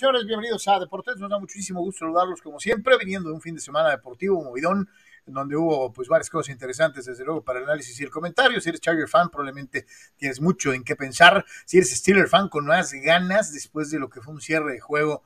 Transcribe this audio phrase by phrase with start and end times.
[0.00, 1.16] y bienvenidos a Deportes.
[1.16, 4.88] Nos da muchísimo gusto saludarlos como siempre, viniendo de un fin de semana deportivo, movidón,
[5.26, 8.60] en donde hubo pues varias cosas interesantes, desde luego, para el análisis y el comentario.
[8.60, 11.44] Si eres Charger fan, probablemente tienes mucho en qué pensar.
[11.64, 14.80] Si eres Steeler fan, con más ganas, después de lo que fue un cierre de
[14.80, 15.24] juego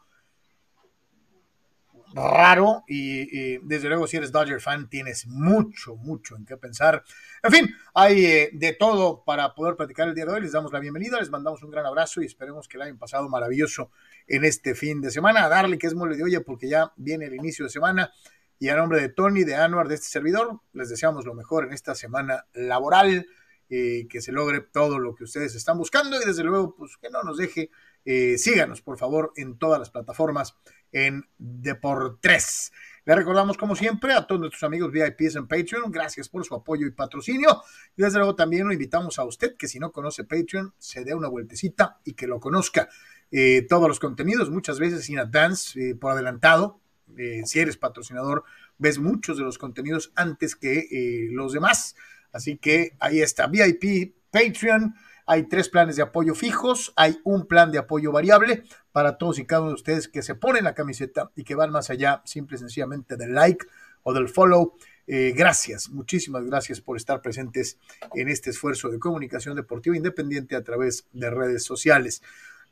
[2.14, 7.04] raro y, desde luego si eres Dodger fan tienes mucho, mucho en qué pensar.
[7.44, 10.42] En fin, hay eh, de todo para poder platicar el día de hoy.
[10.42, 13.28] Les damos la bienvenida, les mandamos un gran abrazo y esperemos que el hayan pasado
[13.28, 13.90] maravilloso
[14.28, 15.44] en este fin de semana.
[15.44, 18.12] A darle que es mole de olla porque ya viene el inicio de semana
[18.60, 21.72] y a nombre de Tony, de Anuar, de este servidor, les deseamos lo mejor en
[21.72, 23.26] esta semana laboral.
[23.74, 27.08] Eh, que se logre todo lo que ustedes están buscando y desde luego, pues que
[27.08, 27.70] no nos deje.
[28.04, 30.54] Eh, síganos, por favor, en todas las plataformas
[30.92, 32.70] en Deportes.
[33.04, 35.90] Le recordamos, como siempre, a todos nuestros amigos VIPs en Patreon.
[35.90, 37.62] Gracias por su apoyo y patrocinio.
[37.96, 41.12] Y desde luego también lo invitamos a usted que si no conoce Patreon, se dé
[41.12, 42.88] una vueltecita y que lo conozca.
[43.32, 46.80] Eh, todos los contenidos, muchas veces sin advance, eh, por adelantado.
[47.18, 48.44] Eh, si eres patrocinador,
[48.78, 51.96] ves muchos de los contenidos antes que los demás.
[52.30, 54.94] Así que ahí está, VIP, Patreon.
[55.26, 59.46] Hay tres planes de apoyo fijos, hay un plan de apoyo variable para todos y
[59.46, 62.56] cada uno de ustedes que se ponen la camiseta y que van más allá simple
[62.56, 63.64] y sencillamente del like
[64.02, 64.74] o del follow.
[65.06, 67.78] Eh, gracias, muchísimas gracias por estar presentes
[68.14, 72.22] en este esfuerzo de comunicación deportiva independiente a través de redes sociales.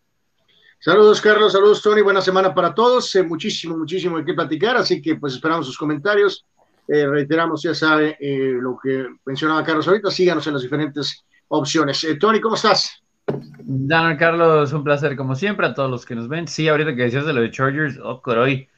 [0.79, 3.13] Saludos, Carlos, saludos, Tony, buena semana para todos.
[3.15, 6.45] Eh, muchísimo, muchísimo de qué platicar, así que pues esperamos sus comentarios.
[6.87, 12.05] Eh, reiteramos, ya sabe eh, lo que mencionaba Carlos ahorita, síganos en las diferentes opciones.
[12.19, 13.03] Tony, ¿cómo estás?
[13.25, 16.47] Dan Carlos, un placer como siempre a todos los que nos ven.
[16.47, 18.69] Sí, ahorita que decías de lo de Chargers, oh, hoy,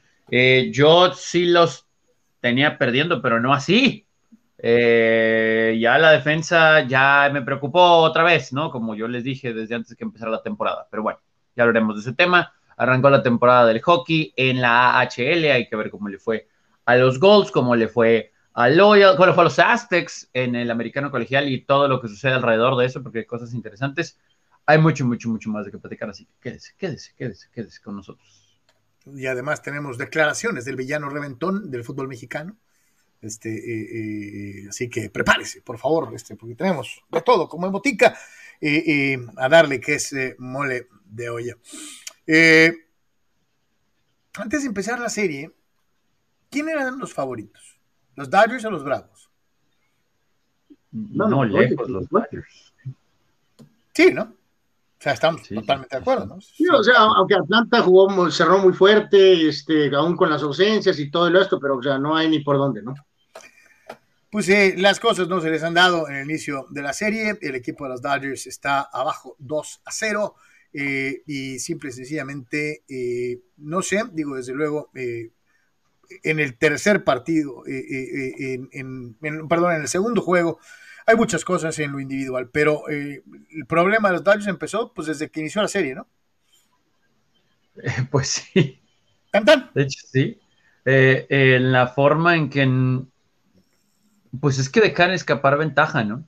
[0.72, 1.86] yo sí los
[2.40, 4.06] tenía perdiendo, pero no así.
[4.62, 8.70] ya la defensa ya me preocupó otra vez, ¿no?
[8.70, 11.18] Como yo les dije desde antes que empezara la temporada, pero bueno
[11.58, 12.52] ya hablaremos de ese tema.
[12.76, 16.48] Arrancó la temporada del hockey en la AHL, hay que ver cómo le fue
[16.86, 20.54] a los Golds, cómo le fue a Loyal, cómo le fue a los Aztecs en
[20.54, 24.16] el americano colegial y todo lo que sucede alrededor de eso, porque hay cosas interesantes.
[24.66, 27.96] Hay mucho, mucho, mucho más de que platicar, así que quédese, quédese, quédese, quédese con
[27.96, 28.60] nosotros.
[29.06, 32.56] Y además tenemos declaraciones del villano reventón del fútbol mexicano.
[33.20, 37.72] Este, eh, eh, así que prepárese, por favor, este, porque tenemos de todo, como en
[37.72, 38.16] botica,
[38.60, 41.56] eh, a darle que es mole de olla.
[42.26, 42.72] Eh,
[44.34, 45.52] antes de empezar la serie,
[46.50, 47.78] ¿quién eran los favoritos?
[48.14, 49.30] ¿Los Dodgers o los Bravos?
[50.90, 52.72] No, no, lejos los Dodgers.
[53.94, 54.22] Sí, ¿no?
[54.22, 56.40] O sea, estamos totalmente de acuerdo, ¿no?
[56.40, 61.08] Sí, o sea, aunque Atlanta jugó, cerró muy fuerte, este, aún con las ausencias y
[61.10, 62.94] todo esto, pero o sea, no hay ni por dónde, ¿no?
[64.30, 67.38] Pues eh, las cosas no se les han dado en el inicio de la serie.
[67.40, 70.34] El equipo de los Dodgers está abajo 2 a 0.
[70.72, 75.30] Eh, y simple y sencillamente, eh, no sé, digo, desde luego, eh,
[76.22, 79.16] en el tercer partido, en,
[79.48, 80.58] perdón, en el segundo juego,
[81.06, 83.22] hay muchas cosas en lo individual, pero el
[83.66, 86.06] problema de los Dodgers empezó pues desde que inició la serie, ¿no?
[88.10, 88.80] pues sí.
[89.30, 89.70] ¿Cantan?
[89.74, 90.40] De hecho, sí.
[90.84, 93.02] en la forma en que,
[94.40, 96.26] pues es que dejan escapar ventaja, ¿no?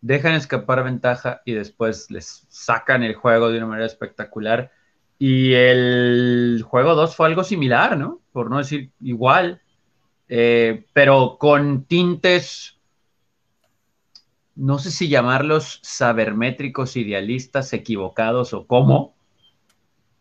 [0.00, 4.70] Dejan escapar ventaja y después les sacan el juego de una manera espectacular.
[5.18, 8.20] Y el juego 2 fue algo similar, ¿no?
[8.32, 9.62] Por no decir igual,
[10.28, 12.78] eh, pero con tintes,
[14.54, 19.16] no sé si llamarlos sabermétricos, idealistas, equivocados o cómo,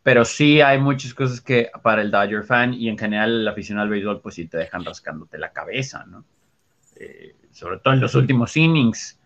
[0.03, 3.85] pero sí hay muchas cosas que para el Dodger fan y en general el aficionado
[3.85, 6.23] al béisbol, pues sí te dejan rascándote la cabeza, ¿no?
[6.95, 9.19] Eh, sobre todo en los últimos innings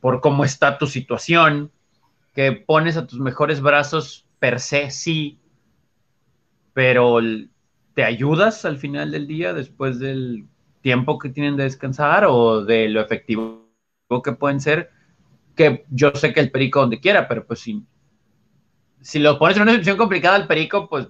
[0.00, 1.70] por cómo está tu situación,
[2.34, 5.38] que pones a tus mejores brazos per se, sí,
[6.72, 7.18] pero
[7.94, 10.46] ¿te ayudas al final del día después del
[10.80, 13.68] tiempo que tienen de descansar o de lo efectivo
[14.24, 14.90] que pueden ser?
[15.54, 17.84] Que yo sé que el perico donde quiera, pero pues si,
[19.00, 21.06] si lo pones en una situación complicada al perico, pues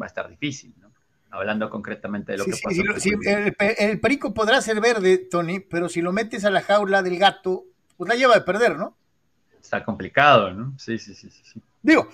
[0.00, 0.92] va a estar difícil, ¿no?
[1.30, 3.74] Hablando concretamente de lo que pasa.
[3.78, 7.64] el perico podrá ser verde, Tony, pero si lo metes a la jaula del gato,
[7.96, 8.96] pues la lleva de perder, ¿no?
[9.60, 10.78] Está complicado, ¿no?
[10.78, 11.62] Sí, sí, sí, sí.
[11.82, 12.08] Digo,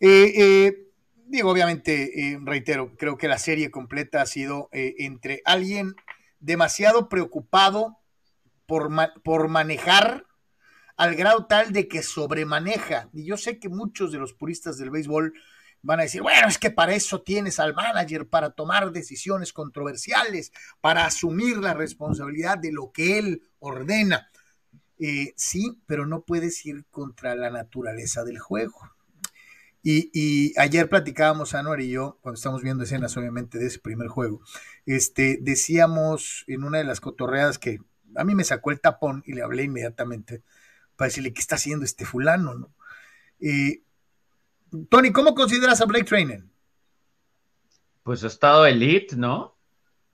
[0.00, 0.88] eh, eh,
[1.26, 5.94] digo, obviamente, eh, reitero, creo que la serie completa ha sido entre alguien
[6.40, 7.98] demasiado preocupado
[8.66, 8.90] por,
[9.22, 10.26] por manejar
[10.96, 13.08] al grado tal de que sobremaneja.
[13.12, 15.34] Y yo sé que muchos de los puristas del béisbol
[15.82, 20.52] van a decir, bueno, es que para eso tienes al manager, para tomar decisiones controversiales,
[20.80, 24.28] para asumir la responsabilidad de lo que él ordena.
[25.06, 28.90] Eh, sí, pero no puedes ir contra la naturaleza del juego.
[29.82, 34.40] Y, ayer platicábamos, Anuar y yo, cuando estamos viendo escenas, obviamente, de ese primer juego,
[34.86, 37.80] este, decíamos en una de las cotorreadas que
[38.16, 40.42] a mí me sacó el tapón y le hablé inmediatamente
[40.96, 42.74] para decirle qué está haciendo este fulano, ¿no?
[43.40, 43.82] Eh,
[44.88, 46.50] Tony, ¿cómo consideras a Blake Trainen?
[48.04, 49.54] Pues ha estado elite, ¿no?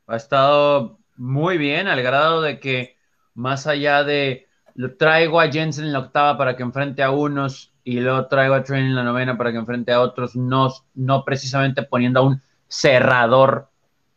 [0.09, 2.97] Ha estado muy bien, al grado de que
[3.35, 7.73] más allá de lo traigo a Jensen en la octava para que enfrente a unos
[7.85, 11.25] y luego traigo a Trainen en la novena para que enfrente a otros, no, no
[11.25, 13.71] precisamente poniendo a un cerrador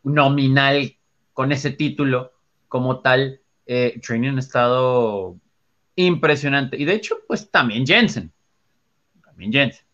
[0.04, 0.96] nominal
[1.34, 2.34] con ese título
[2.68, 3.40] como tal.
[3.66, 5.38] Eh, Training ha estado
[5.96, 6.78] impresionante.
[6.78, 8.32] Y de hecho, pues también Jensen.
[9.24, 9.86] También Jensen.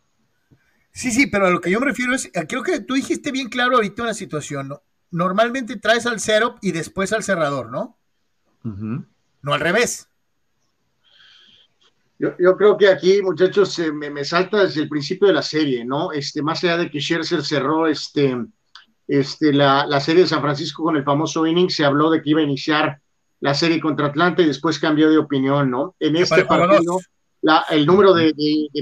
[0.91, 3.31] Sí, sí, pero a lo que yo me refiero es, eh, creo que tú dijiste
[3.31, 4.81] bien claro ahorita una situación, ¿no?
[5.12, 7.97] Normalmente traes al setup y después al cerrador, ¿no?
[9.41, 10.08] No al revés.
[12.19, 16.12] Yo, creo que aquí, muchachos, me, salta desde el principio de la serie, ¿no?
[16.12, 18.38] Este, más allá de que Scherzer cerró este,
[19.07, 22.31] este, la, la, serie de San Francisco con el famoso inning, se habló de que
[22.31, 23.00] iba a iniciar
[23.39, 25.95] la serie contra Atlanta y después cambió de opinión, ¿no?
[25.98, 27.00] En este partido
[27.69, 28.33] el número de,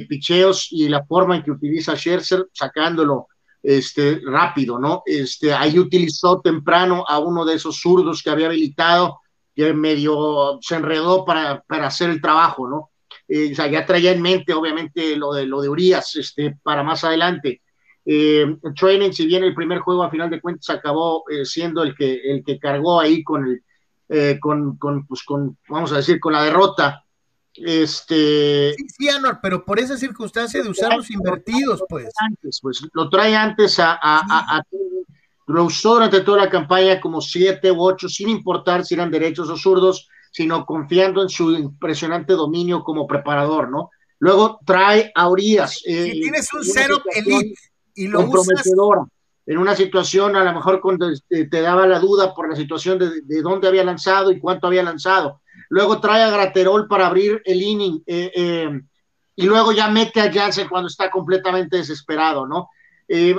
[0.07, 3.28] picheos y la forma en que utiliza Scherzer, sacándolo
[3.62, 5.04] este, rápido, ¿no?
[5.06, 9.19] Este, ahí utilizó temprano a uno de esos zurdos que había habilitado,
[9.56, 12.90] que medio se enredó para, para hacer el trabajo, ¿no?
[13.27, 16.83] Eh, o sea, ya traía en mente, obviamente, lo de, lo de Urias este, para
[16.83, 17.62] más adelante.
[18.06, 21.94] Eh, training, si bien el primer juego a final de cuentas acabó eh, siendo el
[21.94, 23.63] que, el que cargó ahí con el,
[24.07, 27.03] eh, con, con, pues, con, vamos a decir, con la derrota,
[27.53, 28.74] este.
[28.75, 32.07] Sí, sí, Anor, pero por esa circunstancia de usar los invertidos, pues.
[32.19, 34.63] Antes, pues lo trae antes a, a,
[35.47, 39.50] lo usó durante toda la campaña como siete u ocho, sin importar si eran derechos
[39.50, 43.89] o zurdos, sino confiando en su impresionante dominio como preparador, ¿no?
[44.19, 45.81] Luego trae a Urias.
[45.85, 47.59] Eh, si tienes un cero elite
[47.95, 48.63] y lo usas
[49.47, 53.21] en una situación a lo mejor cuando te, daba la duda por la situación de,
[53.21, 55.42] de, dónde había lanzado y cuánto había lanzado.
[55.69, 58.81] Luego trae a Graterol para abrir el inning eh, eh,
[59.35, 62.69] y luego ya mete a Jansen cuando está completamente desesperado, ¿no?
[63.07, 63.35] Eh,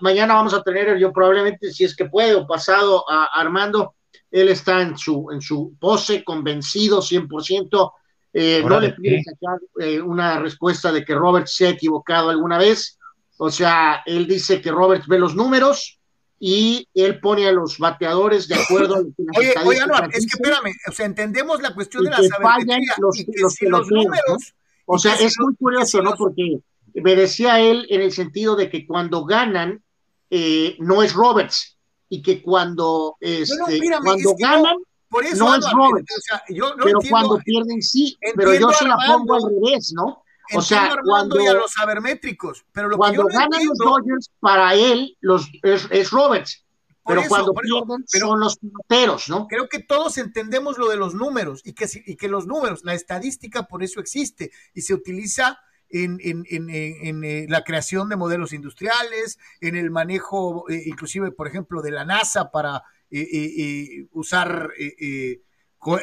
[0.00, 3.94] mañana vamos a tener, yo probablemente, si es que puede, o pasado a Armando,
[4.32, 7.92] él está en su, en su pose, convencido 100%,
[8.34, 9.58] eh, no le pide sacar
[10.02, 12.98] una respuesta de que Robert se ha equivocado alguna vez,
[13.36, 16.00] o sea, él dice que Robert ve los números,
[16.44, 20.26] y él pone a los bateadores de acuerdo a lo que Oye, oye, no, es
[20.26, 23.66] que espérame, o sea, entendemos la cuestión de la sabiduría los, y que los, si
[23.66, 24.52] los números.
[24.86, 26.14] O sea, es muy curioso, ¿no?
[26.16, 26.58] Porque
[26.94, 29.84] me decía él en el sentido de que cuando ganan,
[30.30, 31.78] eh, no es Roberts,
[32.12, 33.56] y que cuando, este,
[34.04, 34.76] cuando ganan,
[35.08, 36.14] por eso, no es Roberts.
[36.14, 39.94] O sea, yo no pero cuando pierden sí, pero yo se la pongo al revés,
[39.94, 40.22] ¿no?
[40.54, 44.30] O sea, cuando y a los sabermétricos, pero lo cuando que yo ganan los Dodgers,
[44.40, 46.66] para él los, es, Roberts.
[47.06, 49.46] Pero cuando pierden son los peloteros, ¿no?
[49.46, 52.92] Creo que todos entendemos lo de los números y que, y que los números, la
[52.92, 55.58] estadística por eso existe y se utiliza
[55.92, 61.82] en, en, eh, la creación de modelos industriales, en el manejo, eh, inclusive, por ejemplo,
[61.82, 64.70] de la NASA para eh, usar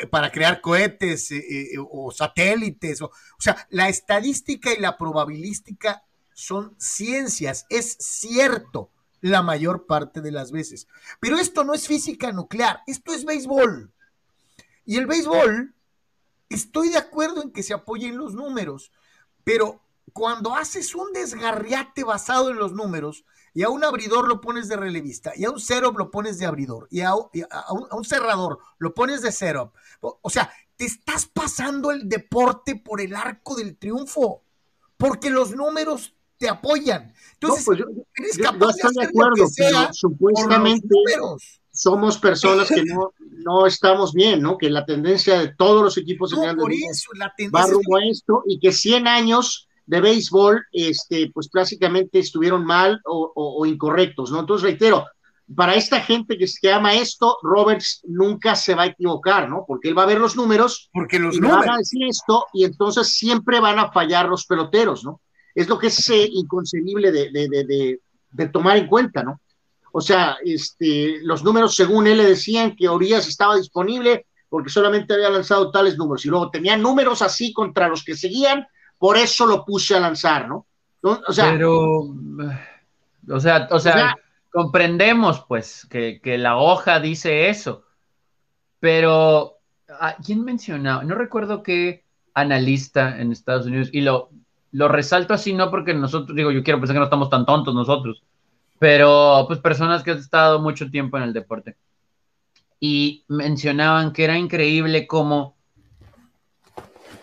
[0.10, 3.02] para crear cohetes eh, eh, o satélites.
[3.02, 6.04] O, o sea, la estadística y la probabilística
[6.34, 8.92] son ciencias, es cierto
[9.22, 10.88] la mayor parte de las veces.
[11.20, 13.92] Pero esto no es física nuclear, esto es béisbol.
[14.86, 15.74] Y el béisbol,
[16.50, 18.92] estoy de acuerdo en que se apoyen los números,
[19.50, 19.82] pero
[20.14, 24.78] cuando haces un desgarriate basado en los números, y a un abridor lo pones de
[24.78, 29.24] relevista, y a un setup lo pones de abridor, y a, un, cerrador lo pones
[29.24, 29.72] de setup.
[30.02, 34.44] O, sea, te estás pasando el deporte por el arco del triunfo,
[34.98, 37.12] porque los números te apoyan.
[37.34, 37.80] Entonces, pues
[38.18, 40.88] eres capaz de, acuerdo, pero supuestamente
[41.80, 44.58] somos personas que no, no estamos bien, ¿no?
[44.58, 48.06] Que la tendencia de todos los equipos en por eso, la tendencia va rumbo a
[48.06, 54.42] esto y que 100 años de béisbol, este, pues prácticamente estuvieron mal o, incorrectos, ¿no?
[54.42, 55.06] Entonces, reitero,
[55.56, 59.64] para esta gente que, que ama esto, Roberts nunca se va a equivocar, ¿no?
[59.66, 62.46] Porque él va a ver los números, porque los y números van a decir esto
[62.54, 65.22] y entonces siempre van a fallar los peloteros, ¿no?
[65.56, 68.00] Es lo que es eh, inconcebible de, de, de,
[68.32, 69.40] de, tomar en cuenta, ¿no?
[69.92, 75.14] O sea, este, los números, según él le decían que Urias estaba disponible porque solamente
[75.14, 78.68] había lanzado tales números y luego tenía números así contra los que seguían,
[78.98, 80.66] por eso lo puse a lanzar, ¿no?
[81.02, 82.14] O sea, pero,
[83.30, 84.16] o sea, o sea,
[84.52, 87.84] comprendemos pues que, que, la hoja dice eso,
[88.80, 89.60] pero
[90.26, 91.04] ¿quién mencionaba?
[91.04, 92.04] No recuerdo qué
[92.34, 94.30] analista en Estados Unidos, y lo,
[94.72, 97.74] lo resalto así no porque nosotros, digo, yo quiero pensar que no estamos tan tontos
[97.74, 98.24] nosotros,
[98.80, 101.76] pero pues personas que han estado mucho tiempo en el deporte.
[102.80, 105.58] Y mencionaban que era increíble como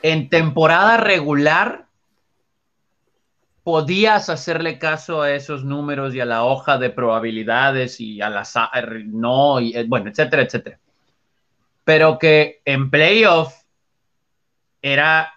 [0.02, 1.86] en temporada regular
[3.64, 8.44] podías hacerle caso a esos números y a la hoja de probabilidades y a la
[9.06, 10.78] no, y eh, bueno, etcétera, etcétera.
[11.82, 13.54] Pero que en playoff
[14.82, 15.32] era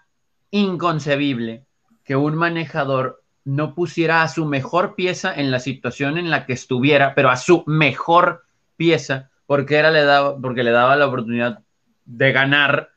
[0.52, 1.66] inconcebible
[2.04, 6.54] que un manejador no pusiera a su mejor pieza en la situación en la que
[6.54, 8.46] estuviera, pero a su mejor
[8.78, 11.64] pieza, porque, era, le, daba, porque le daba la oportunidad
[12.06, 12.92] de ganar.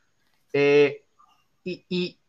[0.53, 1.03] Eh,
[1.63, 2.19] y, y,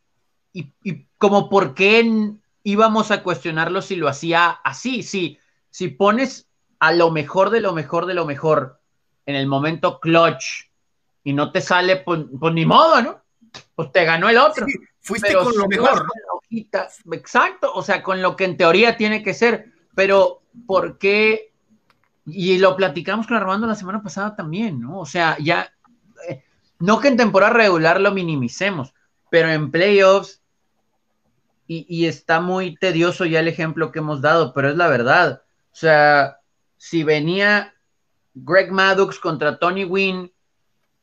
[0.55, 5.39] y, como por qué íbamos a cuestionarlo si lo hacía así, si,
[5.69, 8.81] si pones a lo mejor de lo mejor de lo mejor
[9.27, 10.71] en el momento clutch
[11.25, 13.23] y no te sale, pues, pues ni modo, ¿no?
[13.75, 14.67] Pues te ganó el otro.
[15.01, 16.07] fuiste con lo mejor.
[17.13, 21.53] Exacto, o sea, con lo que en teoría tiene que ser, pero ¿por qué?
[22.27, 25.01] Y lo platicamos con Armando la semana pasada también, ¿no?
[25.01, 25.73] O sea, ya,
[26.29, 26.43] eh,
[26.79, 28.95] no que en temporada regular lo minimicemos,
[29.31, 30.43] pero en playoffs,
[31.67, 35.43] y, y está muy tedioso ya el ejemplo que hemos dado, pero es la verdad.
[35.73, 36.39] O sea,
[36.77, 37.75] si venía
[38.35, 40.34] Greg Maddox contra Tony Wynn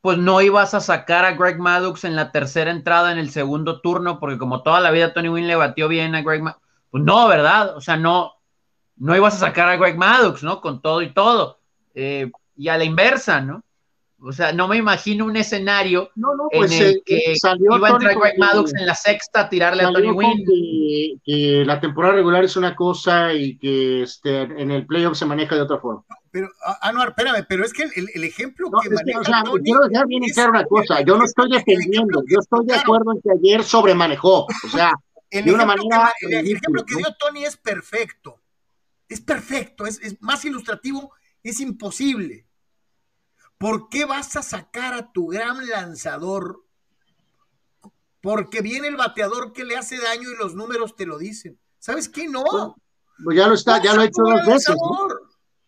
[0.02, 3.80] pues no ibas a sacar a Greg Maddox en la tercera entrada en el segundo
[3.80, 7.04] turno, porque como toda la vida Tony Wynn le batió bien a Greg Maddox, pues
[7.04, 7.76] no, ¿verdad?
[7.76, 8.34] O sea, no,
[8.96, 10.60] no ibas a sacar a Greg Maddox, ¿no?
[10.60, 11.60] Con todo y todo.
[11.94, 13.62] Eh, y a la inversa, ¿no?
[14.24, 16.10] O sea, no me imagino un escenario
[16.52, 19.92] pues, en el que iba a entrar Greg Maddox en la sexta a tirarle a
[19.92, 20.44] Tony Wynn.
[21.24, 25.56] Que, la temporada regular es una cosa y que este, en el playoff se maneja
[25.56, 26.04] de otra forma.
[26.30, 26.48] Pero,
[26.82, 29.20] Anuar, espérame, pero es que el, el ejemplo que maneja.
[29.20, 31.00] o sea, quiero dejar bien claro una cosa.
[31.02, 34.44] Yo no estoy defendiendo, yo estoy de acuerdo en que ayer sobremanejó.
[34.44, 34.92] O sea,
[35.30, 36.12] de una manera.
[36.20, 38.40] el ejemplo que dio Tony es perfecto.
[39.08, 41.12] Es perfecto, es, es más ilustrativo,
[41.42, 42.46] es imposible
[43.62, 46.64] ¿Por qué vas a sacar a tu gran lanzador?
[48.20, 51.60] Porque viene el bateador que le hace daño y los números te lo dicen.
[51.78, 52.26] ¿Sabes qué?
[52.26, 52.42] No.
[53.22, 54.74] Pues ya lo está, ya lo ha hecho dos veces.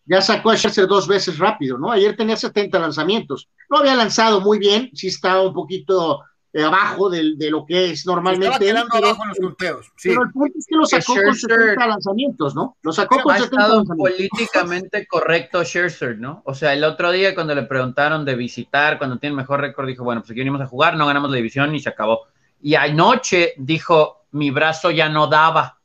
[0.03, 1.89] Ya sacó a Scherzer dos veces rápido, ¿no?
[1.89, 3.47] Ayer tenía 70 lanzamientos.
[3.69, 6.21] No había lanzado muy bien, sí estaba un poquito
[6.63, 8.57] abajo de, de, lo que es normalmente.
[8.59, 9.91] pero, abajo en los conteos.
[9.97, 10.09] Sí.
[10.09, 12.77] Pero el punto es que lo sacó con 70 lanzamientos, ¿no?
[12.81, 13.97] Lo sacó con 70 lanzamientos.
[13.97, 16.41] políticamente correcto Scherzer, ¿no?
[16.45, 20.03] O sea, el otro día cuando le preguntaron de visitar, cuando tiene mejor récord, dijo,
[20.03, 22.27] bueno, pues aquí venimos a jugar, no ganamos la división y se acabó.
[22.61, 25.79] Y anoche dijo, mi brazo ya no daba.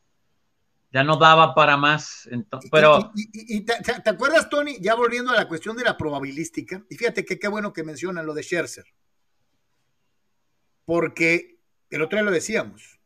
[0.93, 2.29] Ya no daba para más.
[2.31, 3.13] Entonces, pero...
[3.15, 4.77] Y, te, te, acuerdas, Tony?
[4.81, 8.27] Ya volviendo a la cuestión de la probabilística, y fíjate que qué bueno que mencionan
[8.27, 8.85] lo de Scherzer
[10.91, 11.57] porque
[11.89, 12.99] el otro día lo decíamos.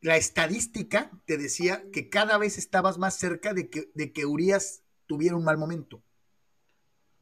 [0.00, 4.82] La estadística te decía que cada vez estabas más cerca de que, de que Urias
[5.04, 6.02] tuviera un mal momento.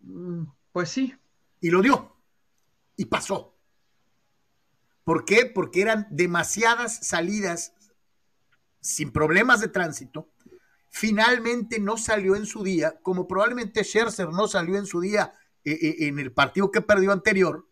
[0.03, 1.13] Mm, pues sí.
[1.61, 2.17] Y lo dio.
[2.95, 3.59] Y pasó.
[5.03, 5.45] ¿Por qué?
[5.45, 7.75] Porque eran demasiadas salidas
[8.81, 10.31] sin problemas de tránsito.
[10.89, 15.35] Finalmente no salió en su día, como probablemente Scherzer no salió en su día
[15.65, 17.67] en el partido que perdió anterior.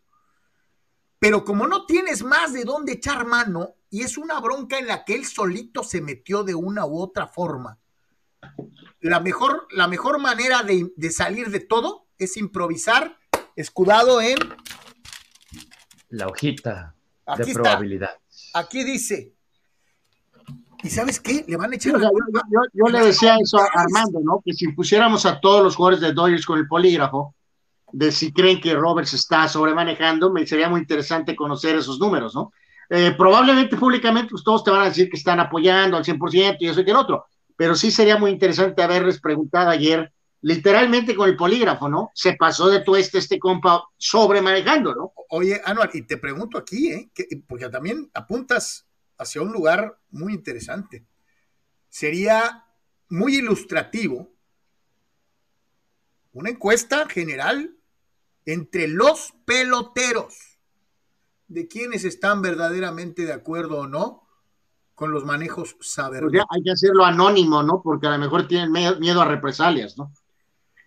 [1.19, 5.05] Pero como no tienes más de dónde echar mano, y es una bronca en la
[5.05, 7.79] que él solito se metió de una u otra forma,
[9.01, 13.19] la mejor, la mejor manera de, de salir de todo es improvisar,
[13.57, 14.37] escudado en...
[16.09, 16.95] La hojita
[17.37, 18.19] de probabilidad.
[18.55, 19.35] Aquí dice,
[20.83, 21.45] ¿Y sabes qué?
[21.47, 21.95] Le van a echar.
[22.73, 24.43] yo, le decía eso a Armando, ¿no?
[24.45, 27.35] Que si pusiéramos a todos los jugadores de Dodgers con el polígrafo,
[27.93, 32.53] de si creen que Roberts está sobremanejando, me sería muy interesante conocer esos números, ¿no?
[32.89, 36.69] Eh, probablemente públicamente pues, todos te van a decir que están apoyando al 100% y
[36.69, 41.37] eso y el otro, pero sí sería muy interesante haberles preguntado ayer, literalmente con el
[41.37, 42.11] polígrafo, ¿no?
[42.15, 45.13] Se pasó de tu este este compa sobremanejando, ¿no?
[45.31, 47.11] Oye, Anual, y te pregunto aquí, ¿eh?
[47.47, 51.07] porque también apuntas hacia un lugar muy interesante.
[51.89, 52.65] Sería
[53.09, 54.33] muy ilustrativo
[56.33, 57.77] una encuesta general
[58.47, 60.35] entre los peloteros
[61.49, 64.23] de quienes están verdaderamente de acuerdo o no
[64.95, 66.23] con los manejos saber.
[66.23, 67.83] Pues hay que hacerlo anónimo, ¿no?
[67.83, 70.13] Porque a lo mejor tienen miedo a represalias, ¿no?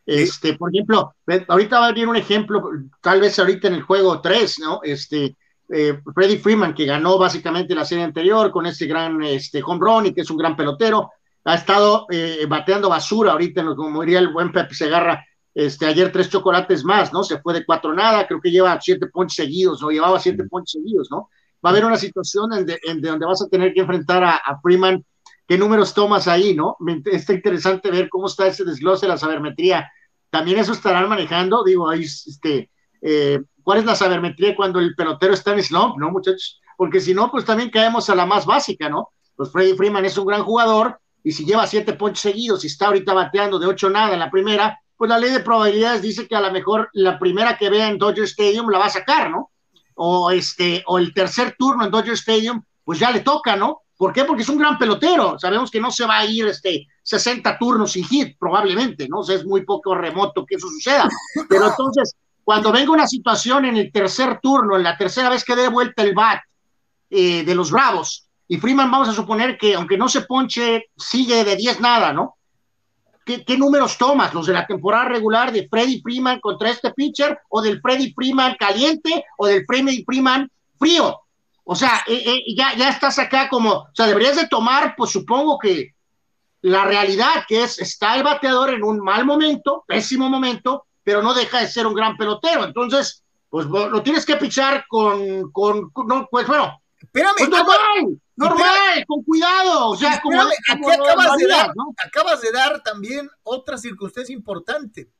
[0.05, 1.15] Este, por ejemplo,
[1.47, 2.63] ahorita va a venir un ejemplo,
[3.01, 4.79] tal vez ahorita en el juego 3, ¿no?
[4.83, 5.35] Este,
[5.69, 10.05] eh, Freddie Freeman, que ganó básicamente la serie anterior con este gran este, home run
[10.05, 11.11] y que es un gran pelotero,
[11.43, 16.29] ha estado eh, bateando basura ahorita, como diría el buen Pepe Segarra, este, ayer tres
[16.29, 17.23] chocolates más, ¿no?
[17.23, 20.71] Se fue de cuatro nada, creo que lleva siete puntos seguidos, o llevaba siete puntos
[20.71, 21.29] seguidos, ¿no?
[21.65, 25.03] Va a haber una situación en, donde vas a tener que enfrentar a, Freeman.
[25.47, 26.75] ¿Qué números tomas ahí, no?
[27.05, 29.89] está interesante ver cómo está ese desglose de la sabermetría.
[30.29, 32.69] También eso estarán manejando, digo, ahí, este,
[33.01, 36.59] eh, ¿cuál es la sabermetría cuando el pelotero está en slump, no, muchachos?
[36.77, 39.09] Porque si no, pues también caemos a la más básica, ¿no?
[39.35, 42.87] Pues Freddy Freeman es un gran jugador, y si lleva siete puntos seguidos y está
[42.87, 46.35] ahorita bateando de ocho nada en la primera, pues la ley de probabilidades dice que
[46.35, 49.51] a lo mejor la primera que vea en Dodger Stadium la va a sacar, ¿no?
[49.95, 53.81] O este, o el tercer turno en Dodger Stadium, pues ya le toca, ¿no?
[53.97, 54.25] ¿Por qué?
[54.25, 55.39] Porque es un gran pelotero.
[55.39, 59.19] Sabemos que no se va a ir este 60 turnos sin hit, probablemente, ¿no?
[59.19, 61.07] O sea, es muy poco remoto que eso suceda.
[61.49, 65.55] Pero entonces, cuando venga una situación en el tercer turno, en la tercera vez que
[65.55, 66.41] dé vuelta el bat
[67.09, 71.43] eh, de los Bravos, y Freeman vamos a suponer que aunque no se ponche, sigue
[71.43, 72.35] de 10 nada, ¿no?
[73.25, 74.33] ¿Qué, números tomas?
[74.33, 77.39] ¿Los de la temporada regular de Freddy Freeman contra este pitcher?
[77.49, 79.25] ¿O del Freddy Freeman caliente?
[79.37, 81.19] ¿O del Freddy Freeman frío?
[81.63, 85.09] O sea, eh, eh, ya, ya estás acá como, o sea, deberías de tomar, pues
[85.09, 85.95] supongo que
[86.61, 91.33] la realidad que es, está el bateador en un mal momento, pésimo momento, pero no
[91.33, 92.63] deja de ser un gran pelotero.
[92.63, 99.05] Entonces, pues lo tienes que pichar con, con, no, pues bueno, Espérame, pues normal, normal,
[99.07, 99.89] con cuidado.
[99.89, 100.53] O sea, como, aquí
[100.91, 101.71] acabas, de dar,
[102.05, 105.11] acabas de dar también otra circunstancia importante.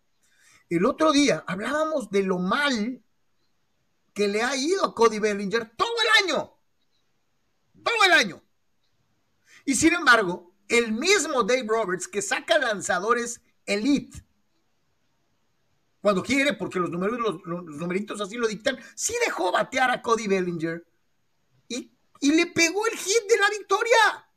[0.69, 3.01] El otro día hablábamos de lo mal
[4.13, 6.53] que le ha ido a Cody Bellinger todo el año.
[7.83, 8.41] Todo el año.
[9.65, 14.23] Y sin embargo, el mismo Dave Roberts que saca lanzadores elite
[16.01, 20.03] cuando quiere, porque los, números, los, los numeritos así lo dictan, sí dejó batear a
[20.03, 20.85] Cody Bellinger
[22.21, 24.27] y, le pegó el hit de la victoria.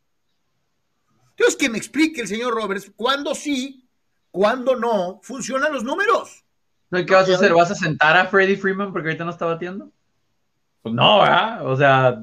[1.31, 3.89] Entonces, que me explique el señor Roberts cuándo sí,
[4.31, 6.45] cuándo no funcionan los números.
[6.91, 7.05] ¿No?
[7.05, 7.55] ¿Qué vas a hacer?
[7.55, 9.91] ¿Vas a sentar a Freddie Freeman porque ahorita no está batiendo?
[10.83, 11.67] Pues no, ¿verdad?
[11.67, 12.19] O sea.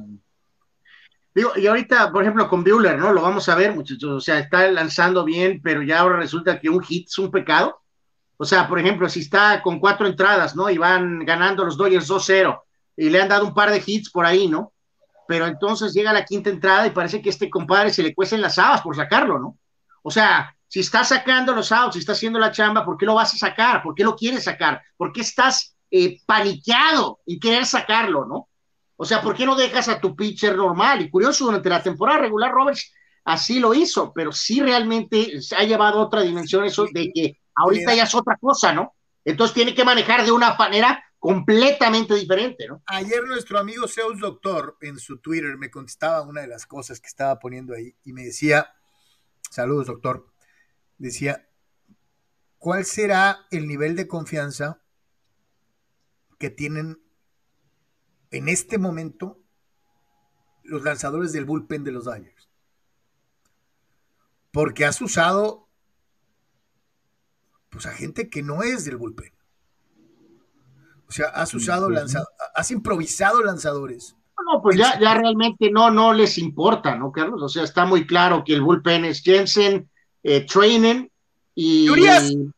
[1.33, 3.11] Digo, y ahorita, por ejemplo, con Bueller, ¿no?
[3.11, 4.09] Lo vamos a ver, muchachos.
[4.09, 7.81] O sea, está lanzando bien, pero ya ahora resulta que un hit es un pecado.
[8.37, 10.69] O sea, por ejemplo, si está con cuatro entradas, ¿no?
[10.69, 12.61] Y van ganando los Dodgers 2-0
[12.97, 14.73] y le han dado un par de hits por ahí, ¿no?
[15.27, 18.57] Pero entonces llega la quinta entrada y parece que este compadre se le cuecen las
[18.59, 19.57] habas por sacarlo, ¿no?
[20.03, 23.15] O sea, si estás sacando los outs, si estás haciendo la chamba, ¿por qué lo
[23.15, 23.81] vas a sacar?
[23.81, 24.81] ¿Por qué lo quieres sacar?
[24.97, 28.49] ¿Por qué estás eh, paniqueado en querer sacarlo, no?
[28.97, 31.01] O sea, ¿por qué no dejas a tu pitcher normal?
[31.01, 32.93] Y curioso, durante la temporada regular, Roberts
[33.25, 37.93] así lo hizo, pero sí realmente se ha llevado otra dimensión eso de que ahorita
[37.95, 38.93] ya es otra cosa, ¿no?
[39.25, 42.83] Entonces tiene que manejar de una manera completamente diferente, ¿no?
[42.85, 47.07] Ayer nuestro amigo Zeus Doctor en su Twitter me contestaba una de las cosas que
[47.07, 48.75] estaba poniendo ahí y me decía,
[49.49, 50.31] saludos doctor,
[50.99, 51.49] decía,
[52.59, 54.83] ¿cuál será el nivel de confianza
[56.37, 57.01] que tienen
[58.29, 59.41] en este momento
[60.61, 62.51] los lanzadores del bullpen de los Dodgers?
[64.51, 65.67] Porque has usado
[67.71, 69.34] pues a gente que no es del bullpen.
[71.07, 74.15] O sea, has usado lanzadores, has improvisado lanzadores.
[74.51, 77.41] No, pues ya, ya realmente no, no les importa, ¿no, Carlos?
[77.41, 79.89] O sea, está muy claro que el bullpen es Jensen,
[80.23, 81.09] eh, Trainen
[81.55, 81.87] y,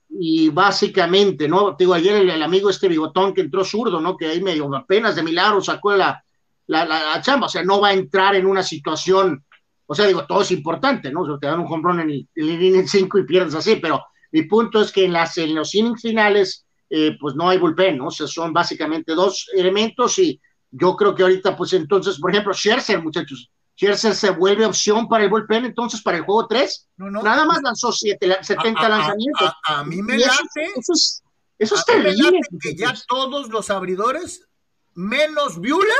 [0.09, 1.75] y, básicamente, ¿no?
[1.77, 4.17] Digo, ayer el, amigo este bigotón que entró zurdo, ¿no?
[4.17, 6.23] Que ahí medio apenas de milagro sacó la,
[6.65, 9.45] la, la, chamba, o sea, no va a entrar en una situación,
[9.85, 11.21] o sea, digo, todo es importante, ¿no?
[11.21, 14.43] O sea, te dan un hombrón en el, el 5 y pierdes así, pero mi
[14.43, 18.07] punto es que en, las, en los innings finales eh, pues no hay bullpen, ¿no?
[18.07, 20.39] O sea, son básicamente dos elementos y
[20.71, 25.23] yo creo que ahorita, pues entonces, por ejemplo, Scherzer, muchachos, Scherzer se vuelve opción para
[25.23, 29.51] el bullpen, entonces para el juego 3, no, no, nada más lanzó 70 lanzamientos.
[29.67, 30.33] A, mí me late.
[30.75, 31.23] Eso, es,
[31.57, 32.39] eso es terrible.
[32.59, 34.47] Que ya todos los abridores,
[34.93, 35.95] menos Bueller,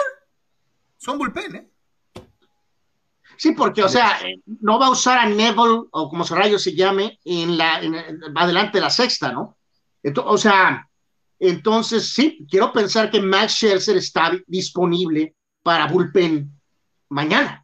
[0.98, 1.72] son bullpen, ¿eh?
[3.38, 4.20] Sí, porque, o sea,
[4.62, 7.96] no va a usar a Neville, o como se rayo se llame, en la, en,
[8.36, 9.57] adelante de la sexta, ¿no?
[10.26, 10.88] O sea,
[11.40, 16.52] entonces sí, quiero pensar que Max Scherzer está disponible para bullpen
[17.10, 17.64] mañana.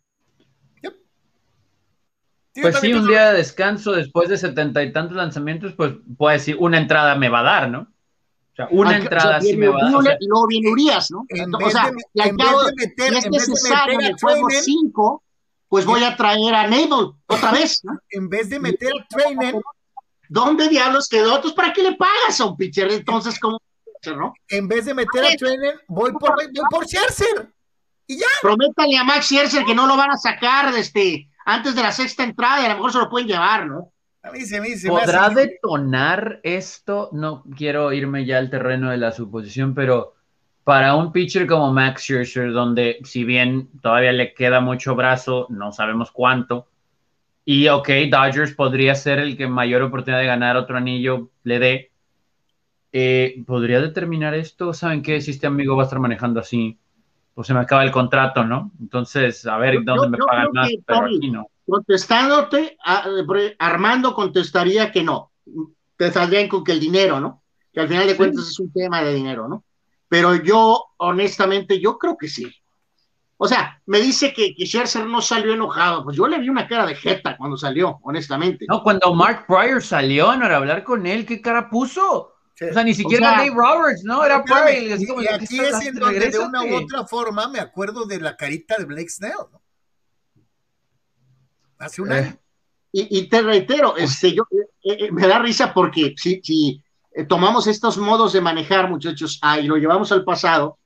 [2.54, 6.58] pues sí, un día de descanso después de setenta y tantos lanzamientos, pues puede decir,
[6.60, 7.82] una entrada me va a dar, ¿no?
[7.82, 10.18] O sea, una entrada sí me va a dar.
[10.20, 11.22] y luego viene Urias, ¿no?
[11.22, 15.24] o sea, de, acabo, de meter, si es necesario en el juego 5,
[15.68, 17.98] pues voy a traer a Nabel otra vez, ¿no?
[18.12, 19.56] En vez de meter a Trainer.
[20.34, 21.36] ¿Dónde diablos quedó?
[21.36, 22.92] Entonces, ¿para qué le pagas a un pitcher?
[22.92, 23.60] Entonces, ¿cómo?
[24.18, 24.34] ¿no?
[24.50, 27.54] En vez de meter a Trainer, voy por, voy por Scherzer.
[28.08, 28.26] Y ya.
[28.42, 31.92] Prométale a Max Scherzer que no lo van a sacar de este antes de la
[31.92, 33.92] sexta entrada y a lo mejor se lo pueden llevar, ¿no?
[34.24, 37.10] A mí se me ¿Podrá detonar esto?
[37.12, 40.16] No quiero irme ya al terreno de la suposición, pero
[40.64, 45.72] para un pitcher como Max Scherzer, donde si bien todavía le queda mucho brazo, no
[45.72, 46.70] sabemos cuánto,
[47.46, 51.92] y ok, Dodgers podría ser el que mayor oportunidad de ganar otro anillo le dé,
[52.92, 54.74] eh, ¿podría determinar esto?
[54.74, 55.20] ¿Saben qué?
[55.20, 56.78] Si este amigo va a estar manejando así,
[57.34, 58.72] pues se me acaba el contrato, ¿no?
[58.80, 61.48] Entonces, a ver dónde me pagan más, pero aquí no.
[61.68, 62.78] Contestándote,
[63.58, 65.32] Armando contestaría que no.
[65.98, 67.44] Te saldrían con que el dinero, ¿no?
[67.74, 69.64] Que al final de cuentas es un tema de dinero, ¿no?
[70.08, 72.54] Pero yo, honestamente, yo creo que sí.
[73.38, 76.04] O sea, me dice que, que Scherzer no salió enojado.
[76.04, 78.66] Pues yo le vi una cara de jeta cuando salió, honestamente.
[78.70, 82.34] No, cuando Mark Pryor salió, no era hablar con él, ¿qué cara puso?
[82.70, 84.24] O sea, ni siquiera Dave Roberts, ¿no?
[84.24, 84.70] Era Pryor.
[84.70, 88.76] Y, aquí es en donde de una u otra forma me acuerdo de la carita
[88.78, 89.62] de Blake Snell, ¿no?
[91.80, 92.16] Hace un eh.
[92.16, 92.38] año.
[92.96, 94.44] Y, te reitero, este, yo,
[94.84, 96.84] eh, eh, me da risa porque si, si
[97.28, 100.78] tomamos estos modos de manejar, muchachos, ah, y lo llevamos al pasado,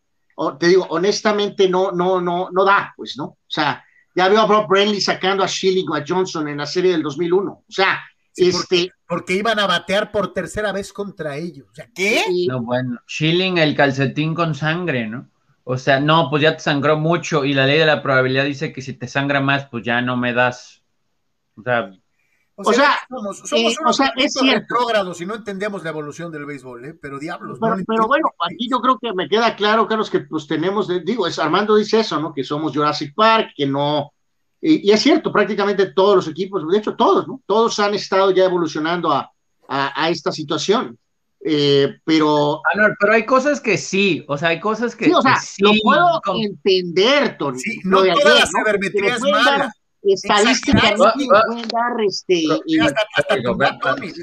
[0.60, 3.26] te digo, honestamente no, no, no, no da, pues, ¿no?
[3.26, 3.84] O sea,
[4.16, 7.04] ya veo a Bob Brenly sacando a Schilling o a Johnson en la serie del
[7.04, 7.52] 2001.
[7.52, 8.00] O sea,
[8.36, 8.92] este...
[9.08, 11.68] Porque, iban a batear por tercera vez contra ellos.
[11.72, 12.24] O sea, ¿qué?
[12.48, 15.30] No, bueno, Schilling el calcetín con sangre, ¿no?
[15.64, 18.74] O sea, no, pues ya te sangró mucho y la ley de la probabilidad dice
[18.74, 20.78] que si te sangra más, pues ya no me das
[21.58, 21.92] o sea,
[22.60, 26.46] o sea, somos, somos eh, o sea, es retrógrados y no entendemos la evolución del
[26.46, 26.98] béisbol, ¿eh?
[27.00, 27.60] pero diablos.
[27.62, 31.38] Pero, bueno, aquí yo creo que me queda claro, Carlos, que pues tenemos, digo, es,
[31.38, 32.34] Armando dice eso, ¿no?
[32.34, 34.12] Que somos Jurassic Park, que no.
[34.60, 37.42] Y, es cierto, prácticamente todos los equipos, de hecho todos, ¿no?
[37.46, 39.32] Todos han estado ya evolucionando a,
[39.68, 40.98] a, esta situación.
[41.40, 42.62] Eh, pero.
[42.74, 45.06] Ah, pero hay cosas que sí, o sea, hay cosas que.
[45.06, 47.60] Sí, o sea, lo puedo entender, Tony.
[47.60, 49.70] Sí, no todas las malas estadísticamente pueden dar
[50.04, 50.28] este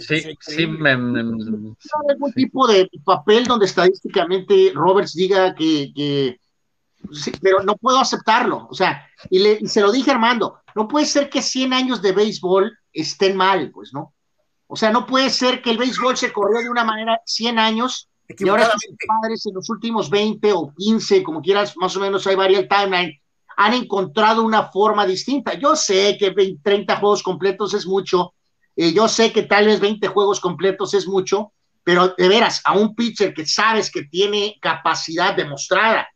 [0.01, 1.77] sí, sí, me, algún
[2.35, 6.41] tipo de papel donde estadísticamente Roberts diga que, que
[7.13, 10.89] sí, pero no puedo aceptarlo, o sea, y, le, y se lo dije Armando, no
[10.89, 14.15] puede ser que 100 años de béisbol estén mal, pues no.
[14.67, 18.09] O sea, no puede ser que el béisbol se corrió de una manera 100 años
[18.29, 22.27] y ahora sus padres en los últimos 20 o 15, como quieras, más o menos
[22.27, 23.21] ahí varía el timeline,
[23.57, 25.55] han encontrado una forma distinta.
[25.55, 28.35] Yo sé que 30 juegos completos es mucho,
[28.77, 32.77] eh, yo sé que tal vez 20 juegos completos es mucho, pero de veras, a
[32.77, 36.09] un pitcher que sabes que tiene capacidad demostrada,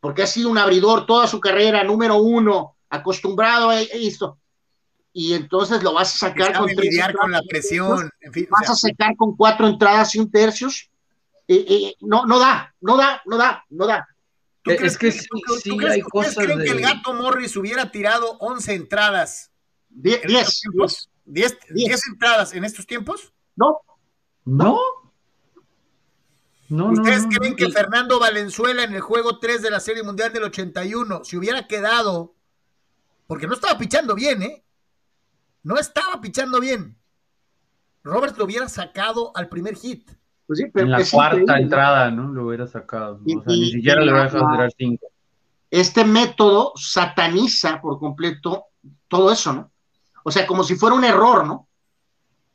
[0.00, 4.38] porque ha sido un abridor toda su carrera, número uno, acostumbrado a esto,
[5.12, 8.10] y entonces lo vas a sacar con, con la presión,
[8.50, 10.90] vas a sacar con cuatro entradas y un tercios,
[11.48, 14.06] eh, eh, no, no da, no da, no da, no da.
[14.66, 15.26] Es que, sí,
[15.62, 16.34] sí hay cosas.
[16.36, 19.52] creen que el gato Morris hubiera tirado 11 entradas?
[19.90, 20.20] 10.
[21.24, 23.32] 10 entradas en estos tiempos?
[23.54, 23.80] No.
[24.44, 24.78] No.
[26.68, 30.44] No, ¿Ustedes creen que Fernando Valenzuela en el juego 3 de la Serie Mundial del
[30.44, 32.34] 81 se hubiera quedado,
[33.28, 34.64] porque no estaba pichando bien, ¿eh?
[35.62, 36.98] No estaba pichando bien.
[38.02, 40.10] Robert lo hubiera sacado al primer hit.
[40.46, 42.32] Pues en la cuarta entrada, ¿no?
[42.32, 43.20] Lo hubiera sacado.
[43.24, 45.06] o sea, ni siquiera le hubiera dejado tirar cinco.
[45.70, 48.66] Este método sataniza por completo
[49.08, 49.70] todo eso, ¿no?
[50.22, 51.68] O sea, como si fuera un error, ¿no?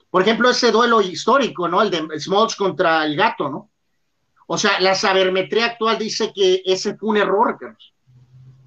[0.10, 1.82] Por ejemplo, ese duelo histórico, ¿no?
[1.82, 3.70] El de Smalls contra el gato, ¿no?
[4.48, 7.94] O sea, la sabermetría actual dice que ese fue un error, Carlos.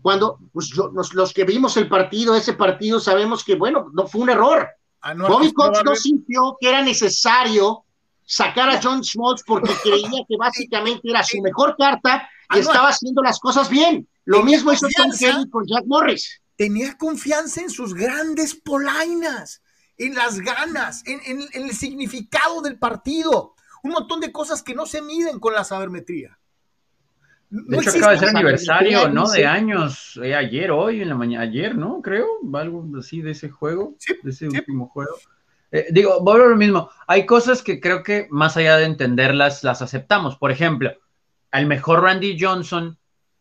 [0.00, 4.30] Cuando pues, los, que vimos el partido, ese partido, sabemos que, bueno, no fue un
[4.30, 4.68] error.
[5.00, 7.84] Ah, Bobby Cox no sintió que era necesario
[8.24, 13.22] sacar a John Schmaltz porque creía que básicamente era su mejor carta y estaba haciendo
[13.22, 14.08] las cosas bien.
[14.24, 16.40] Lo mismo hizo Tom Kelly con Jack Morris.
[16.56, 19.62] Tenía confianza en sus grandes polainas,
[19.98, 21.20] en las ganas, en,
[21.52, 23.54] el significado del partido.
[23.82, 26.38] Un montón de cosas que no se miden con la sabermetría.
[27.50, 29.28] de hecho, acaba de ser aniversario, ¿no?
[29.28, 32.00] De años, eh, ayer, hoy, en la mañana, ayer, ¿no?
[32.00, 35.16] Creo, algo así de ese juego, de ese último juego.
[35.74, 36.88] Eh, digo, vuelvo a lo mismo.
[37.08, 40.36] Hay cosas que creo que más allá de entenderlas, las aceptamos.
[40.36, 40.92] Por ejemplo,
[41.50, 42.96] al mejor Randy Johnson,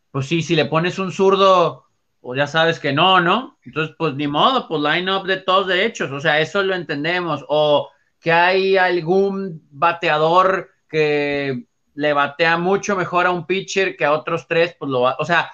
[0.09, 1.85] pues sí, si le pones un zurdo
[2.21, 3.59] o ya sabes que no, ¿no?
[3.63, 7.45] Entonces, pues ni modo, pues line up de todos derechos, o sea, eso lo entendemos,
[7.49, 14.13] o que hay algún bateador que le batea mucho mejor a un pitcher que a
[14.13, 15.51] otros tres, pues lo va, o sea,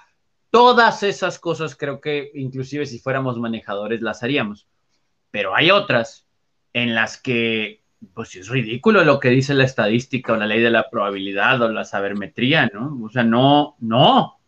[0.49, 4.67] todas esas cosas creo que inclusive si fuéramos manejadores las haríamos,
[5.31, 6.28] pero hay otras
[6.73, 10.69] en las que pues es ridículo lo que dice la estadística o la ley de
[10.69, 12.97] la probabilidad o la sabermetría, ¿no?
[13.03, 14.39] O sea, no, no.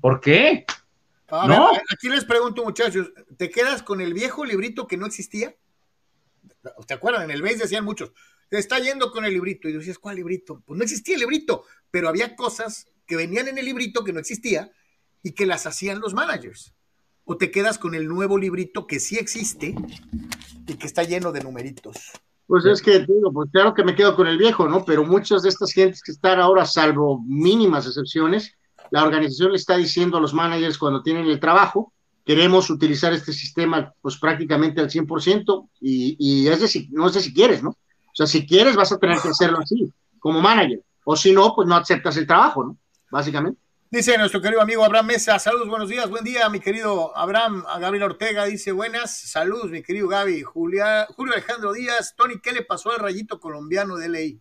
[0.00, 0.64] ¿Por qué?
[1.30, 1.70] no.
[1.92, 5.54] aquí les pregunto, muchachos, ¿te quedas con el viejo librito que no existía?
[6.86, 7.24] ¿Te acuerdan?
[7.24, 8.12] En el mes decían muchos,
[8.48, 9.68] te está yendo con el librito.
[9.68, 10.62] Y decías, ¿cuál librito?
[10.64, 14.20] Pues no existía el librito, pero había cosas que venían en el librito que no
[14.20, 14.70] existía
[15.22, 16.74] y que las hacían los managers.
[17.24, 19.74] O te quedas con el nuevo librito que sí existe
[20.66, 22.12] y que está lleno de numeritos.
[22.46, 24.84] Pues es que digo, pues claro que me quedo con el viejo, ¿no?
[24.84, 28.54] Pero muchas de estas gentes que están ahora, salvo mínimas excepciones,
[28.90, 31.92] la organización le está diciendo a los managers cuando tienen el trabajo,
[32.24, 37.32] queremos utilizar este sistema pues prácticamente al 100% y, y es de, no sé si
[37.32, 37.70] quieres, ¿no?
[37.70, 41.54] O sea, si quieres vas a tener que hacerlo así, como manager, o si no,
[41.54, 42.78] pues no aceptas el trabajo, ¿no?
[43.10, 43.60] Básicamente.
[43.94, 47.78] Dice nuestro querido amigo Abraham Mesa, saludos, buenos días, buen día, mi querido Abraham, a
[47.78, 52.62] Gabriel Ortega dice buenas, saludos, mi querido Gaby, Julia, Julio Alejandro Díaz, Tony, ¿qué le
[52.62, 54.40] pasó al rayito colombiano de ley?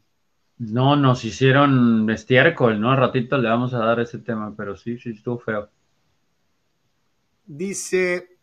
[0.58, 2.94] No, nos hicieron estiércol, ¿no?
[2.94, 5.70] Al ratito le vamos a dar ese tema, pero sí, sí, estuvo feo.
[7.46, 8.40] Dice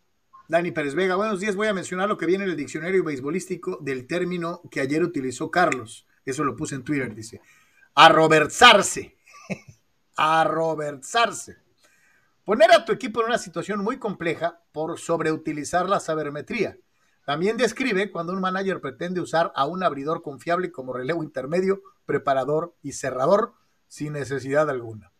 [0.47, 3.79] Dani Pérez Vega, buenos días, voy a mencionar lo que viene en el diccionario beisbolístico
[3.81, 7.41] del término que ayer utilizó Carlos, eso lo puse en Twitter, dice,
[7.95, 9.17] arroberzarse.
[10.15, 11.57] A Robert Sarce.
[12.43, 16.77] Poner a tu equipo en una situación muy compleja por sobreutilizar la sabermetría.
[17.25, 22.75] También describe cuando un manager pretende usar a un abridor confiable como relevo intermedio, preparador
[22.81, 23.53] y cerrador
[23.87, 25.11] sin necesidad alguna.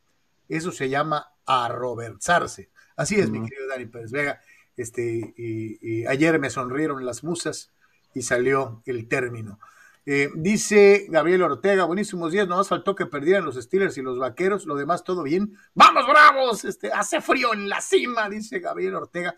[0.50, 2.72] Eso se llama arroberzarse.
[2.96, 4.42] Así es, mi querido Dani Pérez Vega.
[4.76, 7.72] Este, ayer me sonrieron las musas
[8.14, 9.60] y salió el término.
[10.06, 14.66] Eh, dice Gabriel Ortega, buenísimos días, nomás faltó que perdieran los Steelers y los Vaqueros,
[14.66, 15.56] lo demás todo bien.
[15.76, 16.66] ¡Vamos, bravos!
[16.66, 19.36] Este, hace frío en la cima, dice Gabriel Ortega.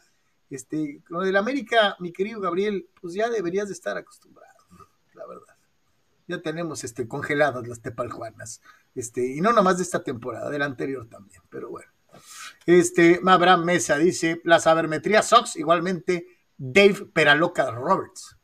[0.49, 4.54] Este, lo del América, mi querido Gabriel, pues ya deberías de estar acostumbrado,
[5.13, 5.56] la verdad.
[6.28, 8.62] Ya tenemos este, congeladas las tepaljuanas.
[8.95, 11.91] Este, y no nomás de esta temporada, de la anterior también, pero bueno.
[12.65, 18.38] Este, Abraham Mesa dice, la sabermetría Sox, igualmente Dave Peraloca Roberts.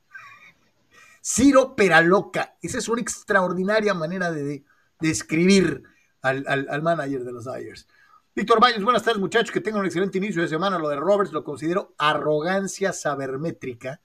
[1.31, 2.57] Ciro Peraloca.
[2.59, 4.65] Esa es una extraordinaria manera de,
[4.99, 5.83] describir
[6.23, 7.87] al, manager de los Dyers.
[8.35, 10.79] Víctor Baños, buenas tardes muchachos, que tengan un excelente inicio de semana.
[10.79, 14.01] Lo de Roberts lo considero arrogancia sabermétrica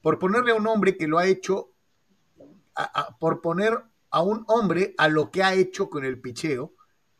[0.00, 1.72] por ponerle a un hombre que lo ha hecho,
[3.20, 6.72] por poner a un hombre a lo que ha hecho con el picheo.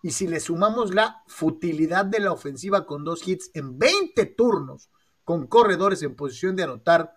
[0.02, 4.88] Y si le sumamos la futilidad de la ofensiva con dos hits en 20 turnos,
[5.24, 7.14] con corredores en posición de anotar,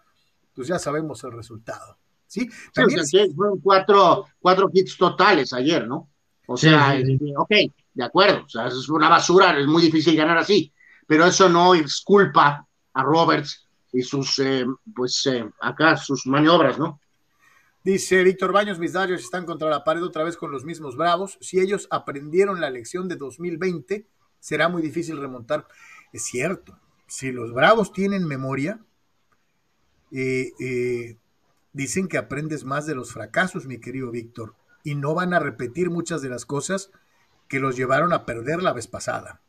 [0.53, 1.97] pues ya sabemos el resultado.
[2.29, 2.47] ¿Sí?
[2.73, 3.03] También
[3.35, 6.09] fueron cuatro, cuatro hits totales ayer, ¿no?
[6.47, 7.51] O sea, este, ok,
[7.93, 10.71] de acuerdo, o sea, es una basura, es muy difícil ganar así,
[11.05, 14.65] pero eso no es culpa a Roberts y sus, eh,
[14.95, 16.99] pues, eh, acá, sus maniobras, ¿no?
[17.83, 21.37] Dice Víctor Baños, mis Dodgers están contra la pared otra vez con los mismos Bravos.
[21.41, 24.05] Si ellos aprendieron la lección de 2020,
[24.39, 25.65] será muy difícil remontar.
[26.11, 28.79] Es cierto, si los Bravos tienen memoria,
[30.11, 31.15] eh,
[31.73, 35.89] dicen que aprendes más de los fracasos, mi querido Víctor, y no van a repetir
[35.89, 36.91] muchas de las cosas
[37.47, 39.41] que los llevaron a perder la vez pasada.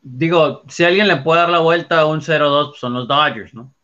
[0.00, 3.54] Digo, si alguien le puede dar la vuelta a un 0-2, pues son los Dodgers,
[3.54, 3.74] ¿no?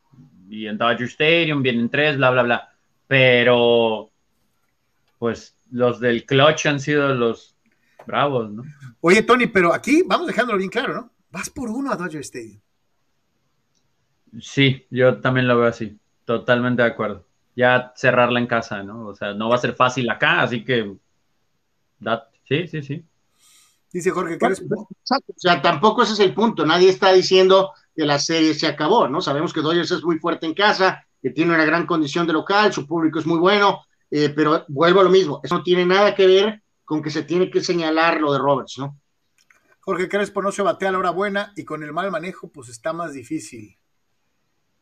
[0.49, 2.73] Y en Dodger Stadium vienen tres, bla, bla, bla.
[3.07, 4.11] Pero,
[5.19, 7.55] pues, los del clutch han sido los
[8.07, 8.64] bravos, ¿no?
[9.01, 11.12] Oye, Tony, pero aquí vamos dejándolo bien claro, ¿no?
[11.31, 12.61] Vas por uno a Dodger Stadium.
[14.41, 15.99] Sí, yo también lo veo así.
[16.25, 17.28] Totalmente de acuerdo.
[17.59, 19.09] Ya cerrarla en casa, ¿no?
[19.09, 20.94] O sea, no va a ser fácil acá, así que.
[22.44, 23.05] sí, sí, sí.
[23.92, 24.62] Dice Jorge que eres...
[24.62, 24.87] O
[25.35, 26.64] sea, tampoco ese es el punto.
[26.64, 29.21] Nadie está diciendo que la serie se acabó, ¿no?
[29.21, 32.73] Sabemos que Dodgers es muy fuerte en casa, que tiene una gran condición de local,
[32.73, 35.40] su público es muy bueno, eh, pero vuelvo a lo mismo.
[35.42, 38.79] Eso no tiene nada que ver con que se tiene que señalar lo de Roberts,
[38.79, 39.01] ¿no?
[39.81, 42.68] Jorge Crespo no se batea a la hora buena y con el mal manejo, pues
[42.68, 43.77] está más difícil.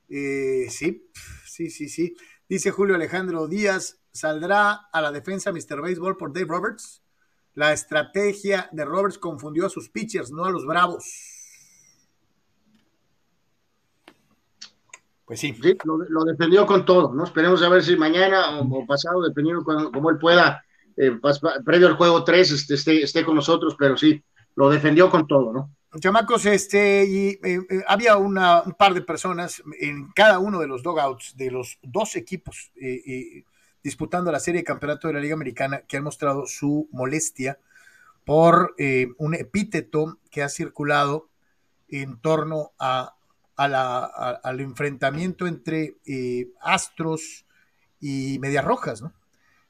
[0.08, 1.08] Eh, sí,
[1.44, 2.16] sí, sí, sí.
[2.48, 5.80] Dice Julio Alejandro Díaz, ¿saldrá a la defensa Mr.
[5.80, 7.02] Baseball por Dave Roberts?
[7.54, 11.04] La estrategia de Roberts confundió a sus pitchers, no a los bravos.
[15.24, 15.56] Pues sí.
[15.84, 17.24] lo, defendió con todo, ¿no?
[17.24, 20.64] Esperemos a ver si mañana o, pasado, dependiendo de cómo él pueda,
[20.96, 21.18] eh,
[21.64, 24.22] previo al juego 3, este, esté, esté con nosotros, pero sí,
[24.54, 25.75] lo defendió con todo, ¿no?
[26.00, 27.38] Chamacos, este, y, eh,
[27.70, 31.78] eh, había una, un par de personas en cada uno de los dogouts de los
[31.82, 33.44] dos equipos eh,
[33.82, 37.58] disputando la serie de campeonato de la Liga Americana que han mostrado su molestia
[38.24, 38.74] por
[39.18, 41.28] un epíteto que ha circulado
[41.88, 43.14] en torno a,
[43.54, 45.94] al enfrentamiento entre
[46.60, 47.46] Astros
[48.00, 49.12] y Medias Rojas, ¿no?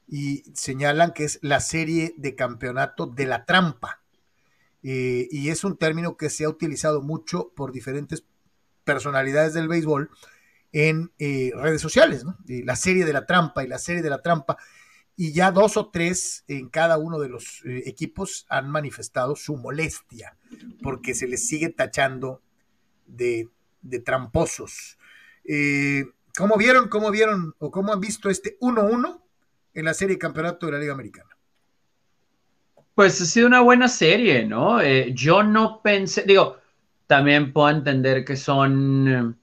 [0.07, 4.01] Y señalan que es la serie de campeonato de la trampa
[4.89, 8.23] eh, y es un término que se ha utilizado mucho por diferentes
[8.85, 10.09] personalidades del béisbol
[10.71, 12.37] en eh, redes sociales, ¿no?
[12.47, 14.55] la serie de la trampa y la serie de la trampa,
[15.17, 19.57] y ya dos o tres en cada uno de los eh, equipos han manifestado su
[19.57, 20.37] molestia
[20.81, 22.41] porque se les sigue tachando
[23.07, 23.49] de,
[23.81, 24.97] de tramposos.
[26.37, 29.21] ¿Cómo vieron, cómo vieron o cómo han visto este 1-1
[29.73, 31.36] en la serie de campeonato de la Liga Americana?
[32.97, 34.81] Pues ha sido una buena serie, ¿no?
[34.81, 36.57] Eh, yo no pensé, digo,
[37.05, 39.33] también puedo entender que son eh,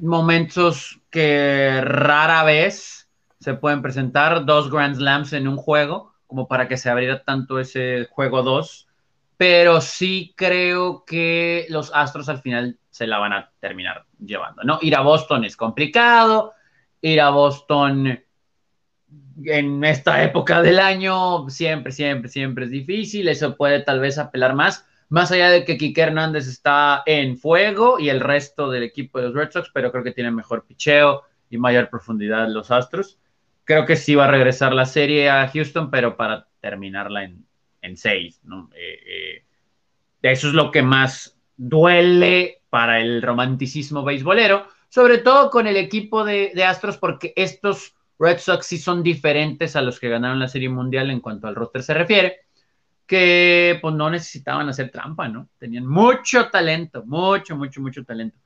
[0.00, 6.66] momentos que rara vez se pueden presentar, dos Grand Slams en un juego, como para
[6.66, 8.88] que se abriera tanto ese juego 2,
[9.36, 14.80] pero sí creo que los Astros al final se la van a terminar llevando, ¿no?
[14.82, 16.52] Ir a Boston es complicado,
[17.00, 18.23] ir a Boston
[19.44, 23.28] en esta época del año siempre, siempre, siempre es difícil.
[23.28, 27.98] Eso puede tal vez apelar más, más allá de que Quique Hernández está en fuego
[27.98, 31.22] y el resto del equipo de los Red Sox, pero creo que tiene mejor picheo
[31.50, 33.18] y mayor profundidad los Astros.
[33.64, 37.46] Creo que sí va a regresar la serie a Houston, pero para terminarla en,
[37.82, 38.40] en seis.
[38.44, 38.70] ¿no?
[38.74, 39.44] Eh, eh,
[40.22, 46.24] eso es lo que más duele para el romanticismo beisbolero, sobre todo con el equipo
[46.24, 50.48] de, de Astros, porque estos Red Sox sí son diferentes a los que ganaron la
[50.48, 52.38] Serie Mundial en cuanto al roster se refiere,
[53.06, 55.50] que pues no necesitaban hacer trampa, ¿no?
[55.58, 58.38] Tenían mucho talento, mucho, mucho, mucho talento.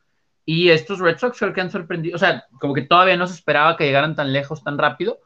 [0.45, 3.35] Y estos Red Sox creo que han sorprendido, o sea, como que todavía no se
[3.35, 5.21] esperaba que llegaran tan lejos tan rápido,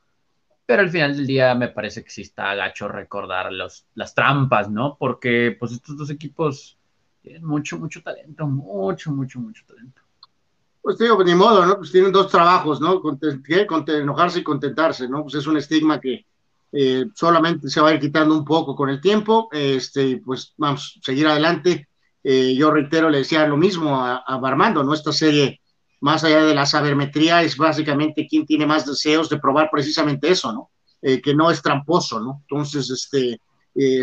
[0.66, 4.70] pero al final del día me parece que sí está gacho recordar los, las trampas,
[4.70, 4.98] ¿no?
[4.98, 6.78] Porque pues estos dos equipos
[7.22, 10.01] tienen mucho, mucho talento, mucho, mucho, mucho talento.
[10.82, 11.76] Pues digo, ni modo, ¿no?
[11.78, 13.00] Pues tienen dos trabajos, ¿no?
[13.86, 15.22] enojarse y contentarse, ¿no?
[15.22, 16.26] Pues es un estigma que
[16.72, 20.98] eh, solamente se va a ir quitando un poco con el tiempo, este, pues vamos
[21.00, 21.88] seguir adelante.
[22.24, 24.92] Eh, yo reitero, le decía lo mismo a, a Armando, ¿no?
[24.92, 25.60] Esta serie,
[26.00, 30.52] más allá de la sabermetría, es básicamente quien tiene más deseos de probar precisamente eso,
[30.52, 30.70] ¿no?
[31.00, 32.42] Eh, que no es tramposo, ¿no?
[32.48, 33.40] Entonces, este,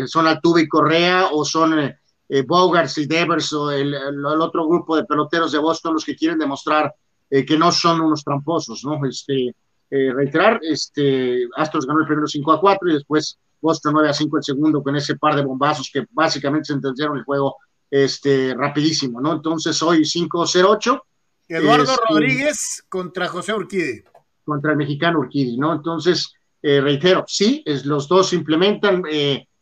[0.06, 1.94] son Altuve y Correa o son
[2.32, 3.92] eh, Bogarts y Devers o el,
[4.24, 6.94] otro grupo de peloteros de Boston los que quieren demostrar
[7.28, 9.04] eh, que no son unos tramposos, ¿no?
[9.04, 9.48] Este,
[9.90, 14.12] eh, reiterar, este, Astros ganó el primero 5 a 4 y después Boston 9 a
[14.12, 17.56] 5 el segundo con ese par de bombazos que básicamente sentenciaron el juego
[17.90, 19.32] este, rapidísimo, ¿no?
[19.32, 21.02] Entonces hoy 5-0-8.
[21.48, 24.04] Eduardo este, Rodríguez contra José Urquidi.
[24.44, 25.72] Contra el mexicano Urquidi, ¿no?
[25.72, 29.02] Entonces, reitero, sí, es, los dos implementan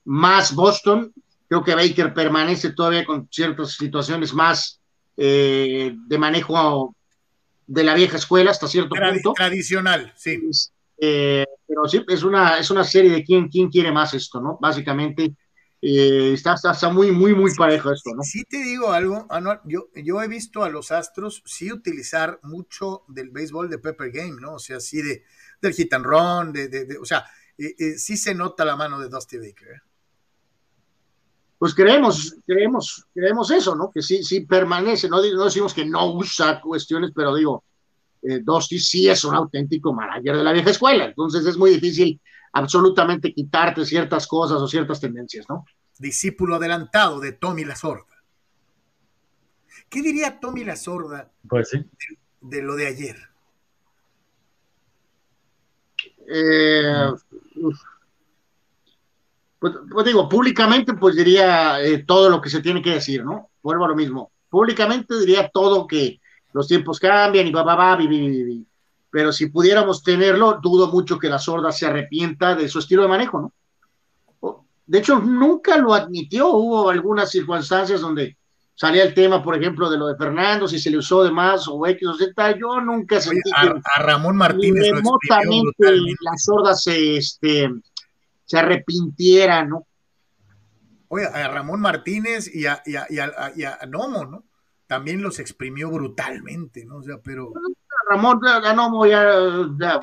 [0.04, 1.14] más Boston,
[1.49, 4.81] Creo que Baker permanece todavía con ciertas situaciones más
[5.17, 6.95] eh, de manejo
[7.67, 9.33] de la vieja escuela hasta cierto punto.
[9.33, 10.39] Tradicional, sí.
[10.97, 14.59] Eh, pero sí, es una, es una serie de quién, quién quiere más esto, ¿no?
[14.61, 15.35] Básicamente
[15.81, 18.23] eh, está, está, muy, muy, muy parejo esto, ¿no?
[18.23, 23.05] Sí te digo algo, Anual, yo, yo he visto a los Astros sí utilizar mucho
[23.09, 24.55] del béisbol de Pepper Game, ¿no?
[24.55, 25.25] O sea, sí de,
[25.63, 27.25] del hit and run, de, de, o sea,
[27.96, 29.83] sí se nota la mano de Dusty Baker
[31.59, 33.90] pues creemos, creemos, creemos eso, ¿no?
[33.90, 37.65] Que sí, sí permanece, no, no decimos que no usa cuestiones, pero digo,
[38.23, 42.21] eh, Dosti sí es un auténtico manager de la vieja escuela, entonces es muy difícil
[42.52, 45.65] absolutamente quitarte ciertas cosas o ciertas tendencias, ¿no?
[45.98, 48.04] Discípulo adelantado de Tommy La Sorda.
[49.88, 51.85] ¿Qué diría Tommy La Sorda pues sí.
[52.40, 53.17] de, lo de ayer?
[56.31, 57.11] Eh,
[59.59, 63.50] pues, pues, digo, públicamente pues diría eh, todo lo que se tiene que decir, ¿no?
[63.63, 64.31] Vuelvo a lo mismo.
[64.48, 66.21] Públicamente diría todo que
[66.52, 67.98] los tiempos cambian y va, va, va,
[69.11, 73.09] pero si pudiéramos tenerlo, dudo mucho que la sorda se arrepienta de su estilo de
[73.09, 73.52] manejo, ¿no?
[74.87, 76.48] De hecho, nunca lo admitió.
[76.48, 78.38] Hubo algunas circunstancias donde
[78.75, 81.69] salía el tema, por ejemplo, de lo de Fernando, si se le usó de más
[81.69, 82.59] o X o Z.
[82.59, 85.90] Yo nunca sentí a, que a Ramón Martínez remotamente
[86.21, 87.69] la sorda se, este,
[88.49, 89.87] se arrepintiera, ¿no?
[91.09, 93.07] Oye, a Ramón Martínez y a, y a,
[93.55, 94.44] y a, Nomo, ¿no?
[94.87, 96.96] También los exprimió brutalmente, ¿no?
[96.96, 97.53] O sea, pero...
[98.11, 99.23] Ramón, a Nomo ya,
[99.79, 100.01] ya,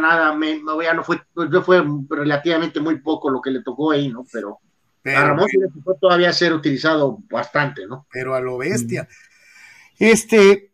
[0.00, 1.22] nada, me, ya no fue,
[1.64, 4.26] fue relativamente muy poco lo que le tocó ahí, ¿no?
[4.32, 4.58] Pero
[5.00, 8.06] Pero, a Ramón le puede todavía ser utilizado bastante, ¿no?
[8.10, 9.06] Pero a lo bestia.
[9.96, 10.72] Este,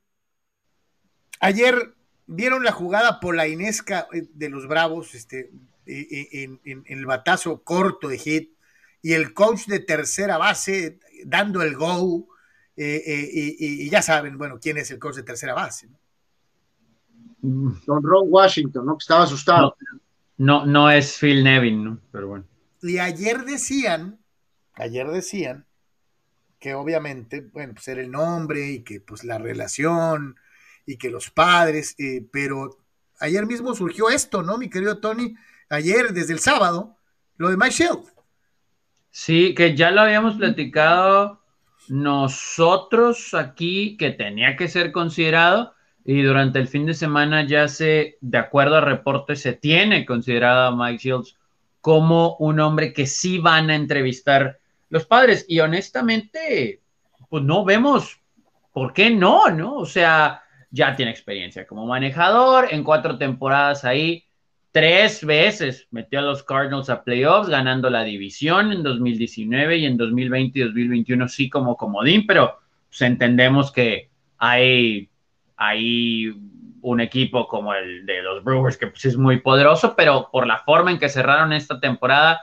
[1.41, 1.95] ayer
[2.27, 5.51] vieron la jugada polainesca eh, de los Bravos, este,
[5.87, 8.53] eh, eh, en, el batazo corto de hit,
[9.03, 12.29] y el coach de tercera base dando el go,
[12.77, 15.89] y, ya saben, bueno, quién es el coach de tercera base.
[17.41, 18.99] Don Ron Washington, ¿no?
[18.99, 19.77] Que estaba asustado.
[20.39, 22.01] No, no, es Phil Nevin, ¿no?
[22.13, 22.45] Pero bueno.
[22.83, 24.19] Y ayer decían,
[24.75, 25.67] ayer decían
[26.59, 30.37] que obviamente, bueno, pues era el nombre y que pues la relación
[30.85, 32.79] y que los padres, eh, pero
[33.19, 35.35] ayer mismo surgió esto, ¿no, mi querido Tony?
[35.69, 36.97] Ayer, desde el sábado,
[37.37, 38.05] lo de Mike Shield.
[39.11, 41.41] Sí, que ya lo habíamos platicado
[41.89, 48.19] nosotros aquí, que tenía que ser considerado, y durante el fin de semana ya se,
[48.21, 51.37] de acuerdo a reportes, se tiene considerado a Mike Shields
[51.81, 54.59] como un hombre que sí van a entrevistar
[54.89, 55.45] los padres.
[55.49, 56.83] Y honestamente,
[57.29, 58.21] pues no vemos
[58.73, 59.75] por qué no, ¿no?
[59.77, 64.26] O sea, ya tiene experiencia como manejador, en cuatro temporadas ahí,
[64.77, 69.97] tres veces metió a los Cardinals a playoffs, ganando la división en 2019 y en
[69.97, 72.59] 2020 y 2021 sí como comodín, pero
[72.91, 75.09] pues entendemos que hay
[75.57, 76.31] hay
[76.83, 80.59] un equipo como el de los Brewers, que pues es muy poderoso, pero por la
[80.59, 82.43] forma en que cerraron esta temporada,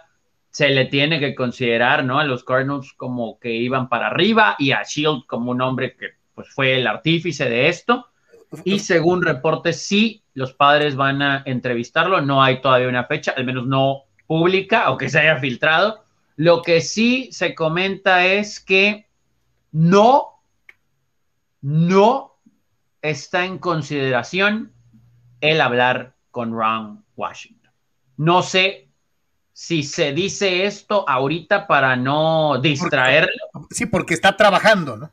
[0.49, 2.17] se le tiene que considerar, ¿no?
[2.17, 6.13] A los Cardinals como que iban para arriba y a Shield como un hombre que
[6.33, 8.07] pues fue el artífice de esto.
[8.63, 12.21] Y según reportes, sí, los padres van a entrevistarlo.
[12.21, 16.03] No hay todavía una fecha, al menos no pública o que se haya filtrado.
[16.35, 19.07] Lo que sí se comenta es que
[19.71, 20.41] no,
[21.61, 22.37] no
[23.01, 24.73] está en consideración
[25.41, 27.71] el hablar con Ron Washington.
[28.17, 28.89] No sé
[29.51, 33.29] si se dice esto ahorita para no distraerlo.
[33.69, 35.11] sí, porque está trabajando, ¿no?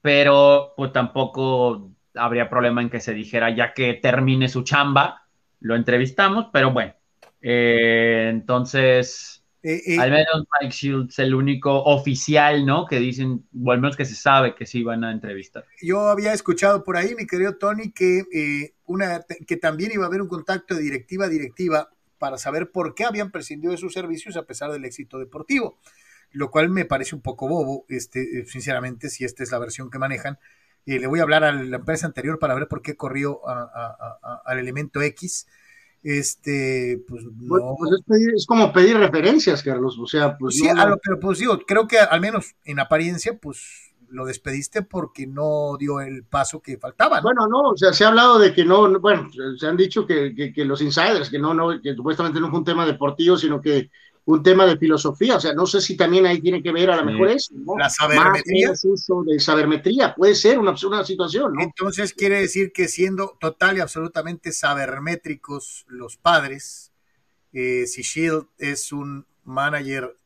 [0.00, 5.26] Pero pues tampoco habría problema en que se dijera ya que termine su chamba,
[5.60, 6.94] lo entrevistamos, pero bueno.
[7.42, 9.36] Eh, entonces,
[9.68, 12.86] eh, eh, al menos Mike Shields, el único oficial, ¿no?
[12.86, 15.64] Que dicen, o al menos que se sabe que sí van a entrevistar.
[15.82, 20.06] Yo había escuchado por ahí, mi querido Tony, que, eh, una, que también iba a
[20.06, 23.92] haber un contacto de directiva a directiva para saber por qué habían prescindido de sus
[23.92, 25.80] servicios a pesar del éxito deportivo,
[26.30, 29.98] lo cual me parece un poco bobo, este, sinceramente, si esta es la versión que
[29.98, 30.38] manejan.
[30.86, 35.02] Le voy a hablar a la empresa anterior para ver por qué corrió al elemento
[35.02, 35.46] X
[36.06, 37.74] este, pues, pues no.
[38.06, 40.54] Pues es, como pedir referencias, Carlos, o sea, pues.
[40.54, 45.26] Sí, no, pero pues digo, creo que al menos en apariencia, pues lo despediste porque
[45.26, 47.20] no dio el paso que faltaba.
[47.22, 49.28] Bueno, no, o sea, se ha hablado de que no, bueno,
[49.58, 52.60] se han dicho que, que, que los insiders, que no, no, que supuestamente no fue
[52.60, 53.90] un tema deportivo, sino que
[54.26, 56.96] un tema de filosofía, o sea, no sé si también ahí tiene que ver a
[56.96, 57.78] lo mejor eso, ¿no?
[57.78, 58.70] La sabermetría.
[58.70, 61.62] Más uso de sabermetría, puede ser una, una situación, ¿no?
[61.62, 66.92] Entonces quiere decir que siendo total y absolutamente sabermétricos los padres,
[67.52, 70.16] eh, si Shield es un manager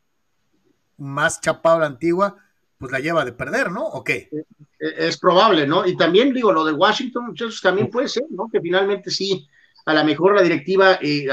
[0.97, 2.37] más chapado a la antigua,
[2.79, 3.87] pues la lleva de perder, ¿no?
[3.87, 4.31] ¿O qué?
[4.33, 4.45] Eh,
[4.81, 5.87] eh, es probable, ¿no?
[5.87, 8.49] Y también digo, lo de Washington, muchachos, también puede ser, ¿no?
[8.51, 9.47] Que finalmente sí
[9.87, 11.27] a lo mejor la directiva eh,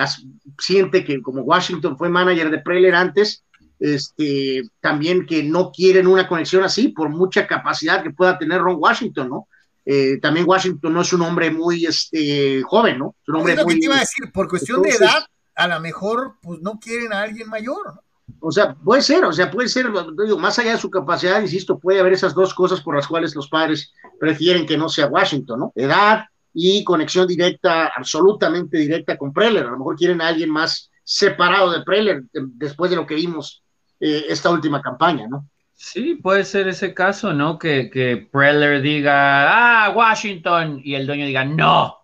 [0.60, 3.44] siente que como Washington fue manager de Preller antes,
[3.80, 8.78] este, también que no quieren una conexión así por mucha capacidad que pueda tener Ron
[8.80, 9.48] Washington, ¿no?
[9.86, 13.16] Eh, también Washington no es un hombre muy este, joven, ¿no?
[13.22, 15.26] Es un hombre es lo que te iba a decir, por cuestión de edad,
[15.56, 18.02] a lo mejor pues no quieren a alguien mayor, ¿no?
[18.40, 19.88] O sea, puede ser, o sea, puede ser,
[20.24, 23.34] digo, más allá de su capacidad, insisto, puede haber esas dos cosas por las cuales
[23.36, 25.74] los padres prefieren que no sea Washington, ¿no?
[25.76, 26.26] Edad,
[26.60, 29.68] y conexión directa, absolutamente directa con Preller.
[29.68, 33.62] A lo mejor quieren a alguien más separado de Preller después de lo que vimos
[34.00, 35.48] eh, esta última campaña, ¿no?
[35.76, 37.60] Sí, puede ser ese caso, ¿no?
[37.60, 42.00] Que, que Preller diga, ah, Washington, y el dueño diga, no.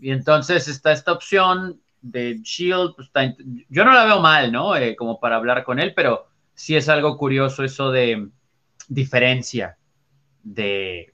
[0.00, 3.10] Y entonces está esta opción de Shield, pues,
[3.68, 4.76] yo no la veo mal, ¿no?
[4.76, 8.28] Eh, como para hablar con él, pero sí es algo curioso eso de
[8.86, 9.76] diferencia
[10.44, 11.09] de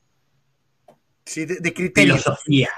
[1.27, 2.15] Sí, de, criterio.
[2.15, 2.71] Filosofía.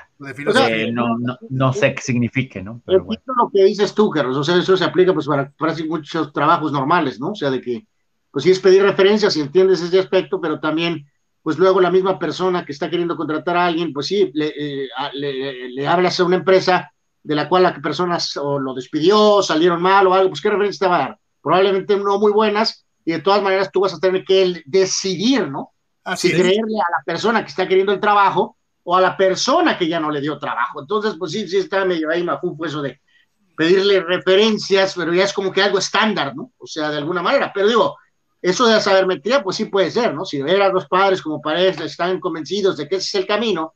[0.90, 2.80] no, no, no, sé qué signifique, ¿no?
[2.86, 6.32] Pero lo que dices tú, Carlos, o sea, eso se aplica pues para, para muchos
[6.32, 7.32] trabajos normales, ¿no?
[7.32, 7.86] O sea, de que,
[8.30, 11.07] pues sí es pedir referencias y entiendes ese aspecto, pero también,
[11.42, 14.88] pues luego la misma persona que está queriendo contratar a alguien, pues sí, le, eh,
[15.12, 16.90] le, le hablas a una empresa
[17.22, 20.86] de la cual la persona o lo despidió, salieron mal o algo, pues qué referencia
[20.86, 21.18] te va a dar.
[21.42, 25.72] Probablemente no muy buenas, y de todas maneras tú vas a tener que decidir, ¿no?
[26.16, 29.88] Si creerle a la persona que está queriendo el trabajo o a la persona que
[29.88, 30.80] ya no le dio trabajo.
[30.80, 33.00] Entonces, pues sí, sí está medio ahí mafufo eso de,
[33.59, 36.52] pedirle referencias, pero ya es como que algo estándar, ¿no?
[36.59, 37.50] O sea, de alguna manera.
[37.52, 37.96] Pero digo,
[38.40, 40.24] eso de la sabermetría, pues sí puede ser, ¿no?
[40.24, 43.74] Si ver a los padres como pareja están convencidos de que ese es el camino,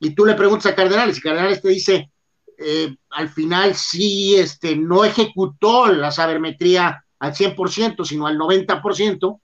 [0.00, 2.10] y tú le preguntas a Cardenales, y Cardenales te dice,
[2.58, 9.40] eh, al final sí, este, no ejecutó la sabermetría al 100%, sino al 90%,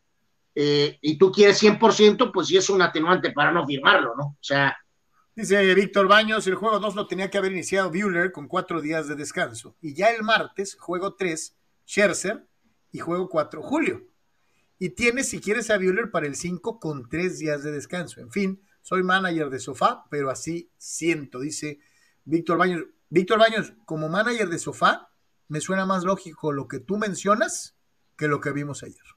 [0.58, 4.24] eh, y tú quieres 100%, pues sí es un atenuante para no firmarlo, ¿no?
[4.24, 4.76] O sea...
[5.34, 9.06] Dice Víctor Baños, el juego 2 lo tenía que haber iniciado Bueller con cuatro días
[9.06, 9.76] de descanso.
[9.82, 11.54] Y ya el martes, juego 3,
[11.86, 12.46] Scherzer,
[12.90, 14.08] y juego 4, Julio.
[14.78, 18.22] Y tienes, si quieres, a Bueller para el 5 con tres días de descanso.
[18.22, 21.80] En fin, soy manager de sofá, pero así siento, dice
[22.24, 22.84] Víctor Baños.
[23.10, 25.10] Víctor Baños, como manager de sofá,
[25.48, 27.76] me suena más lógico lo que tú mencionas
[28.16, 29.15] que lo que vimos ayer.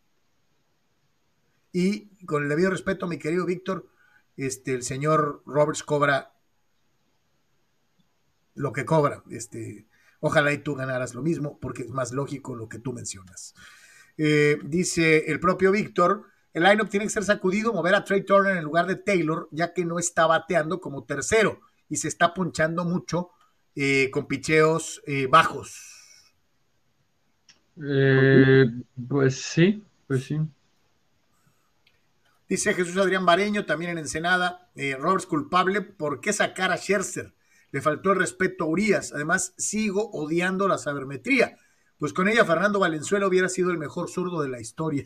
[1.71, 3.87] Y con el debido respeto, mi querido Víctor,
[4.37, 6.33] este, el señor Roberts cobra
[8.55, 9.23] lo que cobra.
[9.29, 9.85] Este,
[10.19, 13.53] ojalá y tú ganaras lo mismo, porque es más lógico lo que tú mencionas.
[14.17, 18.57] Eh, dice el propio Víctor, el lineup tiene que ser sacudido, mover a Trey Turner
[18.57, 22.83] en lugar de Taylor, ya que no está bateando como tercero y se está punchando
[22.85, 23.29] mucho
[23.75, 25.95] eh, con picheos eh, bajos.
[29.07, 30.39] pues sí, pues sí.
[32.49, 37.35] Dice Jesús Adrián Bareño, también en Ensenada, eh, Roberts culpable, ¿por qué sacar a Scherzer?
[37.71, 39.13] Le faltó el respeto a Urias.
[39.13, 41.57] Además, sigo odiando la sabermetría.
[41.99, 45.05] Pues con ella Fernando Valenzuela hubiera sido el mejor zurdo de la historia.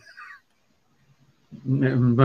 [1.63, 2.21] Mm,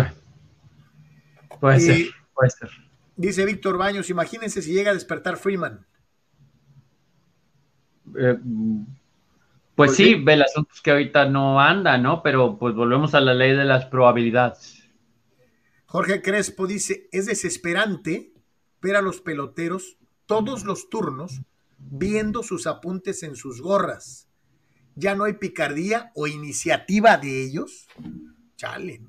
[1.58, 2.70] puede ser, puede ser.
[3.16, 5.84] Dice Víctor Baños, imagínense si llega a despertar Freeman.
[8.16, 8.38] Eh,
[9.74, 12.22] pues sí, ve el asunto que ahorita no anda, ¿no?
[12.22, 14.77] Pero pues volvemos a la ley de las probabilidades.
[15.88, 18.34] Jorge Crespo dice, es desesperante
[18.82, 21.40] ver a los peloteros todos los turnos
[21.78, 24.28] viendo sus apuntes en sus gorras.
[24.96, 27.86] Ya no hay picardía o iniciativa de ellos.
[28.56, 29.00] Chale.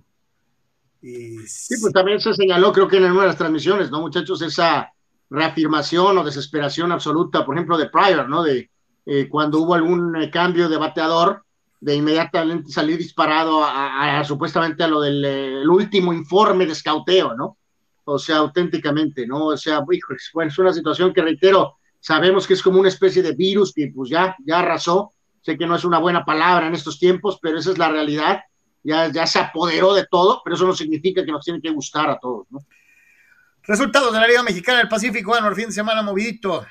[1.02, 4.42] Sí, pues también se señaló, creo que en una de las transmisiones, ¿no, muchachos?
[4.42, 4.94] Esa
[5.30, 8.42] reafirmación o desesperación absoluta, por ejemplo, de Pryor, ¿no?
[8.44, 8.70] De
[9.06, 11.44] eh, cuando hubo algún eh, cambio de bateador,
[11.80, 17.58] de inmediatamente salir disparado a, supuestamente a lo del último informe de escauteo, ¿no?
[18.04, 19.48] O sea, auténticamente, ¿no?
[19.48, 19.82] O sea,
[20.34, 23.92] bueno, es una situación que reitero, sabemos que es como una especie de virus que
[23.96, 27.60] pues ya, ya arrasó, sé que no es una buena palabra en estos tiempos, pero
[27.60, 28.42] esa es la realidad,
[28.84, 32.10] ya, ya se apoderó de todo, pero eso no significa que nos tiene que gustar
[32.10, 32.60] a todos, ¿no?
[33.64, 36.66] Resultados de la Liga Mexicana del Pacífico, bueno, el fin de semana movidito.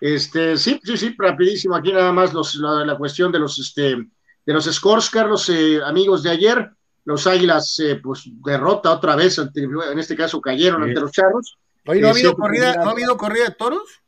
[0.00, 1.74] Este, sí, sí, sí, rapidísimo.
[1.74, 3.96] Aquí nada más los, la, cuestión de los, este,
[4.44, 6.70] de los scores, Carlos, eh, amigos de ayer.
[7.04, 11.56] Los Águilas, eh, pues, derrota otra vez, en este caso cayeron ante los Charros.
[11.86, 14.02] Hoy no, ha habido corrida, ¿no ha habido corrida de toros?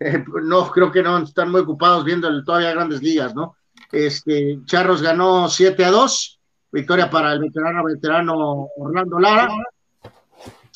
[0.00, 3.56] Eh, no, creo que no, están muy ocupados viendo el, todavía grandes ligas, ¿no?
[3.92, 6.40] Este, Charros ganó 7 a 2,
[6.72, 9.48] victoria para el veterano veterano Orlando Lara.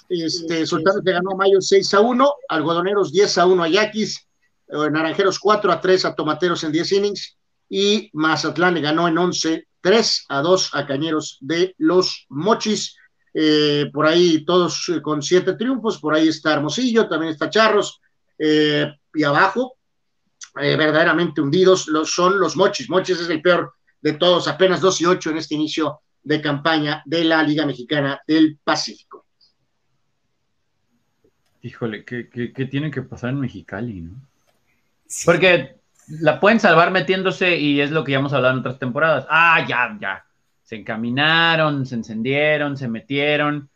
[0.09, 4.19] Este, Sultanes le ganó a Mayo 6 a 1, Algodoneros 10 a 1 a Yaquis,
[4.19, 4.30] eh,
[4.73, 7.37] Naranjeros 4 a 3 a Tomateros en 10 innings
[7.69, 12.97] y Mazatlán le ganó en 11, 3 a 2 a Cañeros de los Mochis.
[13.33, 18.01] Eh, por ahí todos eh, con siete triunfos, por ahí está Hermosillo, también está Charros,
[18.43, 19.77] y abajo,
[20.55, 22.89] verdaderamente hundidos, los, son los Mochis.
[22.89, 27.03] Mochis es el peor de todos, apenas 2 y 8 en este inicio de campaña
[27.05, 29.27] de la Liga Mexicana del Pacífico.
[31.63, 34.30] Híjole, ¿qué, qué tiene que pasar en Mexicali, no?
[35.25, 35.77] Porque
[36.09, 39.27] la pueden salvar metiéndose y es lo que ya hemos hablado en otras temporadas.
[39.29, 40.25] Ah, ya, ya.
[40.63, 43.69] Se encaminaron, se encendieron, se metieron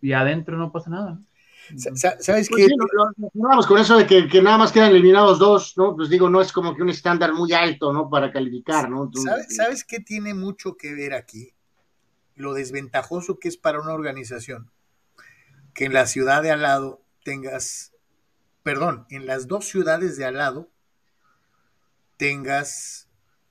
[0.00, 1.18] y adentro no pasa nada.
[1.76, 2.68] ¿Sabes pues qué?
[3.34, 5.96] vamos con eso de que, nada más quedan eliminados dos, ¿no?
[5.96, 8.08] Pues digo, no es como que un estándar muy alto, ¿no?
[8.08, 9.10] Para calificar, ¿no?
[9.12, 11.54] ¿Sabes, ¿Sabes qué tiene mucho que ver aquí?
[12.36, 14.70] Lo desventajoso que es para una organización
[15.74, 17.92] que en la ciudad de al lado tengas,
[18.62, 20.70] perdón, en las dos ciudades de al lado
[22.16, 23.08] tengas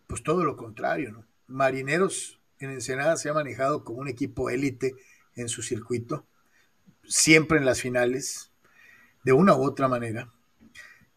[0.07, 1.26] pues todo lo contrario, ¿no?
[1.47, 4.95] Marineros en Ensenada se ha manejado como un equipo élite
[5.36, 6.26] en su circuito,
[7.03, 8.51] siempre en las finales,
[9.24, 10.32] de una u otra manera.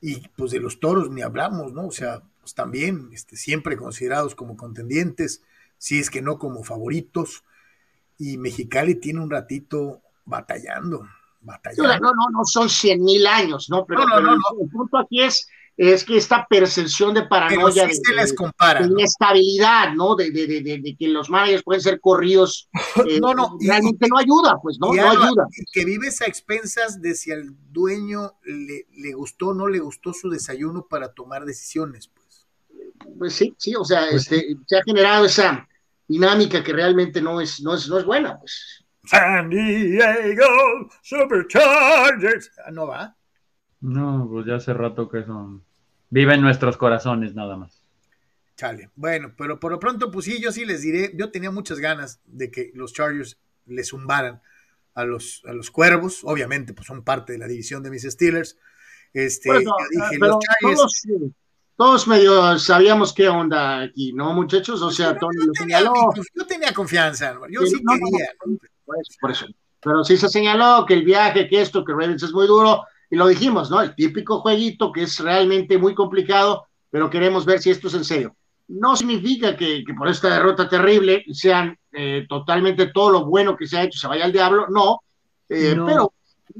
[0.00, 1.86] Y pues de los toros ni hablamos, ¿no?
[1.86, 5.42] O sea, pues también este, siempre considerados como contendientes,
[5.76, 7.44] si es que no como favoritos.
[8.16, 11.06] Y Mexicali tiene un ratito batallando,
[11.40, 11.94] batallando.
[11.94, 13.84] No, no, no, no son cien mil años, ¿no?
[13.86, 15.48] Pero, el punto aquí es
[15.78, 20.16] es que esta percepción de paranoia sí se les compara, de, inestabilidad, ¿no?
[20.16, 22.68] De, de, de, que los managers pueden ser corridos,
[23.08, 24.92] eh, no, no, realmente no ayuda, pues, ¿no?
[24.92, 25.46] No ayuda.
[25.72, 30.12] Que vives a expensas de si al dueño le, le gustó o no le gustó
[30.12, 32.48] su desayuno para tomar decisiones, pues.
[33.16, 35.68] Pues sí, sí, o sea, pues este, se ha generado esa
[36.08, 38.84] dinámica que realmente no es, no es, no es buena, pues.
[39.04, 40.44] San Diego
[41.02, 42.50] Superchargers.
[42.66, 43.16] Ah, ¿No va?
[43.80, 45.67] No, pues ya hace rato que son
[46.10, 47.82] vive en nuestros corazones nada más.
[48.56, 48.90] Chale.
[48.96, 52.20] Bueno, pero por lo pronto, pues sí, yo sí les diré, yo tenía muchas ganas
[52.26, 54.42] de que los Chargers les zumbaran
[54.94, 58.58] a los, a los cuervos, obviamente, pues son parte de la división de mis Steelers.
[59.12, 61.34] Este, yo dije, los Chargers.
[61.76, 64.82] Todos, medio sabíamos qué onda aquí, ¿no, muchachos?
[64.82, 65.92] O sea, Tony lo señaló.
[66.34, 68.26] Yo tenía confianza, yo sí, quería.
[68.84, 69.46] por, eso, por eso.
[69.80, 73.16] Pero sí se señaló que el viaje, que esto, que Ravens es muy duro y
[73.16, 73.80] lo dijimos, ¿no?
[73.80, 78.04] El típico jueguito que es realmente muy complicado, pero queremos ver si esto es en
[78.04, 78.36] serio.
[78.68, 83.78] No significa que, por esta derrota terrible sean eh, totalmente todo lo bueno que se
[83.78, 85.00] ha hecho se vaya al diablo, no,
[85.48, 86.12] eh, pero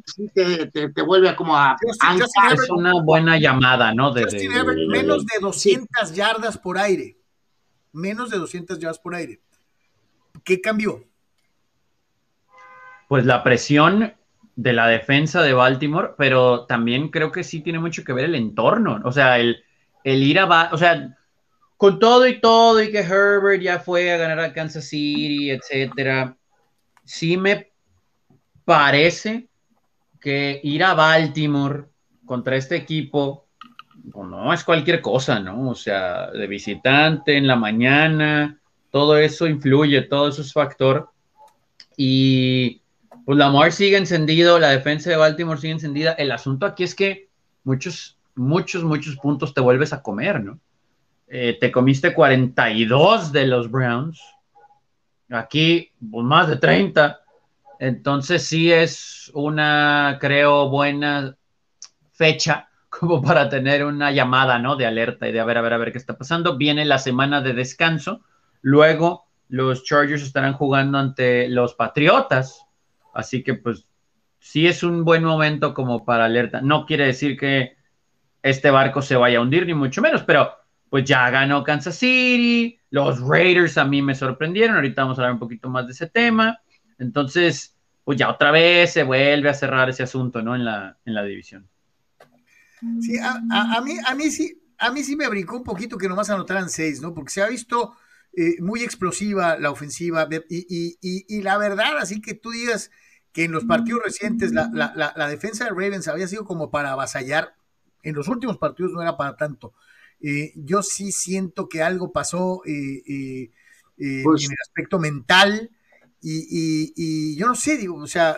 [0.07, 1.76] sí te, vuelve a como a...
[1.82, 4.12] es una buena llamada, ¿no?
[4.12, 7.18] menos de 200 yardas por aire,
[7.92, 9.40] menos de 200 yardas por aire.
[10.44, 11.05] ¿Qué cambió?
[13.09, 14.14] Pues la presión
[14.59, 18.35] de la defensa de Baltimore, pero también creo que sí tiene mucho que ver el
[18.35, 19.63] entorno, o sea, el,
[20.03, 21.17] el ir a, o sea,
[21.77, 26.37] con todo y todo, y que Herbert ya fue a ganar a Kansas City, etcétera,
[27.05, 27.71] sí me
[28.65, 29.49] parece
[30.21, 31.85] que ir a Baltimore
[32.27, 33.47] contra este equipo,
[34.13, 35.71] no es cualquier cosa, ¿no?
[35.71, 41.11] O sea, de visitante en la mañana, todo eso influye, todo eso es factor.
[41.97, 42.83] Y
[43.29, 46.12] pues Lamar sigue encendido, la defensa de Baltimore sigue encendida.
[46.12, 47.29] El asunto aquí es que
[47.62, 50.59] muchos, muchos, muchos puntos te vuelves a comer, ¿no?
[51.26, 54.18] Eh, te comiste 42 de los Browns.
[55.29, 57.20] Aquí, pues más de 30.
[57.79, 61.37] Entonces sí es una, creo, buena
[62.12, 64.74] fecha como para tener una llamada, ¿no?
[64.74, 66.57] De alerta y de a ver, a ver, a ver qué está pasando.
[66.57, 68.22] Viene la semana de descanso.
[68.62, 72.64] Luego los Chargers estarán jugando ante los Patriotas
[73.15, 73.87] Así que pues
[74.39, 76.61] sí es un buen momento como para alerta.
[76.61, 77.77] No quiere decir que
[78.43, 80.53] este barco se vaya a hundir, ni mucho menos, pero
[80.89, 85.35] pues ya ganó Kansas City, los Raiders a mí me sorprendieron, ahorita vamos a hablar
[85.35, 86.61] un poquito más de ese tema.
[86.99, 90.57] Entonces, pues ya otra vez se vuelve a cerrar ese asunto, ¿no?
[90.57, 91.69] En la, en la división.
[93.01, 96.31] Sí, a, mí, a, mí sí, a mí sí me brincó un poquito que nomás
[96.31, 97.13] anotaran seis, ¿no?
[97.13, 97.97] Porque se ha visto
[98.41, 102.93] eh, muy explosiva la ofensiva y, y, la verdad, así que tú digas
[103.32, 107.57] que en los partidos recientes la, la, defensa de Ravens había sido como para avasallar,
[108.05, 109.74] en los últimos partidos no era para tanto.
[110.20, 113.03] Eh, yo sí siento que algo pasó eh,
[113.99, 115.70] eh, pues en el aspecto mental
[116.20, 118.36] y, yo no sé, digo, o sea,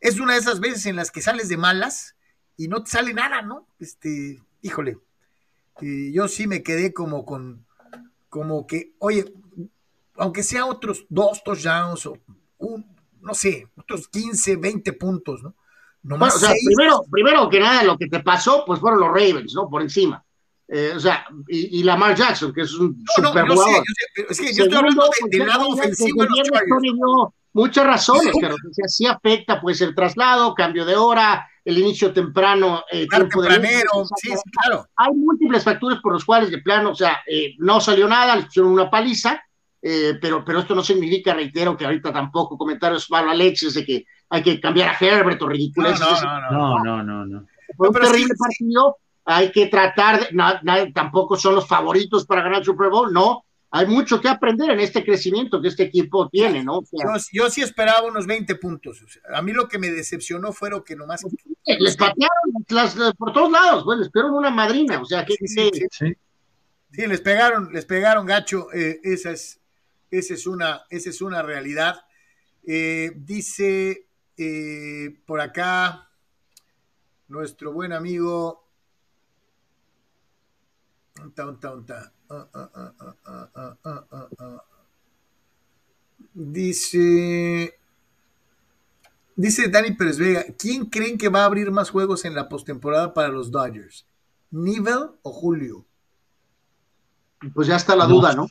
[0.00, 2.14] es una de esas veces en las que sales de malas
[2.56, 3.66] y no te sale nada, ¿no?
[3.80, 4.98] Este, híjole,
[5.80, 7.66] yo sí me quedé como con,
[8.34, 9.32] como que, oye,
[10.16, 12.18] aunque sea otros dos touchdowns o
[12.58, 12.84] un,
[13.20, 15.54] no sé, otros 15, 20 puntos, ¿no?
[16.16, 19.70] o sea, primero, primero que nada, lo que te pasó, pues fueron los Ravens, ¿no?
[19.70, 20.24] Por encima.
[20.66, 23.84] Eh, o sea, y, y, Lamar Jackson, que es un super jugador.
[24.28, 28.88] es que yo estoy hablando del pues, lado ofensivo de los Muchas razones, pero que
[28.88, 34.30] sí afecta, pues el traslado, cambio de hora, el inicio temprano, eh, tiempo tempranero, sí,
[34.30, 34.86] sí, claro.
[34.96, 38.42] Hay múltiples factores por los cuales de plano, o sea, eh, no salió nada, le
[38.42, 39.42] hicieron una paliza,
[39.80, 44.04] eh, pero, pero esto no significa, reitero, que ahorita tampoco comentarios malo Alexis de que
[44.28, 45.98] hay que cambiar a Herbert o ridiculez.
[46.00, 47.46] No, no, no, no, no,
[47.76, 52.64] Fue un terrible partido, hay que tratar, de, tampoco son los favoritos para ganar el
[52.64, 53.43] Super Bowl, no,
[53.76, 56.84] hay mucho que aprender en este crecimiento que este equipo tiene, ¿no?
[57.32, 59.02] yo, sí esperaba unos 20 puntos.
[59.34, 61.26] a mí lo que me decepcionó fue lo que nomás.
[61.66, 62.64] Les patearon
[63.18, 65.34] por todos lados, pues, les pegaron una madrina, o sea, que.
[65.44, 67.06] Sí, sí, sí.
[67.06, 68.72] les pegaron, les pegaron gacho.
[68.72, 69.60] Eh, esa es
[70.08, 71.96] esa es una, esa es una realidad.
[72.62, 74.06] Eh, dice
[74.36, 76.10] eh, por acá
[77.26, 78.68] nuestro buen amigo.
[86.32, 87.78] Dice.
[89.36, 93.12] Dice Dani Pérez Vega, ¿quién creen que va a abrir más juegos en la postemporada
[93.12, 94.06] para los Dodgers?
[94.50, 95.84] ¿Nivel o Julio?
[97.52, 98.48] Pues ya está la duda, ¿no?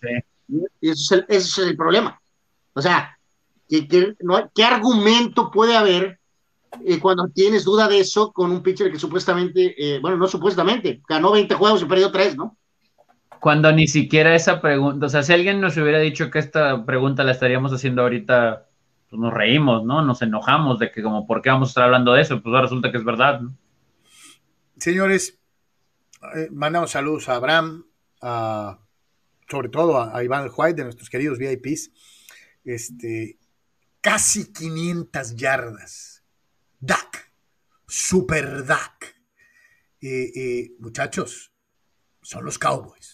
[0.81, 2.21] Y ese es el, problema.
[2.73, 3.17] O sea,
[3.69, 6.19] ¿qué, qué, no, ¿qué argumento puede haber
[6.85, 11.01] eh, cuando tienes duda de eso con un pitcher que supuestamente, eh, bueno, no supuestamente,
[11.07, 12.57] ganó 20 juegos y perdió 3, ¿no?
[13.43, 17.25] Cuando ni siquiera esa pregunta, o sea, si alguien nos hubiera dicho que esta pregunta
[17.25, 18.69] la estaríamos haciendo ahorita,
[19.09, 20.01] pues nos reímos, ¿no?
[20.01, 22.41] Nos enojamos de que como, ¿por qué vamos a estar hablando de eso?
[22.41, 23.57] Pues resulta que es verdad, ¿no?
[24.77, 25.41] Señores,
[26.37, 27.85] eh, mandamos saludos a Abraham,
[28.21, 28.79] a,
[29.49, 31.91] sobre todo a, Iván White, de nuestros queridos VIPs.
[32.63, 33.39] Este,
[33.99, 36.23] casi 500 yardas.
[36.79, 37.29] Dak,
[37.85, 39.17] super Dak.
[39.99, 41.51] Eh, eh, muchachos,
[42.21, 43.12] son los Cowboys.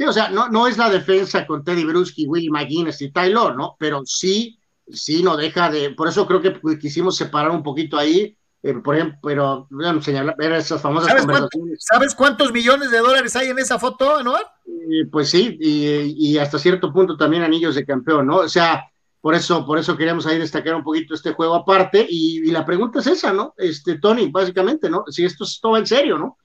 [0.00, 3.54] Sí, o sea, no, no es la defensa con Teddy Bruschi, Willie McGuinness y Taylor,
[3.54, 3.76] ¿no?
[3.78, 4.58] Pero sí,
[4.90, 5.90] sí no deja de.
[5.90, 8.34] Por eso creo que quisimos separar un poquito ahí.
[8.62, 11.84] eh, por ejemplo, pero bueno, señalar, esas famosas ¿Sabes, cuánto- conversaciones.
[11.86, 14.42] sabes cuántos millones de dólares hay en esa foto, Anuar?
[14.66, 18.36] Eh, pues sí, y, y hasta cierto punto también anillos de campeón, ¿no?
[18.38, 18.86] O sea,
[19.20, 22.64] por eso, por eso queríamos ahí destacar un poquito este juego aparte, y, y la
[22.64, 23.52] pregunta es esa, ¿no?
[23.58, 25.04] Este, Tony, básicamente, ¿no?
[25.08, 26.38] Si esto es todo en serio, ¿no?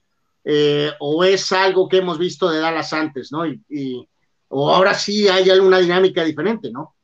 [0.48, 3.44] Eh, o es algo que hemos visto de Dallas antes, ¿no?
[3.44, 4.08] Y,
[4.46, 6.94] o ahora sí hay alguna dinámica diferente, ¿no?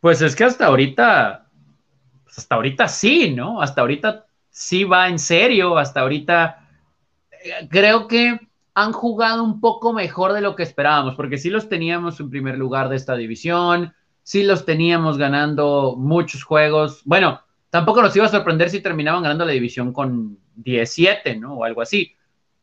[0.00, 1.48] Pues es que hasta ahorita,
[2.24, 3.62] pues hasta ahorita sí, ¿no?
[3.62, 6.68] Hasta ahorita sí va en serio, hasta ahorita
[7.30, 8.38] eh, creo que
[8.74, 12.58] han jugado un poco mejor de lo que esperábamos, porque sí los teníamos en primer
[12.58, 17.00] lugar de esta división, sí los teníamos ganando muchos juegos.
[17.06, 21.54] Bueno, tampoco nos iba a sorprender si terminaban ganando la división con 17, ¿no?
[21.54, 22.12] O algo así,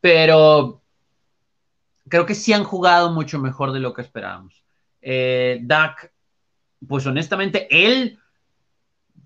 [0.04, 0.82] pero
[2.10, 4.62] creo que sí han jugado mucho mejor de lo que esperábamos.
[5.00, 6.12] Eh, Dak
[6.86, 8.20] pues honestamente, él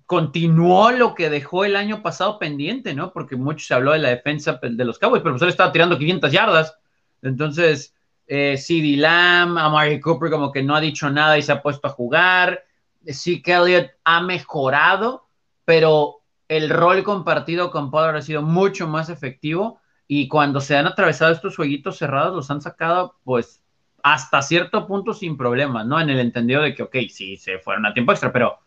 [0.06, 3.12] continuó lo que dejó el año pasado pendiente, ¿no?
[3.12, 5.98] Porque mucho se habló de la defensa de los Cowboys, pero pues él estaba tirando
[5.98, 6.78] 500 yardas.
[7.24, 7.96] Entonces,
[8.28, 11.88] eh, CD Lamb, Amari Cooper como que no ha dicho nada y se ha puesto
[11.88, 12.66] a jugar.
[13.04, 15.28] Sí, Elliott ha mejorado,
[15.66, 20.86] pero el rol compartido con Pollard ha sido mucho más efectivo y cuando se han
[20.88, 23.62] atravesado estos jueguitos cerrados los han sacado, pues,
[24.04, 26.00] hasta cierto punto sin problemas, ¿no?
[26.00, 28.58] En el entendido de que, ok, sí, se fueron a tiempo extra, pero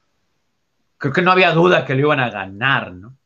[0.99, 3.16] creo que no había duda que lo iban a ganar, ¿no?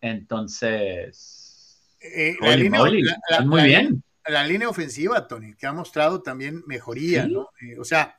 [0.00, 4.02] Entonces, Eh, la, línea, moly, la- la- muy bien.
[4.26, 7.32] la línea ofensiva, Tony, que ha mostrado también mejoría, Sí.
[7.32, 7.50] ¿no?
[7.60, 8.16] Eh, o sea,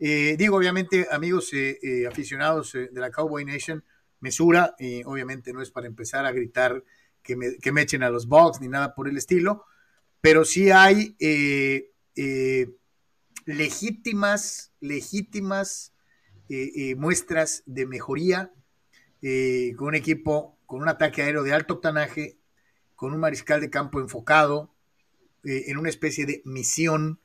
[0.00, 3.84] eh, digo, obviamente, amigos eh, eh, aficionados eh, de la Cowboy Nation,
[4.18, 4.74] mesura,
[5.04, 6.82] obviamente no es para empezar a gritar
[7.22, 9.64] que me, echen a los Bucks ni nada por el estilo,
[10.20, 12.74] pero sí hay eh, eh,
[13.46, 15.92] legítimas, legítimas
[16.48, 18.52] eh, eh, muestras de mejoría
[19.76, 22.38] con un equipo, con un ataque aéreo de alto octanaje,
[22.96, 24.74] con un mariscal de campo enfocado,
[25.44, 27.20] en una especie de misión,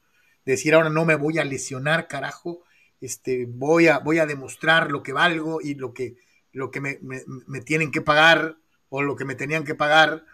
[0.46, 2.62] de decir ahora no me voy a lesionar, carajo,
[3.02, 6.18] este, voy, a, voy a demostrar lo que valgo y lo que,
[6.52, 8.58] lo que me- me tienen que pagar
[8.90, 10.26] o lo que me tenían que pagar.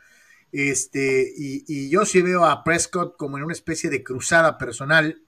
[0.52, 5.22] Este, y, y yo sí veo a Prescott como en una especie de cruzada personal.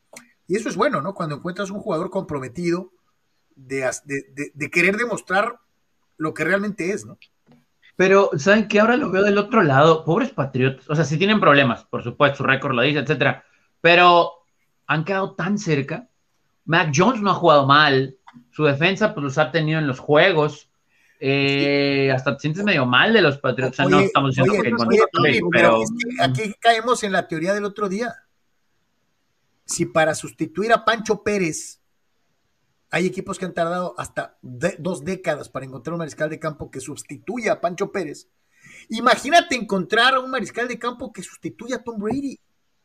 [0.47, 1.13] Y eso es bueno, ¿no?
[1.15, 2.91] Cuando encuentras un jugador comprometido
[3.55, 5.59] de, de- de querer demostrar
[6.17, 7.17] lo que realmente es, ¿no?
[7.95, 8.79] Pero, ¿saben qué?
[8.81, 10.03] Ahora lo veo del otro lado.
[10.03, 10.89] Pobres Patriotas.
[10.89, 13.45] O sea, sí tienen problemas, por supuesto, su récord lo dice, etcétera.
[13.81, 14.31] Pero
[14.85, 16.09] han quedado tan cerca.
[16.65, 18.17] Mac Jones no ha jugado mal.
[18.51, 20.69] Su defensa, pues los ha tenido en los juegos.
[21.19, 23.85] Eh, hasta te sientes medio mal de los Patriotas.
[23.85, 27.03] O sea, no estamos diciendo oye, que con- oye, pero, pero es que aquí caemos
[27.03, 28.13] en la teoría del otro día.
[29.65, 31.81] Si para sustituir a Pancho Pérez
[32.91, 36.69] hay equipos que han tardado hasta de- dos décadas para encontrar un mariscal de campo
[36.69, 38.29] que sustituya a Pancho Pérez,
[38.89, 42.39] imagínate encontrar a un mariscal de campo que sustituya a Tom Brady.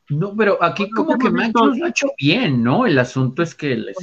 [0.08, 2.86] no, pero aquí como que Jones lo ha hecho bien, ¿no?
[2.86, 3.96] El asunto es que les...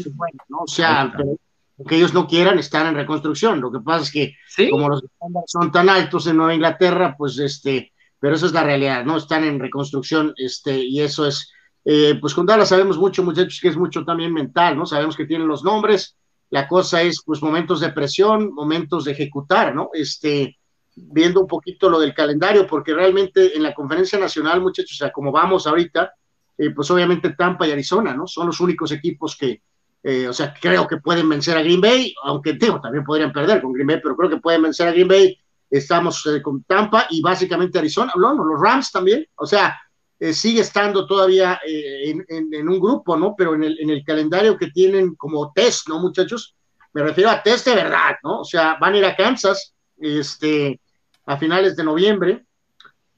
[1.17, 1.37] pero
[1.85, 3.61] que ellos no quieran estar en reconstrucción.
[3.61, 7.15] Lo que pasa es que Sí, como los estándares son tan altos en Nueva Inglaterra,
[7.17, 9.17] pues este, pero eso es la realidad, ¿no?
[9.17, 11.51] Están en reconstrucción, este, y eso es,
[11.85, 14.85] eh, pues con Dallas sabemos mucho, muchachos, que es mucho también mental, ¿no?
[14.85, 16.17] Sabemos que tienen los nombres,
[16.49, 19.89] la cosa es, pues, momentos de presión, momentos de ejecutar, ¿no?
[19.93, 20.57] Este,
[20.95, 25.11] viendo un poquito lo del calendario, porque realmente en la conferencia nacional, muchachos, o sea,
[25.11, 26.13] como vamos ahorita,
[26.57, 28.25] eh, pues obviamente Tampa y Arizona, ¿no?
[28.25, 29.61] Son los únicos equipos que,
[30.03, 33.61] eh, o sea, creo que pueden vencer a Green Bay, aunque digo, también podrían perder
[33.61, 35.37] con Green Bay, pero creo que pueden vencer a Green Bay.
[35.69, 39.77] Estamos eh, con Tampa y básicamente Arizona, no, los Rams también, o sea,
[40.19, 43.35] eh, sigue estando todavía en, un grupo, ¿no?
[43.37, 46.55] Pero en el, en el calendario que tienen como test, ¿no, muchachos?
[46.93, 48.39] Me refiero a test de verdad, ¿no?
[48.39, 50.79] O sea, van a ir a Kansas este,
[51.25, 52.45] a finales de noviembre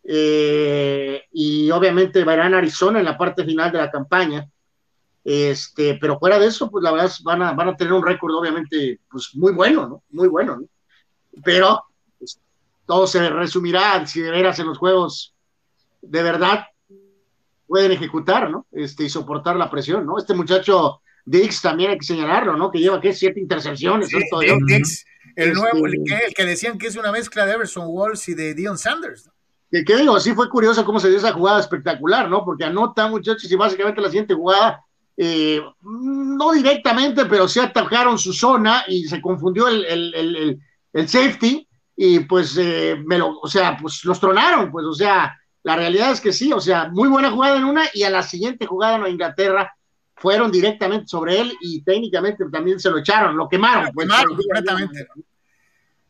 [0.04, 4.50] y obviamente a Arizona en la parte final de la campaña.
[5.32, 8.04] Este, pero fuera de eso, pues la verdad es, van a, van a tener un
[8.04, 10.04] récord obviamente pues muy bueno, ¿no?
[10.10, 10.68] Muy bueno, ¿no?
[11.44, 11.84] Pero
[12.18, 12.40] pues,
[12.88, 15.36] todo se resumirá si de veras en los juegos
[16.02, 16.66] de verdad
[17.68, 18.66] pueden ejecutar, ¿no?
[18.72, 20.18] Este, y soportar la presión, ¿no?
[20.18, 22.72] Este muchacho Dix también hay que señalarlo, ¿no?
[22.72, 23.14] Que lleva, ¿qué?
[23.14, 24.10] Siete intercepciones.
[24.66, 25.06] Dix,
[25.36, 28.34] el nuevo, el que, el que, decían que es una mezcla de Everson Walls y
[28.34, 29.30] de Dion Sanders.
[29.70, 32.44] Que, que digo, sí fue curioso cómo se dio esa jugada espectacular, ¿no?
[32.44, 34.84] Porque anota, muchachos, y básicamente la siguiente jugada,
[35.22, 40.60] eh, no directamente, pero sí atajaron su zona y se confundió el, el, el,
[40.94, 45.38] el safety y pues eh, me lo, o sea, pues los tronaron, pues, o sea,
[45.64, 48.24] la realidad es que sí, o sea, muy buena jugada en una y a la
[48.24, 49.76] siguiente jugada en Inglaterra
[50.16, 53.88] fueron directamente sobre él y técnicamente también se lo echaron, lo quemaron.
[53.88, 55.06] Lo pues, quemaron completamente.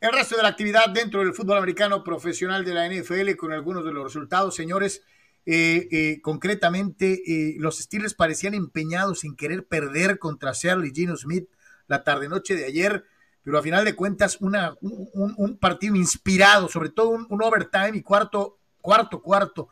[0.02, 3.84] El resto de la actividad dentro del fútbol americano profesional de la NFL con algunos
[3.84, 5.04] de los resultados, señores.
[5.46, 11.16] Eh, eh, concretamente, eh, los Steelers parecían empeñados en querer perder contra Seattle y Gino
[11.18, 11.50] Smith
[11.88, 13.04] la tarde-noche de ayer,
[13.44, 18.60] pero a final de cuentas una, un, partido inspirado, sobre todo un, overtime y cuarto
[18.80, 19.70] cuarto cuarto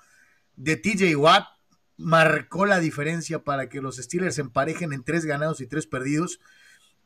[0.56, 1.46] de TJ Watt
[1.98, 6.40] marcó la diferencia para que los Steelers se emparejen en tres ganados y tres perdidos.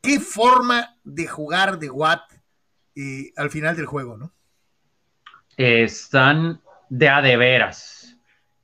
[0.00, 2.22] Qué forma de jugar de Watt
[2.94, 4.32] y al final del juego, ¿no?
[5.56, 8.01] Están de a de veras.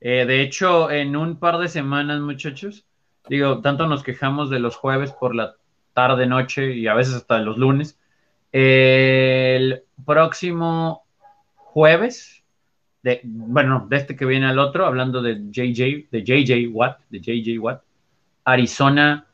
[0.00, 2.86] Eh, de hecho, en un par de semanas, muchachos,
[3.28, 5.56] digo, tanto nos quejamos de los jueves por la
[5.92, 7.98] tarde, noche y a veces hasta los lunes.
[8.52, 11.04] el próximo
[11.56, 12.44] jueves,
[13.02, 17.20] de, bueno, de este que viene al otro, hablando de JJ, de JJ Watt, de
[17.20, 17.82] JJ Watt,
[18.44, 19.26] Arizona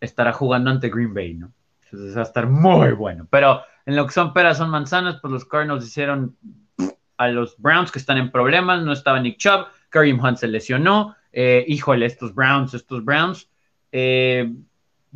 [0.00, 1.52] estará jugando ante Green Bay, ¿no?
[1.84, 3.26] Entonces va a estar muy bueno.
[3.30, 6.36] Pero en lo que son peras, son manzanas, pues los Cardinals hicieron
[7.16, 11.14] a los Browns que están en problemas, no estaba Nick Chubb, Kareem Hunt se lesionó,
[11.32, 13.48] eh, híjole, estos Browns, estos Browns.
[13.92, 14.52] Eh,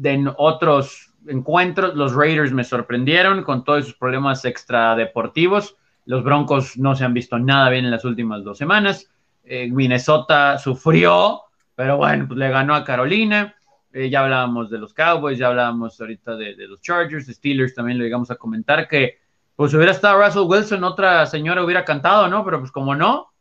[0.04, 5.76] en otros encuentros, los Raiders me sorprendieron con todos sus problemas extradeportivos.
[6.04, 9.10] Los Broncos no se han visto nada bien en las últimas dos semanas.
[9.44, 11.42] Eh, Minnesota sufrió,
[11.74, 13.56] pero bueno, pues le ganó a Carolina.
[13.92, 17.98] Eh, ya hablábamos de los Cowboys, ya hablábamos ahorita de, de, los Chargers, Steelers también
[17.98, 19.18] lo llegamos a comentar que
[19.56, 22.44] pues hubiera estado Russell Wilson, otra señora hubiera cantado, ¿no?
[22.44, 23.32] Pero pues como no,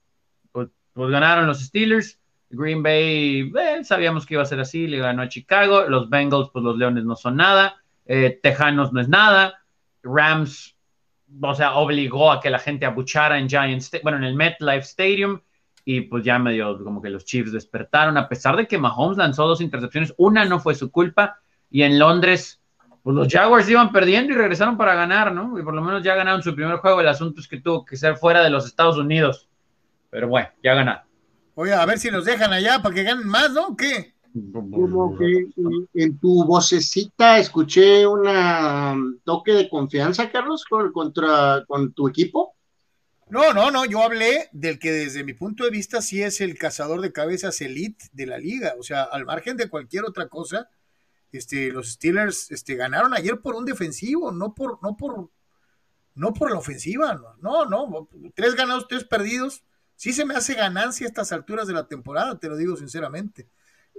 [0.98, 2.20] pues, ganaron los Steelers.
[2.50, 5.86] Green Bay, eh, sabíamos que iba a ser así, le ganó a Chicago.
[5.88, 7.82] Los Bengals, pues los Leones no son nada.
[8.06, 9.62] Eh, Tejanos no es nada.
[10.04, 10.78] Rams
[11.41, 15.41] o sea, obligó a que la gente abuchara en Giants, bueno, en el MetLife Stadium,
[15.86, 19.48] y pues ya medio como que los Chiefs despertaron, a pesar de que Mahomes lanzó
[19.48, 21.39] dos intercepciones, una no fue su culpa,
[21.70, 22.62] y en Londres,
[23.04, 25.58] pues los Jaguars iban perdiendo y regresaron para ganar, ¿no?
[25.60, 27.98] Y por lo menos ya ganaron su primer juego, el asunto es que tuvo que
[27.98, 29.48] ser fuera de los Estados Unidos,
[30.10, 31.03] pero bueno, ya ganaron.
[31.55, 33.76] Oye, a ver si nos dejan allá para que ganen más, ¿no?
[33.76, 34.14] ¿Qué?
[34.53, 35.47] Como que
[35.95, 42.55] en tu vocecita escuché un toque de confianza, Carlos, con, contra, con tu equipo.
[43.30, 46.58] No, no, no, yo hablé del que desde mi punto de vista sí es el
[46.58, 50.70] cazador de cabezas elite de la liga, o sea, al margen de cualquier otra cosa,
[51.32, 55.30] este, los Steelers este, ganaron ayer por un defensivo, no por, no por,
[56.16, 59.64] no por la ofensiva, no, no, no, tres ganados, tres perdidos,
[59.98, 63.50] sí se me hace ganancia a estas alturas de la temporada, te lo digo sinceramente.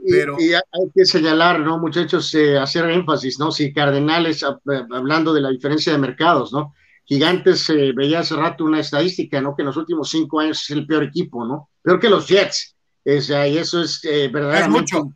[0.09, 0.37] Pero...
[0.39, 2.33] Y, hay que señalar, ¿no, muchachos?
[2.35, 3.51] Eh, hacer énfasis, ¿no?
[3.51, 6.73] Si Cardenales, hablando de la diferencia de mercados, ¿no?
[7.05, 9.57] Gigantes, eh, veía hace rato una estadística, ¿no?
[9.57, 11.71] Que en los últimos cinco años es el peor equipo, ¿no?
[11.83, 12.77] Peor que los Jets.
[13.05, 14.97] Es, y eso es eh, verdaderamente.
[14.97, 15.13] Es mucho.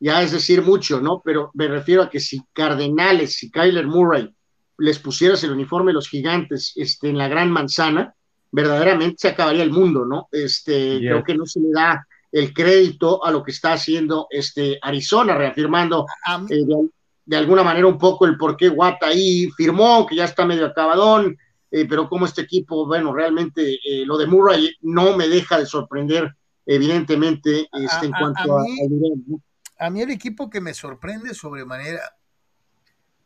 [0.00, 1.22] Ya es decir mucho, ¿no?
[1.24, 4.34] Pero me refiero a que si Cardenales, si Kyler Murray
[4.78, 8.14] les pusieras el uniforme de los gigantes este, en la gran manzana,
[8.52, 10.28] verdaderamente se acabaría el mundo, ¿no?
[10.30, 11.10] Este, yeah.
[11.10, 15.34] Creo que no se le da el crédito a lo que está haciendo este Arizona,
[15.34, 16.06] reafirmando
[16.48, 16.88] eh, de,
[17.26, 20.66] de, alguna manera un poco el por qué Watt ahí firmó, que ya está medio
[20.66, 21.36] acabadón,
[21.70, 25.66] eh, pero como este equipo, bueno, realmente eh, lo de Murray no me deja de
[25.66, 26.34] sorprender,
[26.66, 29.42] evidentemente, este, en cuanto a, a, mí, a, nivel, ¿no?
[29.78, 32.00] a mí el equipo que me sorprende sobremanera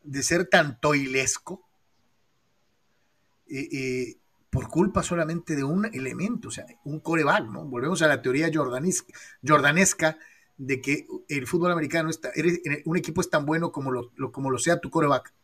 [0.04, 1.66] de ser tan toilesco,
[3.48, 4.16] eh,
[4.56, 7.66] por culpa solamente de un elemento, o sea, un coreback, ¿no?
[7.66, 9.12] Volvemos a la teoría jordanesca,
[9.46, 10.16] jordanesca
[10.56, 12.32] de que el fútbol americano, está,
[12.86, 15.34] un equipo es tan bueno como lo, lo como lo sea tu coreback.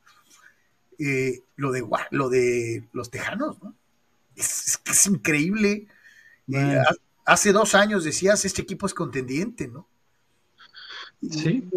[0.98, 3.74] Eh, lo, de, lo de los tejanos, ¿no?
[4.34, 5.88] Es, es, es increíble.
[6.50, 6.78] Eh,
[7.26, 9.88] hace dos años decías, este equipo es contendiente, ¿no?
[11.20, 11.68] Sí.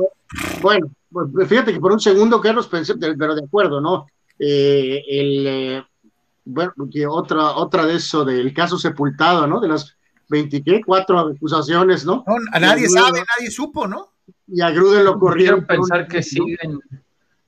[0.62, 4.08] Bueno, pues fíjate que por un segundo, Carlos, pensé, pero de acuerdo, ¿no?
[4.40, 5.86] Eh, el
[6.46, 9.60] bueno, que otra, otra de eso, del caso sepultado, ¿no?
[9.60, 9.98] De las
[10.30, 12.24] 24 acusaciones, ¿no?
[12.26, 14.14] no a nadie Gruden, sabe, nadie supo, ¿no?
[14.48, 15.62] Y a Gruden lo corrieron.
[15.62, 16.80] Quiero pensar que siguen,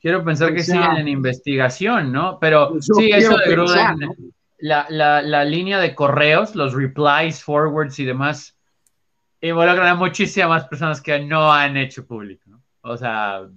[0.01, 2.39] quiero pensar que o sea, siguen en investigación, ¿no?
[2.39, 4.13] Pero sí, eso de Gruden, pensar, ¿no?
[4.59, 8.57] la, línea de correos, los replies, forwards y demás,
[9.41, 12.61] involucran a muchísimas más personas que no han hecho público, ¿no?
[12.81, 13.47] O sea...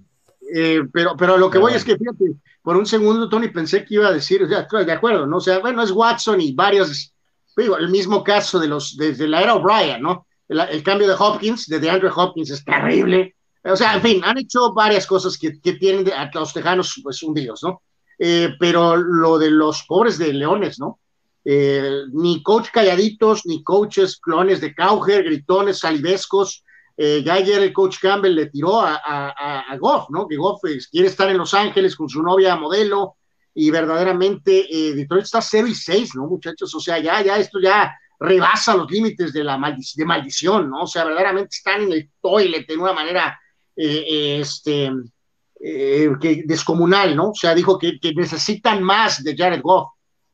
[0.53, 3.95] Eh, pero, pero lo que voy es que, fíjate, por un segundo, Tony, pensé que
[3.95, 5.37] iba a decir, o sea, de acuerdo, ¿no?
[5.37, 7.13] O sea, bueno, es Watson y varios,
[7.57, 10.27] digo, el mismo caso de los, desde la era O'Brien, ¿no?
[10.47, 13.35] El, cambio de Hopkins, de DeAndre Hopkins, es terrible.
[13.63, 17.23] O sea, en fin, han hecho varias cosas que, que tienen a los tejanos pues
[17.23, 17.81] hundidos, ¿no?
[18.19, 20.99] Eh, pero lo de los pobres de Leones, ¿no?
[21.43, 26.63] Eh, ni coach calladitos, ni coaches clones de Cauger, gritones, salivescos.
[27.03, 30.27] Eh, ayer el coach Campbell le tiró a, a, Goff, ¿no?
[30.27, 33.15] Que Goff eh, quiere estar en Los Ángeles con su novia modelo
[33.55, 36.73] y verdaderamente Detroit está 0 y 6, ¿no, muchachos?
[36.75, 39.59] O sea, ya, ya esto ya rebasa los límites de la
[39.95, 40.83] de maldición, ¿no?
[40.83, 43.39] O sea, verdaderamente están en el toilet de una manera
[43.75, 44.91] este,
[45.59, 47.31] que descomunal, ¿no?
[47.31, 49.89] O sea, dijo que, que necesitan más de Jared Goff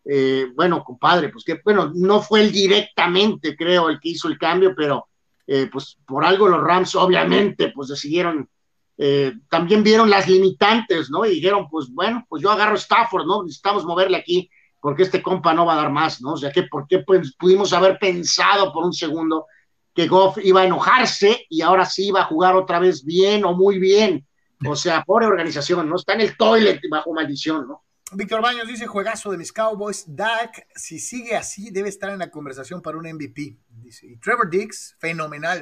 [0.10, 4.38] eh, bueno, compadre, pues que, bueno, no fue él directamente, creo, el que hizo el
[4.38, 5.07] cambio, pero
[5.48, 8.50] eh, pues por algo los Rams, obviamente, pues decidieron,
[8.98, 11.26] eh, también vieron las limitantes, ¿no?
[11.26, 13.44] Y dijeron, pues bueno, pues yo agarro Stafford, ¿no?
[13.44, 14.50] Necesitamos moverle aquí,
[14.82, 16.34] porque este compa no va a dar más, ¿no?
[16.34, 19.46] O sea, que ¿por qué pues, pudimos haber pensado por un segundo
[19.94, 23.54] que Goff iba a enojarse y ahora sí iba a jugar otra vez bien o
[23.54, 24.28] muy bien?
[24.66, 25.96] O sea, pobre organización, ¿no?
[25.96, 27.84] Está en el toilet bajo maldición, ¿no?
[28.14, 30.06] Víctor Baños dice, juegazo de mis Cowboys.
[30.08, 33.58] Dak, si sigue así, debe estar en la conversación para un MVP.
[33.70, 34.08] Dice.
[34.08, 35.60] Y Trevor Dix, fenomenal.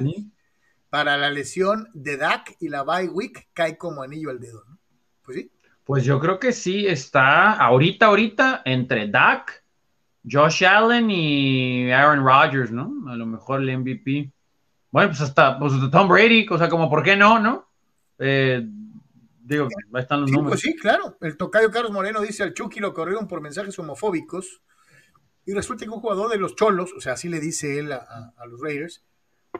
[0.88, 4.62] Para la lesión de Dak y la bye week, cae como anillo al dedo.
[4.68, 4.78] ¿no?
[5.22, 5.50] Pues sí.
[5.84, 9.64] Pues yo creo que sí, está ahorita, ahorita, entre Dak,
[10.28, 13.08] Josh Allen y Aaron Rodgers, ¿no?
[13.08, 14.32] A lo mejor el MVP.
[14.90, 17.68] Bueno, pues hasta pues, Tom Brady, o sea, como, ¿por qué no, no?
[18.18, 18.66] Eh,
[19.46, 20.60] Digo, ahí están los sí, números.
[20.60, 21.16] Pues sí, claro.
[21.20, 24.60] El tocayo Carlos Moreno dice al Chucky lo corrieron por mensajes homofóbicos.
[25.44, 28.34] Y resulta que un jugador de los Cholos, o sea, así le dice él a,
[28.48, 29.04] los Raiders,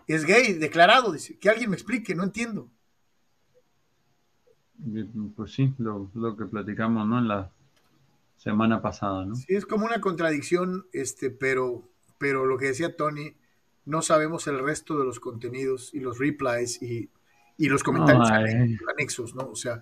[0.09, 1.13] es gay, declarado.
[1.13, 2.69] Dice, que alguien me explique, no entiendo.
[5.37, 7.21] Pues sí, lo, que platicamos, ¿no?
[7.21, 7.53] En la
[8.37, 9.37] semana pasada, ¿no?
[9.37, 13.37] Sí, es como una contradicción, este, pero, pero lo que decía Tony,
[13.85, 17.09] no sabemos el resto de los contenidos y los replies y
[17.59, 19.49] y los comentarios anexos, ¿no?
[19.51, 19.81] O sea,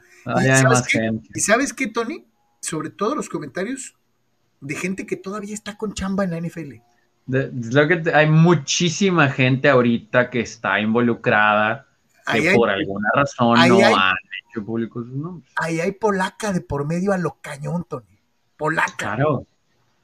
[1.34, 2.24] y, sabes qué, Tony?
[2.60, 3.96] Sobre todo los comentarios
[4.60, 6.74] de gente que todavía está con chamba en la NFL.
[7.26, 11.88] lo que hay muchísima gente ahorita que está involucrada
[12.32, 14.16] que por alguna razón no han
[14.48, 15.52] hecho públicos sus nombres.
[15.56, 18.18] Ahí hay polaca de por medio a lo cañón, Tony.
[18.56, 18.94] Polaca.
[18.96, 19.46] Claro,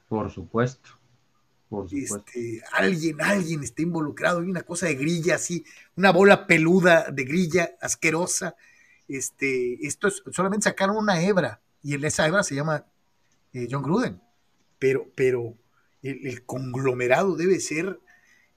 [0.07, 1.00] por supuesto.
[1.93, 5.63] Este, alguien, alguien está involucrado, hay una cosa de grilla así,
[5.95, 8.55] una bola peluda de grilla asquerosa.
[9.07, 12.85] Este, esto es, solamente sacaron una hebra y en esa hebra se llama
[13.53, 14.21] eh, John Gruden,
[14.79, 15.55] pero, pero
[16.01, 17.99] el, conglomerado debe ser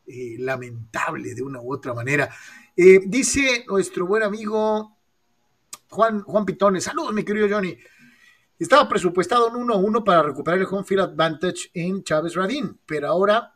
[0.07, 2.31] eh, lamentable de una u otra manera.
[2.77, 4.97] Eh, dice nuestro buen amigo
[5.89, 7.79] Juan, Juan Pitones, saludos mi querido Johnny.
[8.65, 13.55] Estaba presupuestado en 1-1 para recuperar el home field advantage en Chávez Radín, pero ahora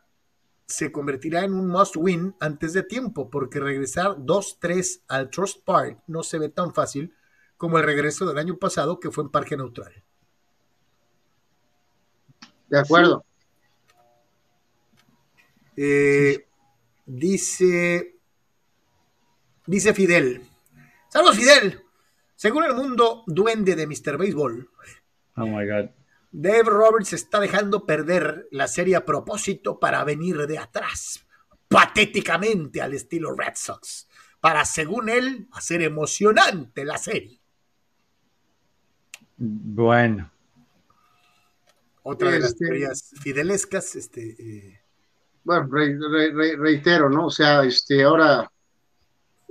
[0.67, 6.03] se convertirá en un must win antes de tiempo, porque regresar 2-3 al Trust Park
[6.05, 7.11] no se ve tan fácil
[7.57, 10.03] como el regreso del año pasado que fue en Parque Neutral.
[12.67, 13.25] De acuerdo.
[15.75, 16.45] Eh,
[17.07, 18.15] dice,
[19.65, 20.47] dice Fidel.
[21.07, 21.83] Saludos, Fidel.
[22.35, 24.19] Según el mundo duende de Mr.
[24.19, 24.69] Baseball,
[25.43, 25.89] oh my God.
[26.31, 31.25] Dave Roberts está dejando perder la serie a propósito para venir de atrás,
[31.67, 34.07] patéticamente al estilo Red Sox,
[34.39, 37.41] para, según él, hacer emocionante la serie.
[39.37, 40.31] Bueno.
[42.03, 44.35] Otra de las este, teorías fidelescas, este.
[44.39, 44.81] Eh,
[45.43, 47.27] bueno, reitero, ¿no?
[47.27, 48.49] O sea, este, ahora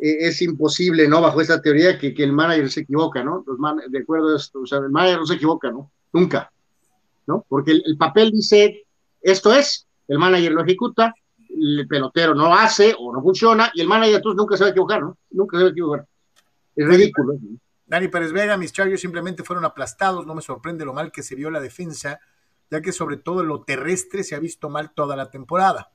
[0.01, 1.21] eh, es imposible, ¿no?
[1.21, 3.45] Bajo esta teoría que, que el manager se equivoca, ¿no?
[3.47, 3.59] Los
[3.91, 5.91] de acuerdo a esto, o sea, el manager no se equivoca, ¿no?
[6.13, 6.53] Nunca,
[7.27, 7.45] ¿no?
[7.49, 8.87] Porque el, papel dice,
[9.21, 11.13] esto es, el manager lo ejecuta,
[11.49, 14.71] el pelotero no hace o no funciona, y el manager entonces nunca se va a
[14.71, 15.19] equivocar, ¿no?
[15.31, 16.07] Nunca se va a equivocar.
[16.77, 17.35] Es ridículo.
[17.85, 21.35] Dani Pérez Vega, mis Chargers simplemente fueron aplastados, no me sorprende lo mal que se
[21.35, 22.21] vio la defensa,
[22.71, 25.91] ya que sobre todo lo terrestre se ha visto mal toda la temporada.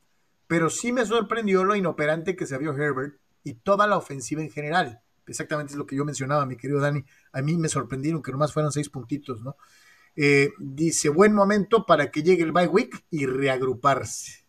[0.47, 4.51] Pero sí me sorprendió lo inoperante que se vio Herbert y toda la ofensiva en
[4.51, 5.01] general.
[5.25, 7.03] Exactamente es lo que yo mencionaba, mi querido Dani.
[7.31, 9.55] A mí me sorprendieron que nomás fueran seis puntitos, ¿no?
[10.15, 14.45] Eh, dice, buen momento para que llegue el bye week y reagruparse.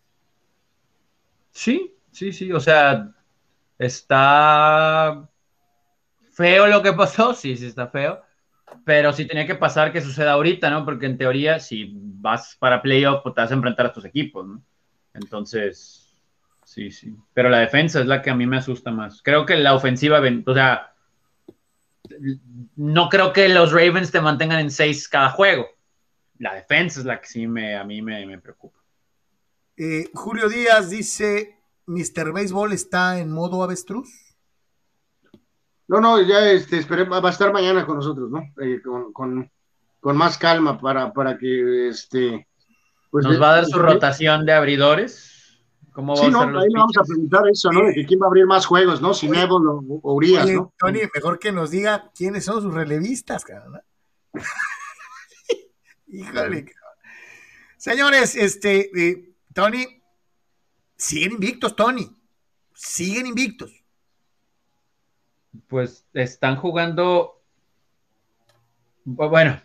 [1.51, 3.15] Sí, sí, sí, o sea,
[3.79, 5.27] está
[6.33, 8.21] feo lo que pasó, sí, sí está feo,
[8.83, 10.85] pero sí tenía que pasar que suceda ahorita, ¿no?
[10.85, 14.45] Porque en teoría, si vas para playoff, pues te vas a enfrentar a tus equipos,
[14.45, 14.61] ¿no?
[15.13, 16.04] Entonces,
[16.65, 17.15] sí, sí.
[17.33, 19.21] Pero la defensa es la que a mí me asusta más.
[19.23, 20.93] Creo que la ofensiva, o sea,
[22.75, 25.67] no creo que los Ravens te mantengan en seis cada juego.
[26.39, 28.79] La defensa es la que sí me, a mí me, preocupa.
[29.77, 32.33] Eh, Julio Díaz dice, ¿Mr.
[32.33, 34.09] Baseball está en modo avestruz?
[35.87, 38.41] No, no, ya este, va a estar mañana con nosotros, ¿no?
[38.61, 38.81] Eh,
[39.13, 39.49] con,
[40.01, 42.47] más calma para, para que este.
[43.11, 45.34] Pues, ¿Nos va a dar su rotación de abridores?
[45.95, 47.85] ¿Cómo sí, no, ahí le vamos a preguntar eso, ¿no?
[47.85, 49.13] De quién va a abrir más juegos, ¿no?
[49.13, 49.55] Si Nebo
[50.03, 50.73] o, Urias, ¿no?
[50.77, 53.81] Tony, mejor que nos diga quiénes son sus relevistas, cabrón.
[56.07, 56.65] Híjole,
[57.77, 59.85] Señores, este, eh, Tony,
[60.97, 62.11] siguen invictos, Tony.
[62.73, 63.85] Siguen invictos
[65.67, 67.41] pues están jugando,
[69.03, 69.61] bueno,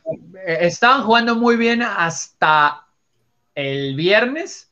[0.47, 2.87] estaban jugando muy bien hasta
[3.55, 4.70] el viernes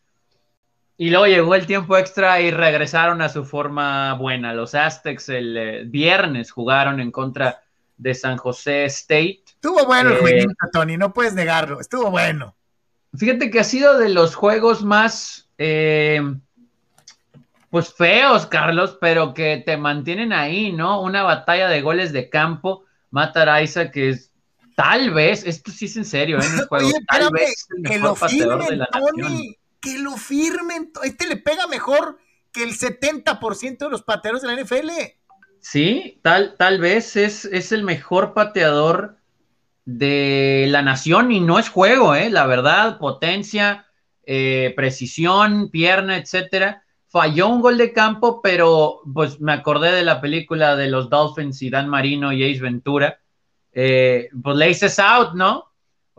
[1.00, 4.52] y luego llegó el tiempo extra y regresaron a su forma buena.
[4.52, 7.62] Los Aztecs el eh, viernes jugaron en contra
[7.96, 9.44] de San José State.
[9.46, 12.56] Estuvo bueno el eh, jueguito, Tony, no puedes negarlo, estuvo bueno.
[13.16, 15.48] Fíjate que ha sido de los juegos más...
[15.56, 16.20] Eh,
[17.70, 21.02] pues feos, Carlos, pero que te mantienen ahí, ¿no?
[21.02, 24.32] Una batalla de goles de campo, Matar Isaac, que es
[24.74, 26.46] tal vez, esto sí es en serio, ¿eh?
[26.46, 30.92] En el juego, tal vez el que lo firmen, de la Tony, que lo firmen,
[31.04, 32.18] este le pega mejor
[32.52, 34.90] que el 70% de los pateadores de la NFL.
[35.60, 39.18] Sí, tal, tal vez es, es el mejor pateador
[39.84, 42.30] de la nación y no es juego, ¿eh?
[42.30, 43.86] La verdad, potencia,
[44.24, 50.20] eh, precisión, pierna, etcétera falló un gol de campo, pero pues me acordé de la
[50.20, 53.20] película de los Dolphins y Dan Marino y Ace Ventura.
[53.72, 55.67] Eh, pues le out, ¿no?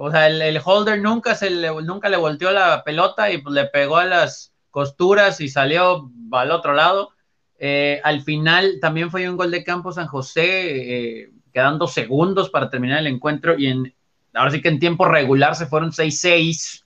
[0.02, 3.66] O sea, el, holder nunca, se le, nunca le volteó la pelota y pues, le
[3.66, 7.10] pegó a las costuras y salió al otro lado.
[7.58, 10.44] Eh, al final también fue un gol de campo San José,
[11.24, 13.94] eh, quedando segundos para terminar el encuentro y
[14.34, 16.86] ahora sí que en tiempo regular se fueron 6-6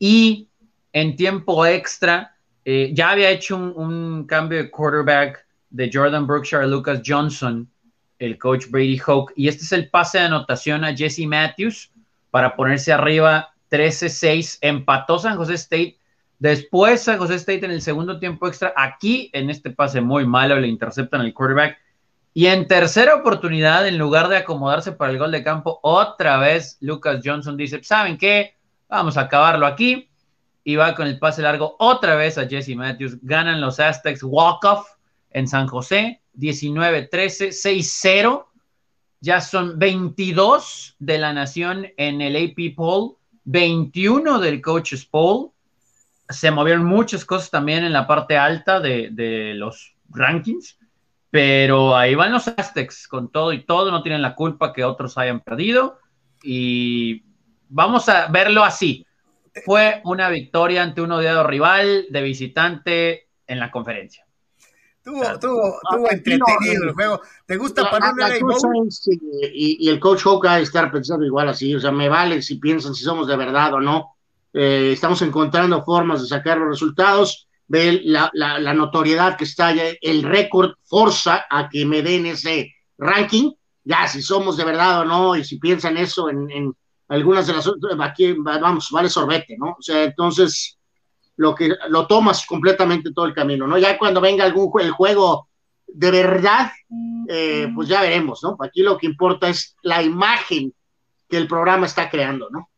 [0.00, 0.48] y
[0.92, 6.66] en tiempo extra eh, ya había hecho un, cambio de quarterback de Jordan Brookshire a
[6.66, 7.70] Lucas Johnson,
[8.18, 11.93] el coach Brady Hoke, y este es el pase de anotación a Jesse Matthews
[12.34, 14.58] para ponerse arriba 13-6.
[14.60, 15.98] Empató San José State.
[16.40, 20.58] Después San José State en el segundo tiempo extra, aquí en este pase muy malo,
[20.58, 21.78] le interceptan al quarterback.
[22.32, 26.76] Y en tercera oportunidad, en lugar de acomodarse para el gol de campo, otra vez
[26.80, 28.56] Lucas Johnson dice, ¿saben qué?
[28.88, 30.10] Vamos a acabarlo aquí
[30.64, 33.16] y va con el pase largo otra vez a Jesse Matthews.
[33.22, 34.88] Ganan los Aztecs walk-off
[35.30, 38.44] en San José, 19-13, 6-0.
[39.24, 45.50] Ya son 22 de la nación en el AP poll, 21 del coaches poll.
[46.28, 50.78] Se movieron muchas cosas también en la parte alta de, de los rankings,
[51.30, 53.90] pero ahí van los Aztecs con todo y todo.
[53.90, 55.98] No tienen la culpa que otros hayan perdido.
[56.42, 57.22] Y
[57.68, 59.06] vamos a verlo así
[59.64, 64.23] fue una victoria ante un odiado rival de visitante en la conferencia.
[65.04, 67.20] Tuvo, tuvo, tuvo entretenido el juego.
[67.44, 68.38] ¿Te gusta para la,
[69.52, 73.04] y, el coach Hawkeye estar pensando igual así, o sea, me vale si piensan si
[73.04, 74.16] somos de verdad o no.
[74.54, 77.46] Eh, estamos encontrando formas de sacar los resultados.
[77.66, 82.72] Ve la, la, notoriedad que está allá, el récord forza a que me den ese
[82.96, 83.52] ranking.
[83.84, 86.74] Ya, si somos de verdad o no, y si piensan eso en, en
[87.08, 89.76] algunas de las otras, aquí vamos, vale sorbete, ¿no?
[89.78, 90.78] O sea, entonces
[91.36, 93.78] lo que lo tomas completamente todo el camino, ¿no?
[93.78, 95.48] Ya cuando venga algún el juego
[95.86, 96.72] de verdad,
[97.28, 98.56] eh, pues ya veremos, ¿no?
[98.60, 100.72] Aquí lo que importa es la imagen
[101.28, 102.68] que el programa está creando, ¿no?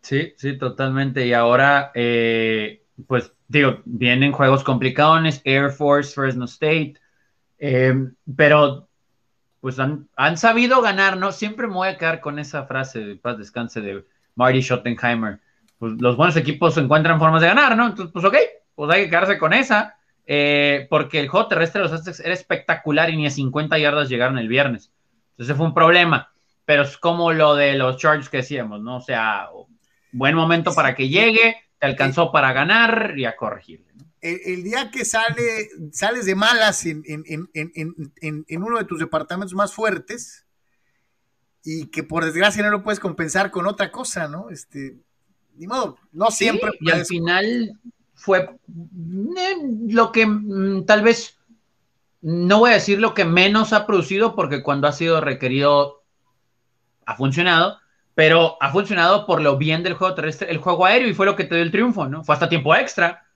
[0.00, 1.26] Sí, sí, totalmente.
[1.26, 6.94] Y ahora, eh, pues digo, vienen juegos complicados, Air Force, Fresno State,
[7.58, 7.94] eh,
[8.36, 8.88] pero
[9.60, 11.32] pues han, sabido ganar, ¿no?
[11.32, 15.40] Siempre me voy a quedar con esa frase de paz descanse de Marty Schottenheimer.
[15.80, 17.86] Pues los buenos equipos encuentran formas de ganar, ¿no?
[17.86, 18.36] Entonces, pues ok,
[18.74, 19.96] pues hay que quedarse con esa,
[20.26, 24.10] eh, porque el juego terrestre de los Aztecs era espectacular y ni a 50 yardas
[24.10, 24.92] llegaron el viernes.
[25.30, 26.30] Entonces, fue un problema,
[26.66, 28.98] pero es como lo de los Chargers que decíamos, ¿no?
[28.98, 29.48] O sea,
[30.12, 33.86] buen momento para que llegue, te alcanzó para ganar y a corregirle,
[34.20, 37.02] el, día que sale, sales de malas en,
[38.50, 40.44] uno de tus departamentos más fuertes
[41.64, 44.50] y que por desgracia no lo puedes compensar con otra cosa, ¿no?
[44.50, 44.98] Este,
[45.60, 46.70] ni modo, no siempre.
[46.80, 47.78] y al final
[48.14, 49.56] fue eh,
[49.88, 51.38] lo que mm, tal vez,
[52.22, 56.02] no voy a decir lo que menos ha producido, porque cuando ha sido requerido
[57.04, 57.76] ha funcionado,
[58.14, 61.36] pero ha funcionado por lo bien del juego terrestre, el juego aéreo, y fue lo
[61.36, 62.24] que te dio el triunfo, ¿no?
[62.24, 63.26] Fue hasta tiempo extra,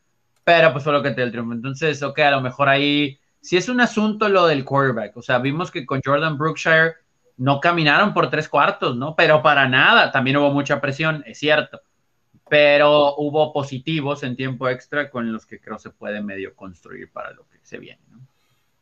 [0.44, 1.52] pero pues fue lo que te dio el triunfo.
[1.52, 5.14] Entonces, ok, a lo mejor ahí si es un asunto lo del quarterback.
[5.18, 6.94] O sea, vimos que con Jordan Brookshire
[7.36, 9.14] no caminaron por tres cuartos, ¿no?
[9.14, 11.82] Pero para nada, también hubo mucha presión, es cierto.
[12.55, 17.32] Pero hubo positivos en tiempo extra con los que creo se puede medio construir para
[17.32, 18.20] lo que se viene, ¿no?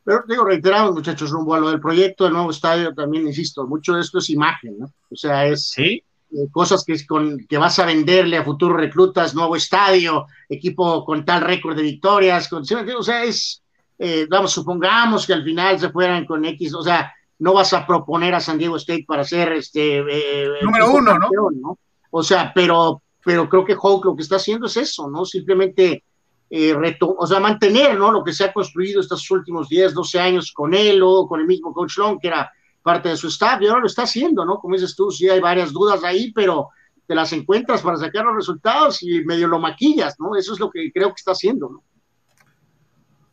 [0.03, 3.95] Pero digo, reiteramos, muchachos, rumbo a lo del proyecto del nuevo estadio, también insisto, mucho
[3.95, 4.93] de esto es imagen, ¿no?
[5.09, 6.03] O sea, es ¿Sí?
[6.35, 11.25] Eh, cosas que, con, que vas a venderle a futuros reclutas, nuevo estadio, equipo con
[11.25, 13.63] tal récord de victorias, con, o sea, es,
[13.97, 17.87] eh, vamos, supongamos que al final se fueran con X, o sea, no vas a
[17.87, 21.79] proponer a San Diego State para ser este eh, número uno, ¿no?
[22.11, 25.25] O sea, pero, pero creo que Hulk lo que está haciendo es eso, ¿no?
[25.25, 26.03] Simplemente
[26.49, 28.11] eh, o sea, mantener, ¿no?
[28.11, 31.47] Lo que se ha construido estos últimos 10, 12 años con él o con el
[31.47, 32.51] mismo Coach Long, que era
[32.83, 34.59] parte de su staff, y ahora lo está haciendo, ¿no?
[34.59, 36.69] Como dices tú, sí hay varias dudas ahí, pero
[37.07, 40.35] te las encuentras para sacar los resultados y medio lo maquillas, ¿no?
[40.35, 41.83] Eso es lo que creo que está haciendo, ¿no?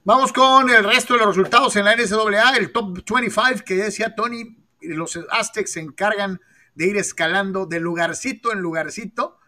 [0.03, 4.15] Vamos con el resto de los resultados en la NCAA, el top 25 que decía
[4.15, 6.41] Tony, los Aztecs se encargan
[6.75, 9.40] de ir escalando de lugarcito en lugarcito,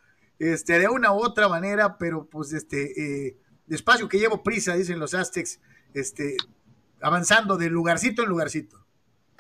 [0.43, 3.37] este, de una u otra manera, pero pues este, eh,
[3.67, 5.61] despacio que llevo prisa, dicen los Aztecs,
[5.95, 6.37] este,
[7.01, 8.79] avanzando de lugarcito en lugarcito.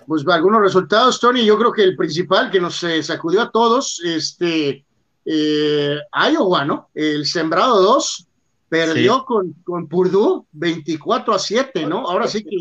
[0.07, 4.01] Pues algunos resultados, Tony, yo creo que el principal que nos eh, sacudió a todos,
[4.05, 4.85] este,
[5.25, 5.99] eh,
[6.33, 6.89] Iowa, ¿no?
[6.95, 8.27] El sembrado 2,
[8.69, 12.09] perdió con, con Purdue 24 a 7, ¿no?
[12.09, 12.57] Ahora sí que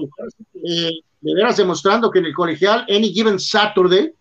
[0.63, 0.91] eh,
[1.22, 4.13] de veras demostrando que en el colegial, any given Saturday,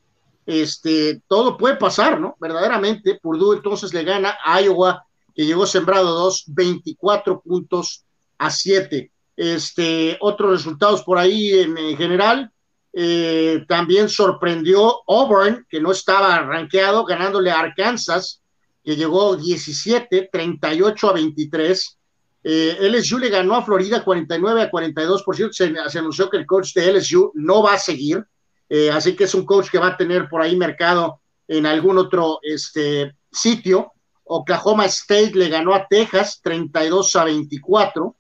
[0.47, 2.37] este, todo puede pasar, ¿no?
[2.41, 5.05] Verdaderamente, Purdue entonces le gana a Iowa,
[5.35, 8.05] que llegó sembrado 2, 24 puntos
[8.39, 9.11] a 7.
[9.37, 12.51] Este, otros resultados por ahí en, general,
[12.93, 18.41] eh, también sorprendió Auburn, que no estaba rankeado, ganándole a Arkansas
[18.85, 21.99] que llegó 17, 38 a 23.
[22.43, 25.23] Eh, LSU le ganó a Florida 49 a 42.
[25.23, 28.25] Por cierto, se, se anunció que el coach de LSU no va a seguir.
[28.71, 31.99] Eh, así que es un coach que va a tener por ahí mercado en algún
[31.99, 33.93] otro este, sitio.
[34.25, 38.17] Oklahoma State le ganó a Texas 32 a 24.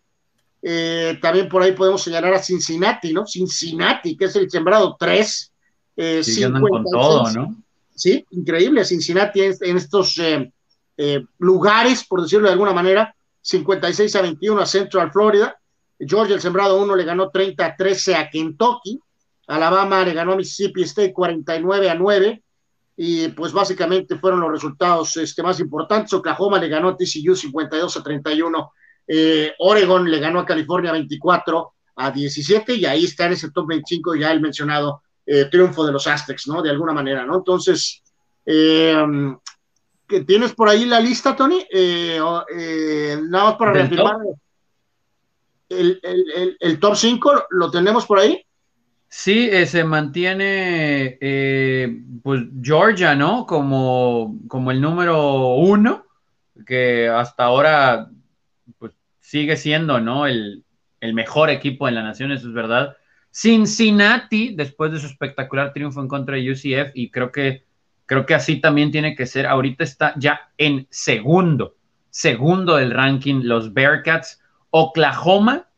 [0.62, 3.27] Eh, también por ahí podemos señalar a Cincinnati, ¿no?
[3.27, 5.52] Cincinnati, que es el sembrado 3.
[5.97, 7.56] Eh, sí, con todo, ¿no?
[8.01, 8.24] ¿sí?
[8.31, 10.51] Increíble, Cincinnati en, estos eh,
[10.97, 15.56] eh, lugares, por decirlo de alguna manera, 56 a 21 a Central Florida,
[15.98, 18.98] Georgia, el sembrado 1, le ganó 30 a 13 a Kentucky,
[19.51, 22.43] Alabama le ganó a Mississippi State 49 a 9,
[22.97, 26.12] y pues básicamente fueron los resultados este, más importantes.
[26.12, 28.72] Oklahoma le ganó a TCU 52 a 31,
[29.09, 33.66] eh, Oregon le ganó a California 24 a 17, y ahí está en ese top
[33.68, 36.62] 25 ya el mencionado eh, triunfo de los Aztecs, ¿no?
[36.62, 37.39] De alguna manera, ¿no?
[37.39, 38.02] Entonces,
[38.47, 39.02] eh,
[40.27, 41.66] ¿tienes por ahí la lista, Tony?
[41.70, 42.20] Eh,
[43.28, 44.16] nada más para reafirmar.
[45.68, 46.01] El,
[46.59, 48.44] el, top 5 lo tenemos por ahí.
[49.12, 51.19] Sí, se mantiene
[52.23, 53.45] pues Georgia, ¿no?
[53.45, 56.07] Como, como el número uno,
[56.65, 58.09] que hasta ahora
[58.78, 60.27] pues, sigue siendo, ¿no?
[60.27, 60.65] El,
[61.01, 62.97] el mejor equipo en la nación, eso es verdad.
[63.32, 67.65] Cincinnati, después de su espectacular triunfo en contra de UCF, y creo que,
[68.07, 71.77] creo que así también tiene que ser, ahorita está ya en segundo,
[72.11, 74.41] segundo del ranking los Bearcats.
[74.70, 75.69] Oklahoma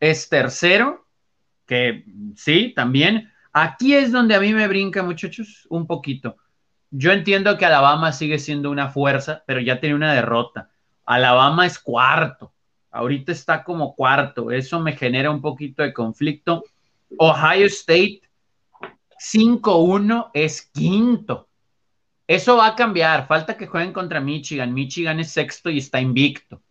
[0.00, 0.99] es tercero,
[1.70, 3.30] que sí, también.
[3.52, 6.36] Aquí es donde a mí me brinca, muchachos, un poquito.
[6.90, 10.70] Yo entiendo que Alabama sigue siendo una fuerza, pero ya tiene una derrota.
[11.06, 12.52] Alabama es cuarto,
[12.90, 14.50] ahorita está como cuarto.
[14.50, 16.64] Eso me genera un poquito de conflicto
[17.18, 18.22] Ohio State
[19.20, 21.48] 5-1 es quinto.
[22.26, 23.28] Eso va a cambiar.
[23.28, 24.74] Falta que jueguen contra Michigan.
[24.74, 26.62] Michigan es sexto y está invicto.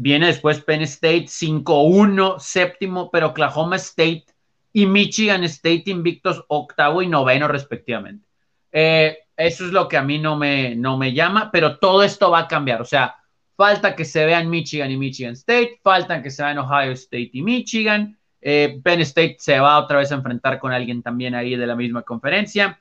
[0.00, 4.26] Viene después Penn State 5-1, séptimo, pero Oklahoma State
[4.72, 8.24] y Michigan State invictos octavo y noveno respectivamente.
[8.70, 12.30] Eh, eso es lo que a mí no me, no me llama, pero todo esto
[12.30, 12.80] va a cambiar.
[12.80, 13.16] O sea,
[13.56, 17.42] falta que se vean Michigan y Michigan State, faltan que se vean Ohio State y
[17.42, 21.66] Michigan, eh, Penn State se va otra vez a enfrentar con alguien también ahí de
[21.66, 22.80] la misma conferencia.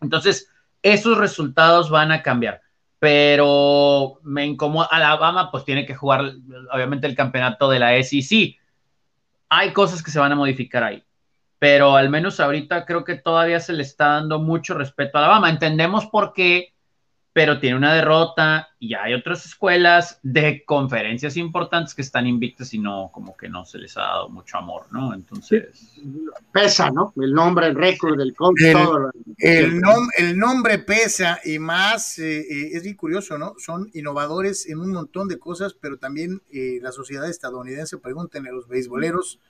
[0.00, 0.50] Entonces,
[0.82, 2.60] esos resultados van a cambiar.
[3.06, 4.88] Pero me incomoda.
[4.90, 6.24] Alabama, pues tiene que jugar,
[6.72, 8.56] obviamente, el campeonato de la SEC.
[9.48, 11.04] Hay cosas que se van a modificar ahí.
[11.60, 15.50] Pero al menos ahorita creo que todavía se le está dando mucho respeto a Alabama.
[15.50, 16.74] Entendemos por qué
[17.36, 22.78] pero tiene una derrota y hay otras escuelas de conferencias importantes que están invictas y
[22.78, 25.12] no, como que no se les ha dado mucho amor, ¿no?
[25.12, 26.00] Entonces...
[26.50, 27.12] Pesa, ¿no?
[27.14, 29.10] El nombre, el récord del coach, el, todo.
[29.36, 29.82] El,
[30.16, 33.52] el, nombre pesa y más, eh, eh, es muy curioso, ¿no?
[33.58, 38.54] Son innovadores en un montón de cosas, pero también eh, la sociedad estadounidense, pregúntenle a
[38.54, 39.40] los beisboleros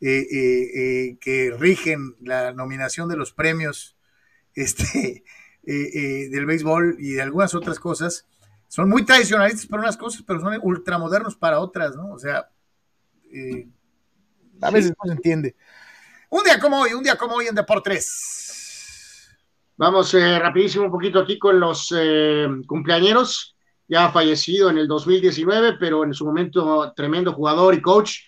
[0.00, 3.96] que rigen la nominación de los premios,
[4.56, 5.22] este
[5.70, 8.26] eh, eh, del béisbol y de algunas otras cosas,
[8.68, 12.10] son muy tradicionalistas para unas cosas, pero son ultramodernos para otras, ¿no?
[12.10, 12.48] O sea,
[13.30, 13.68] eh,
[14.62, 15.56] a veces no se entiende.
[16.30, 19.28] Un día como hoy, un día como hoy en Deportes.
[19.76, 21.94] Vamos rapidísimo un poquito aquí con los
[22.66, 23.54] cumpleañeros.
[23.88, 28.20] Ya ha fallecido en el 2019, pero en su momento tremendo jugador y coach,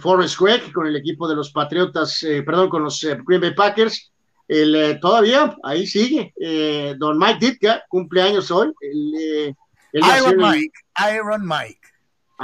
[0.00, 4.12] Forrest Gregg, con el equipo de los Patriotas, perdón, con los Green Bay Packers
[4.48, 6.32] el, eh, todavía ahí sigue.
[6.40, 8.72] Eh, don Mike Ditka, cumpleaños hoy.
[8.80, 9.54] El, eh,
[9.92, 10.72] Iron Mike,
[11.14, 11.80] Iron Mike.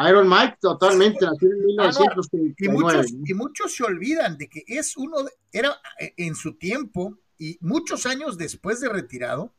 [0.08, 2.54] Iron Mike, totalmente, nació en 1939.
[2.58, 5.16] y, muchos, y muchos se olvidan de que es uno,
[5.52, 5.78] era
[6.16, 9.52] en su tiempo y muchos años después de retirado,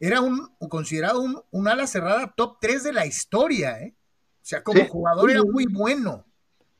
[0.00, 3.94] era un considerado un, un ala cerrada top 3 de la historia, ¿eh?
[4.42, 6.24] O sea, como jugador era muy bueno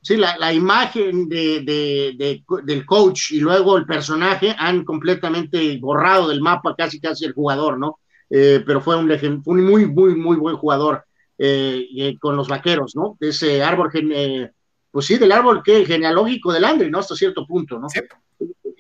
[0.03, 6.29] sí, la, la imagen de, de, del coach y luego el personaje han completamente borrado
[6.29, 7.99] del mapa casi casi el jugador, ¿no?
[8.29, 9.11] Eh, pero fue un,
[9.45, 11.05] un, muy, muy, muy buen jugador
[11.37, 13.17] eh, con los vaqueros, ¿no?
[13.21, 14.51] Ese árbol, eh,
[14.91, 17.01] pues sí, del árbol que genealógico del Andre, ¿no?
[17.01, 17.89] Hasta cierto punto, ¿no?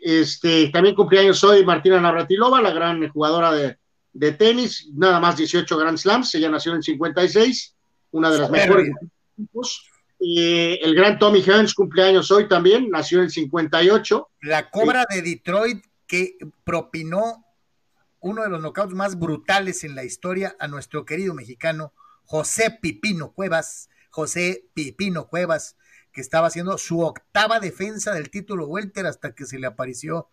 [0.02, 3.76] Este, también cumpleaños hoy Martina Navratilova, la gran jugadora de,
[4.12, 7.76] de, tenis, nada más 18 Grand Slams, ella nació en 56,
[8.12, 8.90] una de las mejores
[10.20, 14.28] el gran Tommy Hearns cumpleaños hoy también, nació en el 58.
[14.42, 17.47] La cobra de Detroit que propinó
[18.20, 21.94] uno de los knockouts más brutales en la historia a nuestro querido mexicano
[22.24, 25.76] José Pipino Cuevas, José Pipino Cuevas,
[26.12, 30.28] que estaba haciendo su octava defensa del título welter hasta que se le apareció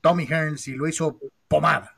[0.00, 1.18] Tommy Hearns y lo hizo
[1.48, 1.96] pomada.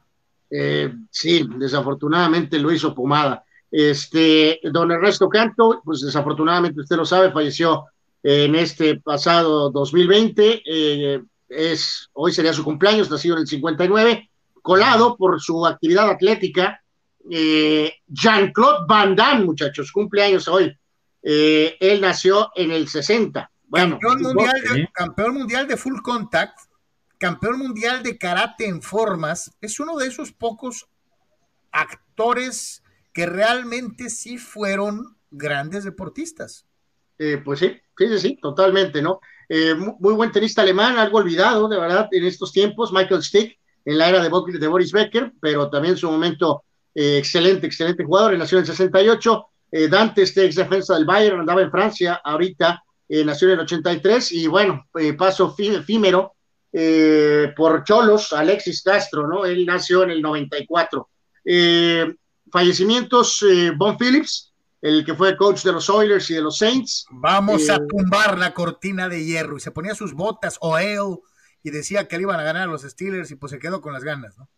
[0.51, 3.44] Eh, sí, desafortunadamente lo hizo pomada.
[3.70, 7.86] Este, don Ernesto Canto, pues desafortunadamente usted lo sabe, falleció
[8.22, 10.62] en este pasado 2020.
[10.64, 14.30] Eh, es, hoy sería su cumpleaños, nacido en el 59,
[14.62, 16.82] colado por su actividad atlética.
[17.30, 20.76] Eh, Jean-Claude Van Damme, muchachos, cumpleaños hoy.
[21.22, 23.51] Eh, él nació en el 60.
[23.66, 26.59] Bueno, campeón mundial, de, campeón mundial de full contact,
[27.18, 30.88] campeón mundial de karate en formas, es uno de esos pocos
[31.70, 32.82] actores
[33.20, 36.64] que realmente sí fueron grandes deportistas.
[37.18, 39.20] Eh, pues sí, sí, sí, totalmente, ¿no?
[39.47, 43.98] Eh, muy, buen tenista alemán, algo olvidado, de verdad, en estos tiempos, Michael Stick, en
[43.98, 46.62] la era de, de Boris Becker, pero también en su momento
[46.94, 49.47] eh, excelente, excelente jugador, nació en el 68,
[49.90, 52.82] Dante, este ex defensa del Bayern, andaba en Francia, ahorita
[53.26, 54.86] nació en el 83, y bueno,
[55.18, 56.36] paso efímero
[57.55, 59.44] por Cholos, Alexis Castro, ¿no?
[59.44, 61.06] Él nació en el 94.
[61.44, 62.14] Eh,
[62.51, 67.06] fallecimientos, eh, Bon Phillips, el que fue coach de los Oilers y de los Saints.
[67.10, 69.56] Vamos a eh, tumbar la cortina de hierro.
[69.56, 71.18] Y se ponía sus botas o él
[71.62, 73.93] y decía que le iban a ganar a los Steelers y pues se quedó con
[73.93, 74.48] las ganas, ¿no?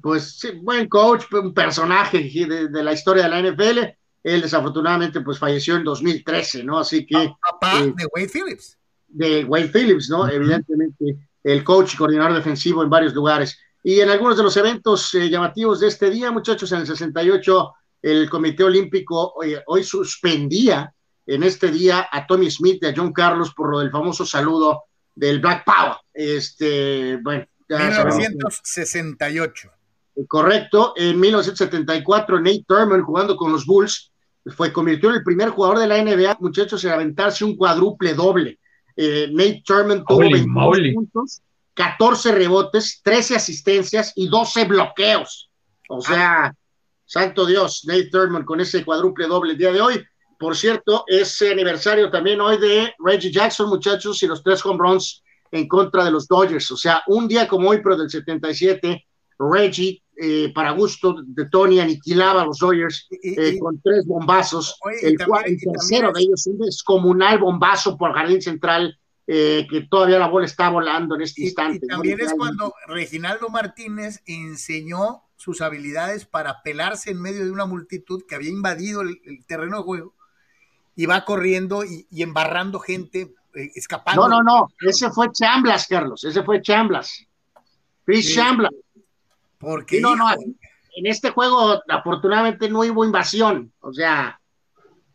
[0.00, 3.78] Pues sí, buen coach, un personaje de, la historia de la NFL.
[4.22, 6.78] Él desafortunadamente pues falleció en 2013, ¿no?
[6.78, 7.34] Así que...
[7.50, 8.78] Papá eh, de Wade Phillips.
[9.08, 10.28] De Wade Phillips, ¿no?
[10.28, 13.58] Evidentemente el coach y coordinador defensivo en varios lugares.
[13.82, 17.72] Y en algunos de los eventos eh, llamativos de este día, muchachos, en el 68,
[18.02, 19.34] el Comité Olímpico
[19.66, 20.92] hoy suspendía
[21.26, 24.84] en este día a Tommy Smith y a John Carlos por lo del famoso saludo
[25.14, 25.96] del Black Power.
[26.12, 29.70] Este, bueno, 1968.
[30.28, 30.92] Correcto.
[30.96, 34.12] En 1974, Nate Thurman, jugando con los Bulls,
[34.56, 38.58] fue convirtió en el primer jugador de la NBA, muchachos, en aventarse un cuádruple doble.
[38.96, 41.42] Eh, Nate Thurman tuvo 22 puntos
[41.74, 45.50] 14 rebotes, 13 asistencias y 12 bloqueos.
[45.88, 46.54] O sea,
[47.04, 50.04] santo Dios, Nate Thurman con ese cuádruple doble el día de hoy.
[50.38, 55.22] Por cierto, es aniversario también hoy de Reggie Jackson, muchachos, y los tres home runs
[55.52, 56.70] en contra de los Dodgers.
[56.72, 59.06] O sea, un día como hoy, pero del 77,
[59.38, 64.76] Reggie, eh, para gusto de Tony, aniquilaba a los Dodgers eh, con tres bombazos.
[65.02, 68.98] el, tercero de ellos, un descomunal bombazo por Jardín Central
[69.34, 71.86] eh, que todavía la bola está volando en este instante.
[71.86, 77.64] Y también es cuando Reginaldo Martínez enseñó sus habilidades para pelarse en medio de una
[77.64, 80.14] multitud que había invadido el, terreno de juego
[80.94, 84.28] y va corriendo y, embarrando gente, eh, escapando.
[84.28, 87.26] No, no, no, ese fue Chamblas, Carlos, ese fue Chamblas.
[88.04, 88.72] Chris Chamblas.
[89.56, 94.38] Porque no, no, en este juego afortunadamente no hubo invasión, o sea,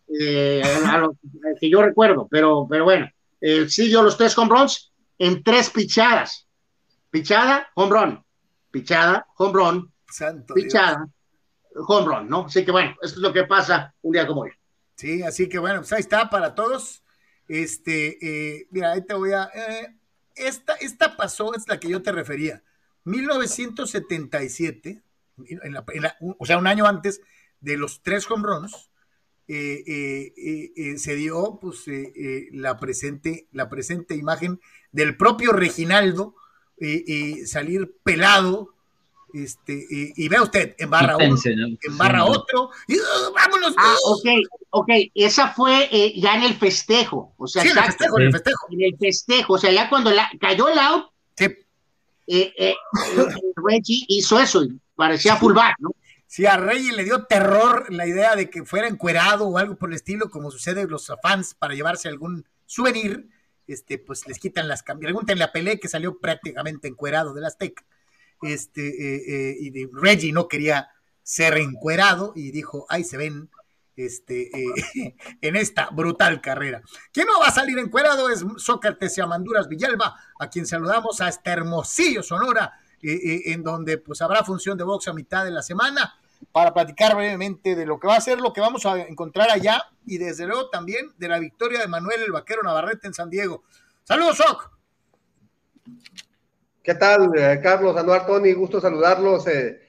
[0.07, 1.15] eh, a lo
[1.59, 3.11] que yo recuerdo, pero, pero bueno,
[3.41, 6.47] eh, sí dio los tres home runs en tres pichadas.
[7.09, 8.25] Pichada, home run.
[8.71, 9.93] Pichada, home run.
[10.09, 11.07] Santo pichada,
[11.75, 12.45] home run, ¿no?
[12.45, 14.51] Así que bueno, esto es lo que pasa un día como hoy.
[14.95, 17.03] Sí, así que bueno, pues ahí está para todos.
[17.47, 19.49] Este, eh, mira, ahí te voy a.
[19.53, 19.95] Eh,
[20.35, 22.63] esta, esta pasó, es la que yo te refería.
[23.03, 25.01] 1977,
[26.37, 27.21] o sea, un año antes
[27.59, 28.91] de los tres home runs,
[29.47, 31.85] se dio pues,
[32.51, 34.59] la, presente, la presente imagen
[34.91, 36.35] del propio Reginaldo
[37.45, 38.73] salir pelado
[39.33, 43.73] este, y, vea usted, en barra uno, en barra otro, y uh, vámonos.
[43.77, 44.25] Ah, ok,
[44.69, 48.25] ok, esa fue eh, ya en el festejo, o sea, sí, en el festejo, en
[48.25, 48.67] el festejo.
[48.71, 51.45] En el festejo, o sea, ya cuando la, cayó el out, sí.
[52.27, 52.75] eh, eh,
[53.57, 54.65] Reggie hizo eso,
[54.95, 55.91] parecía fullback, ¿no?
[56.27, 59.89] Sí, a Reggie le dio terror la idea de que fuera encuerado o algo por
[59.89, 63.29] el estilo, como sucede los fans para llevarse algún souvenir,
[63.65, 65.09] este, pues les quitan las cambias.
[65.09, 67.85] Pregúntenle a Pelé que salió prácticamente encuerado del Azteca
[68.41, 70.89] este, eh, eh, y de Reggie no quería
[71.23, 73.49] ser encuerado y dijo, ahí se ven
[73.95, 76.81] este, eh, en esta brutal carrera.
[77.11, 78.29] ¿Quién no va a salir encuerado?
[78.29, 82.73] Es Sócrates y Amanduras Villalba, a quien saludamos a este Hermosillo, Sonora,
[83.07, 86.15] en donde pues habrá función de box a mitad de la semana
[86.51, 89.83] para platicar brevemente de lo que va a ser, lo que vamos a encontrar allá
[90.05, 93.63] y desde luego también de la victoria de Manuel el Vaquero Navarrete en San Diego.
[94.03, 94.71] Saludos, Soc.
[96.83, 98.53] ¿Qué tal, eh, Carlos, Anuar, Tony?
[98.53, 99.47] Gusto saludarlos.
[99.47, 99.81] Eh,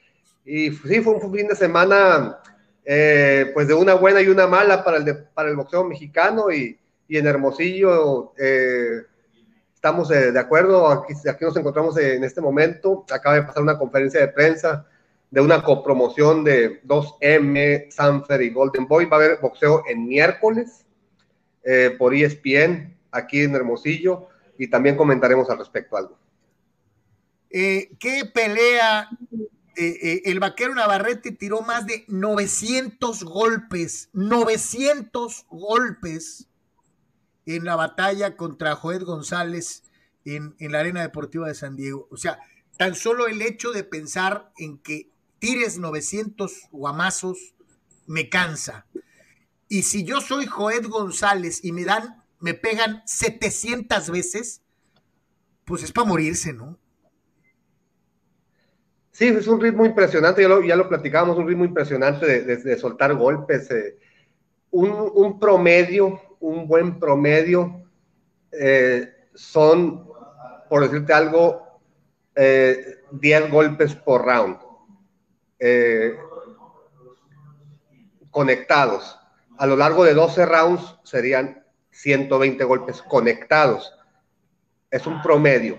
[0.44, 2.40] y sí, fue un fin de semana,
[2.84, 6.78] eh, pues de una buena y una mala para el, para el boxeo mexicano y,
[7.10, 8.34] en Hermosillo
[9.78, 10.88] estamos de acuerdo.
[10.88, 13.06] Aquí, aquí nos encontramos en este momento.
[13.10, 14.86] Acaba de pasar una conferencia de prensa
[15.30, 19.04] de una copromoción de 2M, Sanfer y Golden Boy.
[19.04, 20.84] Va a haber boxeo en miércoles
[21.98, 24.28] por ESPN aquí en Hermosillo
[24.58, 26.18] y también comentaremos al respecto algo.
[27.50, 29.08] Eh, ¿Qué pelea?
[29.76, 36.48] Eh, eh, el vaquero Navarrete tiró más de 900 golpes, 900 golpes
[37.56, 39.84] en la batalla contra Joed González
[40.24, 42.08] en, la Arena Deportiva de San Diego.
[42.10, 42.38] O sea,
[42.76, 47.54] tan solo el hecho de pensar en que tires 900 guamazos
[48.06, 48.86] me cansa.
[49.68, 54.62] Y si yo soy Joed González y me dan, me pegan 700 veces,
[55.64, 56.78] pues es para morirse, ¿no?
[59.10, 63.68] Sí, es un ritmo impresionante, ya lo, platicábamos, un ritmo impresionante de, soltar golpes.
[63.70, 63.98] Eh,
[64.70, 67.82] un, promedio, un buen promedio,
[68.52, 70.08] eh, son,
[70.68, 71.80] por decirte algo,
[72.34, 74.58] 10 eh, golpes por round.
[78.30, 79.18] conectados.
[79.56, 83.92] A lo largo de 12 rounds serían 120 golpes conectados.
[84.90, 85.76] Es un promedio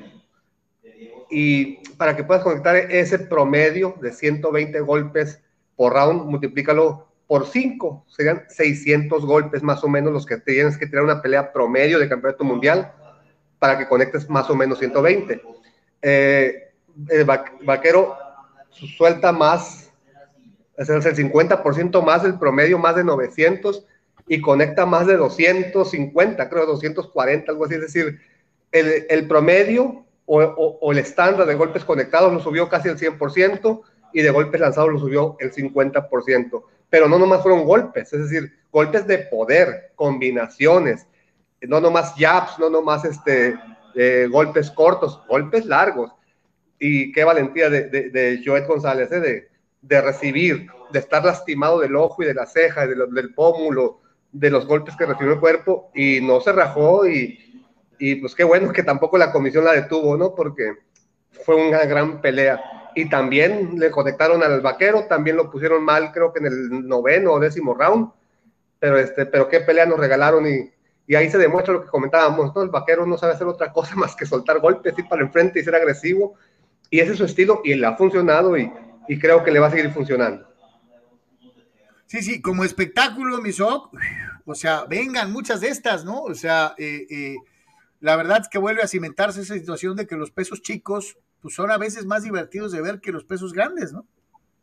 [1.30, 5.42] y para que puedas conectar ese promedio de 120 golpes
[5.76, 10.88] por round, multiplícalo por 5, serían 600 golpes más o menos los que tienes que
[10.88, 12.92] tirar una pelea promedio de campeonato mundial
[13.60, 15.40] para que conectes más o menos 120.
[16.02, 16.72] Eh,
[17.08, 18.18] el vaquero
[18.72, 19.92] suelta más,
[20.76, 23.86] es el 50% más del promedio, más de 900
[24.28, 28.20] y conecta más de 250, creo 240, algo así, es decir,
[28.72, 33.82] el, el promedio o, el estándar de golpes conectados lo subió casi el 100%
[34.14, 36.64] y de golpes lanzados lo subió el 50%.
[36.90, 41.08] Pero no nomás fueron golpes, es decir, golpes de poder, combinaciones,
[41.62, 43.56] no nomás jabs, no nomás este,
[44.30, 46.12] golpes cortos, golpes largos.
[46.80, 49.20] Y qué valentía de, de, Joet González, ¿eh?
[49.20, 49.50] de,
[49.82, 54.00] de, recibir, de estar lastimado del ojo y de la ceja, de del pómulo,
[54.32, 57.66] de los golpes que recibió el cuerpo y no se rajó y,
[57.98, 60.34] y pues qué bueno que tampoco la comisión la detuvo, ¿no?
[60.36, 60.74] Porque
[61.44, 62.62] fue una gran pelea.
[62.96, 67.34] Y también le conectaron al vaquero, también lo pusieron mal, creo que en el noveno
[67.34, 68.10] o décimo round.
[68.80, 70.72] Pero, este, pero qué pelea nos regalaron y,
[71.06, 72.62] y ahí se demuestra lo que comentábamos, ¿no?
[72.62, 75.64] El vaquero no sabe hacer otra cosa más que soltar golpes, ir para enfrente y
[75.64, 76.36] ser agresivo.
[76.90, 78.72] Y ese es su estilo y le ha funcionado y,
[79.08, 80.48] y creo que le va a seguir funcionando.
[82.10, 83.92] Sí, sí, como espectáculo, Misok,
[84.46, 86.24] o sea, vengan muchas de estas, ¿no?
[86.24, 87.36] O sea, eh, eh,
[88.00, 91.56] la verdad es que vuelve a cimentarse esa situación de que los pesos chicos pues
[91.56, 94.06] son a veces más divertidos de ver que los pesos grandes, ¿no?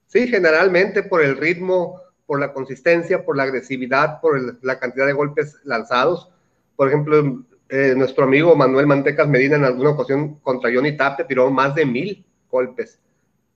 [0.07, 5.13] Sí, generalmente por el ritmo, por la consistencia, por la agresividad, por la cantidad de
[5.13, 6.31] golpes lanzados.
[6.77, 11.51] Por ejemplo, eh, nuestro amigo Manuel Mantecas Medina en alguna ocasión contra Johnny Tape tiró
[11.51, 13.01] más de mil golpes.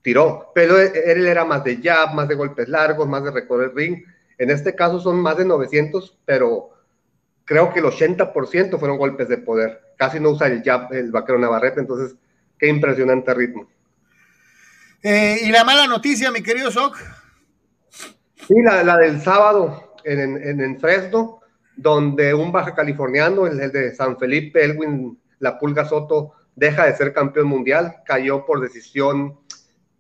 [0.02, 4.02] tiró, pero él era más de jab, más de golpes largos, más de recorrer ring.
[4.38, 6.70] En este caso son más de 900, pero
[7.44, 9.80] creo que el 80% fueron golpes de poder.
[9.96, 12.16] Casi no usa el jab el vaquero Navarrete, entonces
[12.60, 13.66] qué impresionante ritmo.
[15.02, 16.96] Eh, y la mala noticia, mi querido Soc.
[18.46, 21.40] Sí, la, del sábado en, en, Fresno,
[21.76, 27.14] donde un baja californiano, el, de San Felipe, Elwin La Pulga Soto, deja de ser
[27.14, 29.38] campeón mundial, cayó por decisión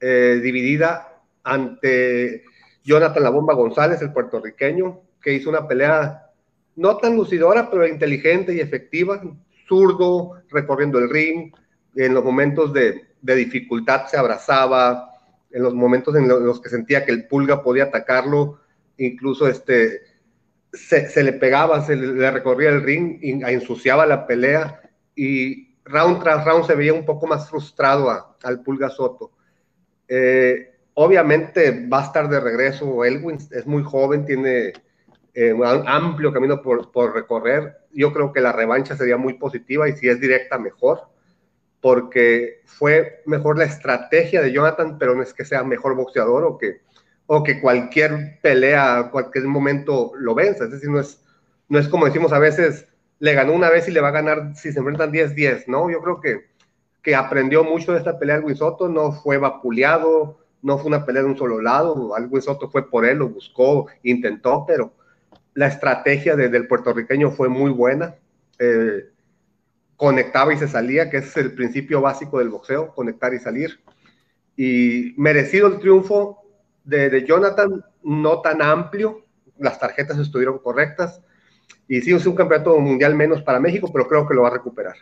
[0.00, 2.44] eh, dividida ante
[2.84, 6.26] Jonathan La Bomba González, el puertorriqueño, que hizo una pelea
[6.76, 9.22] no tan lucidora, pero inteligente y efectiva,
[9.68, 11.52] zurdo, recorriendo el ring,
[11.96, 15.10] en los momentos de, de dificultad se abrazaba,
[15.50, 18.60] en los momentos en los que sentía que el pulga podía atacarlo,
[18.96, 20.02] incluso este,
[20.72, 24.80] se, le pegaba, se le, recorría el ring, ensuciaba la pelea
[25.14, 29.32] y round tras round se veía un poco más frustrado al pulga Soto.
[30.06, 34.72] Eh, obviamente va a estar de regreso Elwin, es muy joven, tiene
[35.34, 37.76] eh, un amplio camino por, por recorrer.
[37.92, 41.08] Yo creo que la revancha sería muy positiva y si es directa, mejor
[41.80, 46.58] porque fue mejor la estrategia de Jonathan, pero no es que sea mejor boxeador o
[46.58, 46.80] que,
[47.26, 50.64] o que cualquier pelea, cualquier momento lo venza.
[50.64, 51.22] Es decir, no es,
[51.68, 52.86] no es como decimos a veces,
[53.18, 55.90] le ganó una vez y le va a ganar si se enfrentan 10-10, ¿no?
[55.90, 56.50] Yo creo que,
[57.02, 61.22] que aprendió mucho de esta pelea de Soto, no fue vapuleado, no fue una pelea
[61.22, 64.92] de un solo lado, Alwin Soto fue por él, lo buscó, intentó, pero
[65.54, 68.16] la estrategia del puertorriqueño fue muy buena.
[68.58, 69.09] Eh,
[70.00, 73.82] conectaba y se salía, que es el principio básico del boxeo, conectar y salir.
[74.56, 76.38] Y merecido el triunfo
[76.84, 79.26] de, Jonathan, no tan amplio,
[79.58, 81.20] las tarjetas estuvieron correctas.
[81.86, 84.96] Y sí, un campeonato mundial menos para México, pero creo que lo va a recuperar.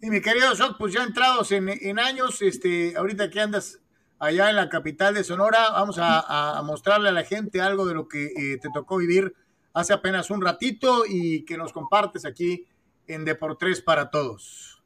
[0.00, 3.78] Y mi querido Sok, pues ya entrados en, en, años, este, ahorita que andas
[4.18, 8.08] allá en la capital de Sonora, vamos a, mostrarle a la gente algo de lo
[8.08, 9.32] que eh, te tocó vivir
[9.72, 12.66] hace apenas un ratito y que nos compartes aquí
[13.06, 14.82] en Deportes para Todos?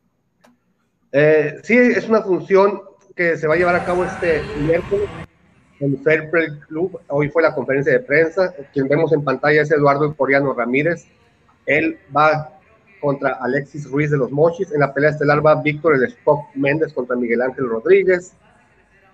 [1.13, 2.83] Eh, sí, es una función
[3.15, 5.09] que se va a llevar a cabo este miércoles
[5.81, 7.01] en Fair Play Club.
[7.09, 8.55] Hoy fue la conferencia de prensa.
[8.73, 11.07] Quien vemos en pantalla es Eduardo Coriano Ramírez.
[11.67, 12.53] Él va
[13.01, 14.73] contra Alexis Ruiz de los Mochis.
[14.73, 18.35] En la pelea estelar va Víctor el Spock Méndez contra Miguel Ángel Rodríguez.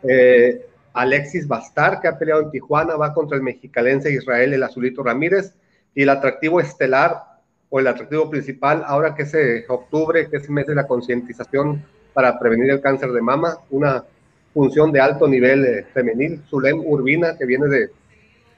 [0.03, 5.03] Eh, Alexis Bastar, que ha peleado en Tijuana, va contra el mexicalense Israel el Azulito
[5.03, 5.55] Ramírez.
[5.95, 7.32] Y el atractivo estelar
[7.75, 11.83] o el atractivo principal, ahora que es eh, octubre, que es mes de la concientización
[12.13, 14.05] para prevenir el cáncer de mama, una
[14.53, 17.85] función de alto nivel eh, femenil, Zulem Urbina, que viene de,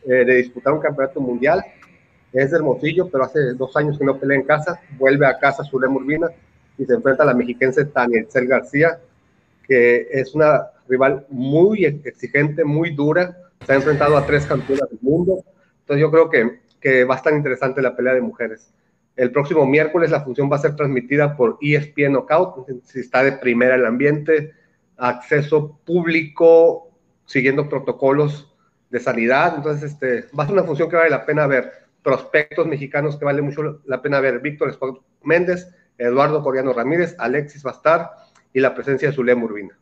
[0.07, 1.65] eh, de disputar un campeonato mundial,
[2.33, 5.63] es de Hermosillo, pero hace dos años que no pelea en casa, vuelve a casa
[5.63, 6.27] Zulem Urbina
[6.77, 8.99] y se enfrenta a la mexiquense Tania García,
[9.65, 14.99] que es una rival muy exigente, muy dura, se ha enfrentado a tres campeonas del
[15.03, 15.45] mundo,
[15.83, 18.75] entonces yo creo que va a estar interesante la pelea de mujeres.
[19.17, 23.33] El próximo miércoles la función va a ser transmitida por ESPN Knockout, si está de
[23.33, 24.53] primera el ambiente,
[24.97, 26.91] acceso público,
[27.25, 28.53] siguiendo protocolos
[28.91, 29.55] de sanidad.
[29.57, 31.73] Entonces, este, va a ser una función que vale la pena ver.
[32.03, 34.41] Prospectos mexicanos que vale mucho la pena ver.
[34.41, 34.77] Víctor
[35.23, 38.11] Méndez, Eduardo Coriano Ramírez, Alexis Bastar
[38.53, 39.79] y la presencia de Zulem Urbina.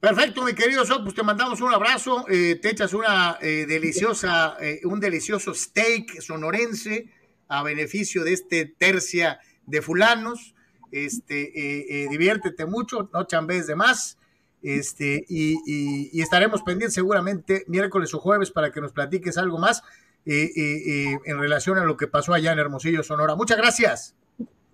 [0.00, 4.56] Perfecto, mi querido Sok, pues te mandamos un abrazo, eh, te echas una eh, deliciosa,
[4.60, 7.10] eh, un delicioso steak sonorense
[7.48, 10.54] a beneficio de este tercia de fulanos,
[10.92, 14.18] este, diviértete mucho, no chambes de más,
[14.62, 19.82] este, y, estaremos pendientes seguramente miércoles o jueves para que nos platiques algo más
[20.24, 23.34] en relación a lo que pasó allá en Hermosillo, Sonora.
[23.34, 24.14] Muchas gracias.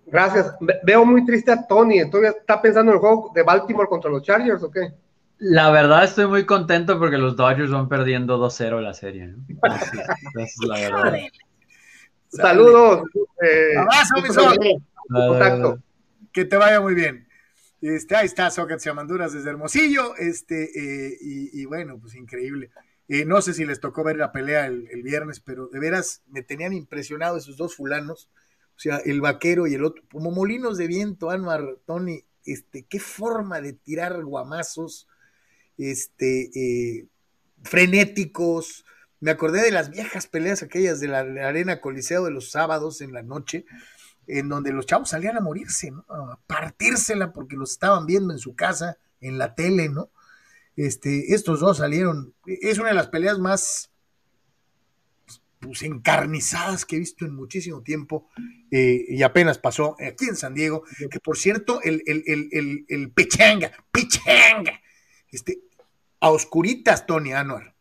[0.05, 0.53] Gracias.
[0.83, 2.07] Veo muy triste a Tony.
[2.09, 4.93] ¿Todavía está pensando en el juego de Baltimore contra los Chargers o qué?
[5.45, 9.35] La verdad estoy muy contento porque los Dodgers van perdiendo 2-0 la serie.
[10.39, 11.19] es la verdad.
[12.29, 13.09] Saludos.
[13.41, 15.59] Eh, Abrazo, mi
[16.31, 17.27] Que te vaya muy bien.
[17.81, 20.15] Este, ahí está Sócrates Amanduras desde Hermosillo.
[20.15, 22.69] Este, eh, y, bueno, pues increíble.
[23.09, 26.41] Eh, no sé si les tocó ver la pelea el, viernes, pero de veras me
[26.41, 28.29] tenían impresionado esos dos fulanos.
[28.77, 33.01] O sea, el vaquero y el otro, como molinos de viento, Anwar, Tony, este, qué
[33.01, 35.09] forma de tirar guamazos
[35.77, 37.07] este, eh,
[37.63, 38.85] frenéticos.
[39.19, 43.13] Me acordé de las viejas peleas aquellas de la, arena Coliseo de los sábados en
[43.13, 43.65] la noche,
[44.27, 48.55] en donde los chavos salían a morirse, a partírsela porque los estaban viendo en su
[48.55, 50.09] casa, en la tele, ¿no?
[50.75, 53.91] Este, estos dos salieron, es una de las peleas más
[55.59, 58.27] pues, encarnizadas que he visto en muchísimo tiempo
[58.71, 63.11] eh, y apenas pasó aquí en San Diego, que por cierto, el, el, el, el
[63.11, 64.81] Pichanga, Pichanga,
[65.33, 65.59] este,
[66.19, 67.73] a oscuritas, Tony Anuar,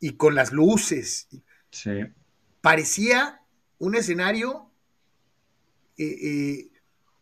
[0.00, 1.28] y con las luces.
[2.60, 3.40] Parecía
[3.78, 4.70] un escenario
[5.96, 6.70] eh, eh,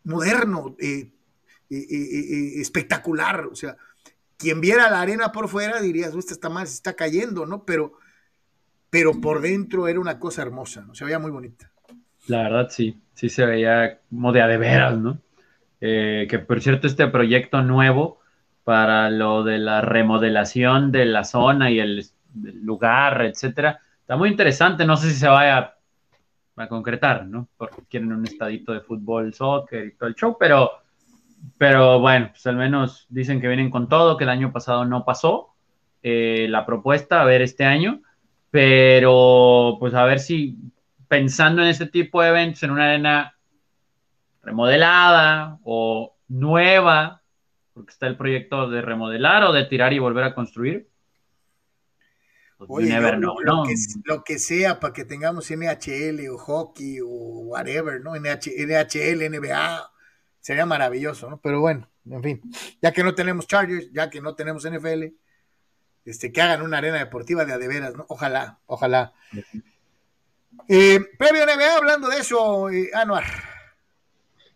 [0.03, 0.75] moderno,
[1.69, 3.77] espectacular, o sea,
[4.37, 7.65] quien viera la arena por fuera diría, esta está mal, se está cayendo, ¿no?
[7.65, 7.93] Pero
[8.93, 10.93] pero por dentro era una cosa hermosa, ¿no?
[10.93, 11.71] Se veía muy bonita.
[12.27, 15.19] La verdad, sí, sí se veía como de a de veras, ¿no?
[15.81, 18.19] Eh, que por cierto, este proyecto nuevo
[18.63, 24.85] para lo de la remodelación de la zona y el, lugar, etcétera, está muy interesante.
[24.85, 25.75] No sé si se vaya
[26.55, 27.47] a, concretar, ¿no?
[27.57, 30.71] Porque quieren un estadito de fútbol, soccer y todo el show, pero,
[31.57, 35.03] pero bueno, pues al menos dicen que vienen con todo, que el año pasado no
[35.03, 35.53] pasó
[36.01, 38.01] eh, la propuesta, a ver este año
[38.53, 40.59] pero pues a ver si
[41.07, 43.35] pensando en este tipo de eventos en una arena
[44.43, 47.22] remodelada o nueva,
[47.73, 50.89] porque está el proyecto de remodelar o de tirar y volver a construir.
[52.67, 52.87] Pues
[54.05, 58.15] lo, que, sea para que tengamos NHL o hockey o whatever, ¿no?
[58.15, 59.91] NHL, NBA,
[60.39, 61.41] sería maravilloso, ¿no?
[61.41, 62.41] Pero bueno, en fin,
[62.81, 65.07] ya que no tenemos Chargers, ya que no tenemos NFL,
[66.05, 68.05] este, que hagan una arena deportiva de adeveras, ¿no?
[68.07, 69.13] Ojalá, ojalá.
[70.69, 73.52] Eh, previo NBA, hablando de eso, eh, Anuar.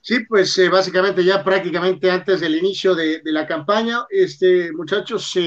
[0.01, 5.37] Sí, pues eh, básicamente ya prácticamente antes del inicio de, la campaña, este, muchachos,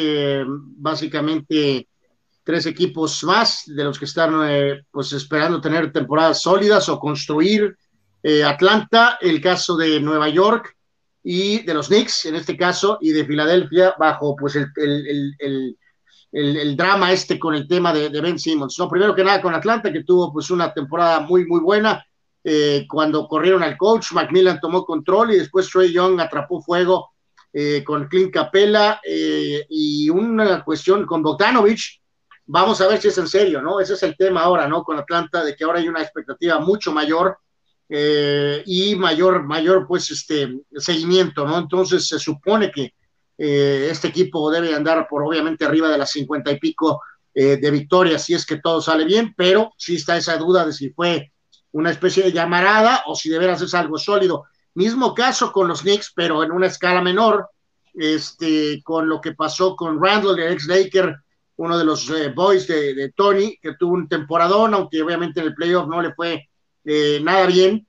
[0.77, 1.89] básicamente
[2.45, 4.33] tres equipos más de los que están
[4.91, 7.77] pues esperando tener temporadas sólidas o construir
[8.45, 10.77] Atlanta, el caso de Nueva York
[11.23, 14.67] y de los Knicks en este caso y de Filadelfia bajo pues el,
[15.39, 15.77] el
[16.33, 18.79] el, drama este con el tema de, Ben Simmons.
[18.79, 22.05] No, primero que nada con Atlanta, que tuvo pues una temporada muy, muy buena.
[22.43, 27.11] Eh, cuando corrieron al coach, Macmillan tomó control y después Trey Young atrapó fuego
[27.53, 32.01] eh, con Clint Capella eh, y una cuestión con Bogdanovich.
[32.47, 33.81] Vamos a ver si es en serio, ¿no?
[33.81, 34.83] Ese es el tema ahora, ¿no?
[34.83, 37.39] Con Atlanta, de que ahora hay una expectativa mucho mayor
[37.93, 41.59] y mayor, mayor, pues, este seguimiento, ¿no?
[41.59, 42.95] Entonces se supone que
[43.43, 47.01] eh, este equipo debe andar por obviamente arriba de las cincuenta y pico
[47.33, 50.75] eh, de victorias si es que todo sale bien, pero sí está esa duda de
[50.75, 51.33] si fue
[51.73, 54.45] una especie de llamarada o si de veras es algo sólido.
[54.75, 57.49] Mismo caso con los Knicks, pero en una escala menor,
[57.95, 61.17] este, con lo que pasó con Randall, el ex Laker,
[61.57, 65.55] uno de los eh, boys de, Tony, que tuvo un temporadón, aunque obviamente en el
[65.55, 66.49] playoff no le fue
[67.23, 67.87] nada bien,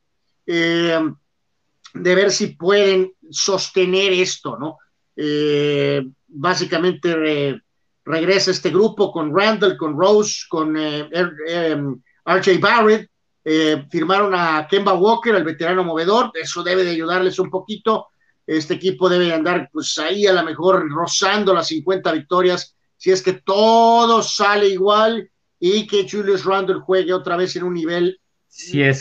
[1.94, 4.78] de ver si pueden sostener esto, ¿no?
[5.16, 7.62] Eh, básicamente
[8.06, 11.78] regresa este grupo con Randall, con Rose, con eh, er,
[12.26, 13.11] RJ Barrett,
[13.44, 18.08] eh, firmaron a Kemba Walker, el veterano movedor, eso debe de ayudarles un poquito,
[18.46, 23.22] este equipo debe andar pues ahí a lo mejor rozando las 50 victorias, si es
[23.22, 28.20] que todo sale igual y que Julius Randall juegue otra vez en un nivel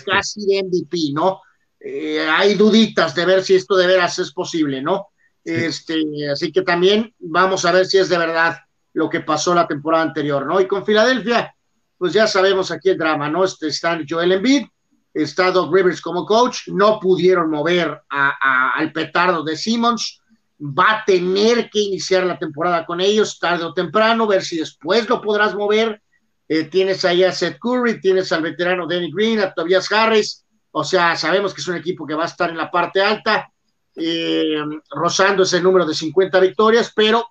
[0.06, 1.40] casi de MVP, ¿no?
[1.82, 5.08] hay duditas de ver si esto de veras es posible, ¿no?
[5.42, 8.58] Este, así que también vamos a ver si es de verdad
[8.92, 10.60] lo que pasó la temporada anterior, ¿no?
[10.60, 11.54] Y con Filadelfia,
[12.00, 13.44] pues ya sabemos aquí el drama, ¿no?
[13.44, 14.66] Este, está Joel Embiid,
[15.12, 20.18] está Doug Rivers como coach, no pudieron mover al petardo de Simmons,
[20.58, 25.06] va a tener que iniciar la temporada con ellos tarde o temprano, ver si después
[25.10, 26.00] lo podrás mover.
[26.48, 30.82] Eh, tienes ahí a Seth Curry, tienes al veterano Danny Green, a Tobias Harris, o
[30.82, 33.52] sea, sabemos que es un equipo que va a estar en la parte alta
[33.94, 34.56] eh,
[34.90, 37.26] rozando ese número de 50 victorias, pero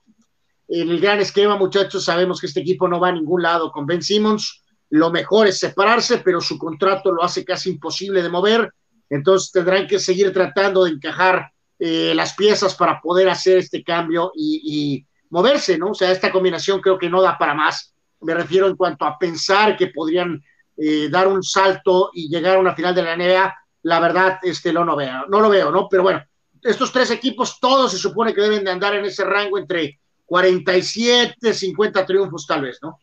[0.70, 3.88] en el gran esquema, muchachos, sabemos que este equipo no va a ningún lado con
[3.88, 4.64] Ben Simmons.
[4.91, 8.72] Lo mejor es separarse, pero su contrato lo hace casi imposible de mover.
[9.10, 14.32] Entonces tendrán que seguir tratando de encajar eh, las piezas para poder hacer este cambio
[14.36, 15.91] y, moverse, ¿no?
[15.91, 17.94] O sea, esta combinación creo que no da para más.
[18.22, 20.44] Me refiero en cuanto a pensar que podrían
[20.76, 23.56] eh, dar un salto y llegar a una final de la NBA.
[23.84, 25.88] La verdad, este, lo no veo, no lo veo, ¿no?
[25.88, 26.24] Pero bueno,
[26.64, 31.53] estos tres equipos, todos se supone que deben de andar en ese rango entre 47,
[31.53, 32.99] 50 triunfos tal vez, ¿no?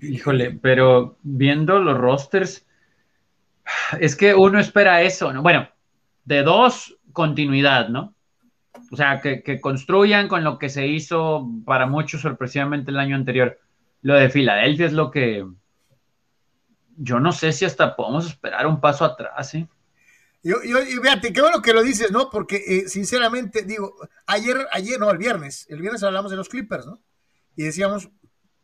[0.00, 2.66] Híjole, pero viendo los rosters,
[4.00, 5.42] es que uno espera eso, ¿no?
[5.42, 5.68] Bueno,
[6.24, 8.14] de dos, continuidad, ¿no?
[8.90, 13.14] O sea, que, que construyan con lo que se hizo para muchos sorpresivamente el año
[13.14, 13.58] anterior.
[14.00, 15.46] Lo de Filadelfia es lo que
[16.96, 19.68] yo no sé si hasta podemos esperar un paso atrás, ¿eh?
[20.46, 22.30] Yo, yo, fíjate, qué bueno que lo dices, ¿no?
[22.30, 23.96] Porque eh, sinceramente, digo,
[24.26, 27.02] ayer, ayer, no, el viernes, el viernes hablamos de los Clippers, ¿no?
[27.56, 28.10] Y decíamos,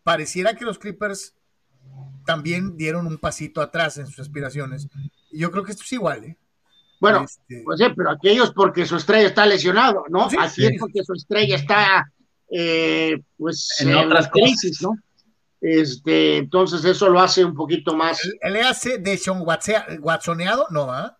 [0.04, 1.34] pareciera que los Clippers
[2.24, 4.86] también dieron un pasito atrás en sus aspiraciones.
[5.32, 6.38] Y yo creo que esto es igual, ¿eh?
[7.00, 7.62] Bueno, este...
[7.64, 10.30] pues sí, pero aquellos porque su estrella está lesionado, ¿no?
[10.30, 12.12] Sí, Aquí es porque su estrella está,
[12.48, 14.94] eh, pues, en, en otras crisis, ¿no?
[15.60, 18.20] Este, entonces eso lo hace un poquito más.
[18.48, 20.68] ¿Le hace de Sean Watsoneado?
[20.70, 21.18] No, ¿ah?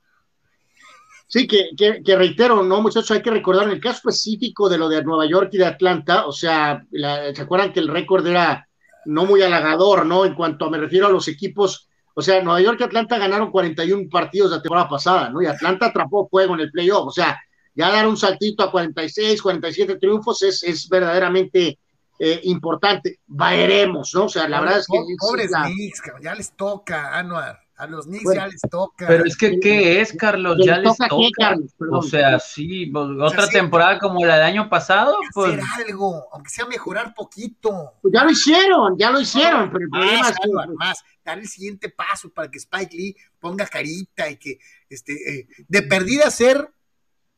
[1.32, 3.10] Sí, que, que, que, reitero, ¿no, muchachos?
[3.12, 6.26] Hay que recordar en el caso específico de lo de Nueva York y de Atlanta,
[6.26, 8.68] o sea, la, ¿se acuerdan que el récord era
[9.06, 10.26] no muy halagador, ¿no?
[10.26, 13.50] En cuanto a, me refiero a los equipos, o sea, Nueva York y Atlanta ganaron
[13.50, 15.40] 41 partidos la temporada pasada, ¿no?
[15.40, 17.40] Y Atlanta atrapó juego en el playoff, o sea,
[17.74, 21.78] ya dar un saltito a 46, 47 triunfos es, es verdaderamente
[22.18, 23.20] eh, importante.
[23.26, 24.24] Veremos, ¿no?
[24.24, 24.98] O sea, la verdad es que.
[25.18, 25.62] Pobres la...
[25.62, 27.61] Knicks, ya les toca, Anuar.
[27.76, 29.06] A los Knicks bueno, ya les toca.
[29.06, 30.58] Pero es que, ¿qué es, Carlos?
[30.64, 31.56] Ya les toca.
[31.56, 35.16] Qué, o sea, sí, pues, otra temporada como la del año pasado.
[35.34, 35.54] Pues...
[35.54, 37.94] Hacer algo, aunque sea mejorar poquito.
[38.02, 40.36] Pues ya lo hicieron, ya lo hicieron, pero el problema es
[40.76, 44.58] más, dar el siguiente paso para que Spike Lee ponga carita y que,
[44.88, 46.70] este, eh, de perdida ser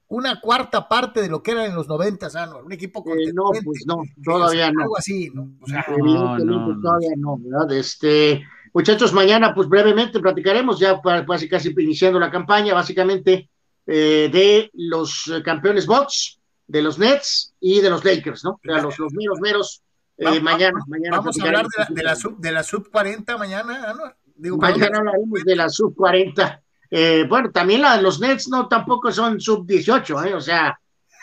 [0.08, 2.58] una cuarta parte de lo que era en los 90, ¿no?
[2.58, 4.82] un equipo eh, No, pues no, todavía no.
[4.82, 5.50] Algo así, ¿no?
[5.60, 7.72] O sea, no, no, todavía no, ¿verdad?
[7.72, 8.44] Este,
[8.74, 13.48] muchachos, mañana pues brevemente platicaremos, ya casi casi iniciando la campaña, básicamente
[13.86, 18.50] eh, de los campeones Bucks, de los Nets y de los Lakers, ¿no?
[18.50, 19.82] O sea, los, los meros, meros,
[20.18, 21.16] eh, vamos, mañana, mañana.
[21.18, 24.12] Vamos a hablar de la, de la, sub, de la sub 40 mañana, ¿no?
[24.36, 26.62] Digo, mañana hablaremos de la sub 40.
[26.90, 30.34] Eh, bueno, también la los Nets no tampoco son sub 18, ¿eh?
[30.34, 30.78] o sea,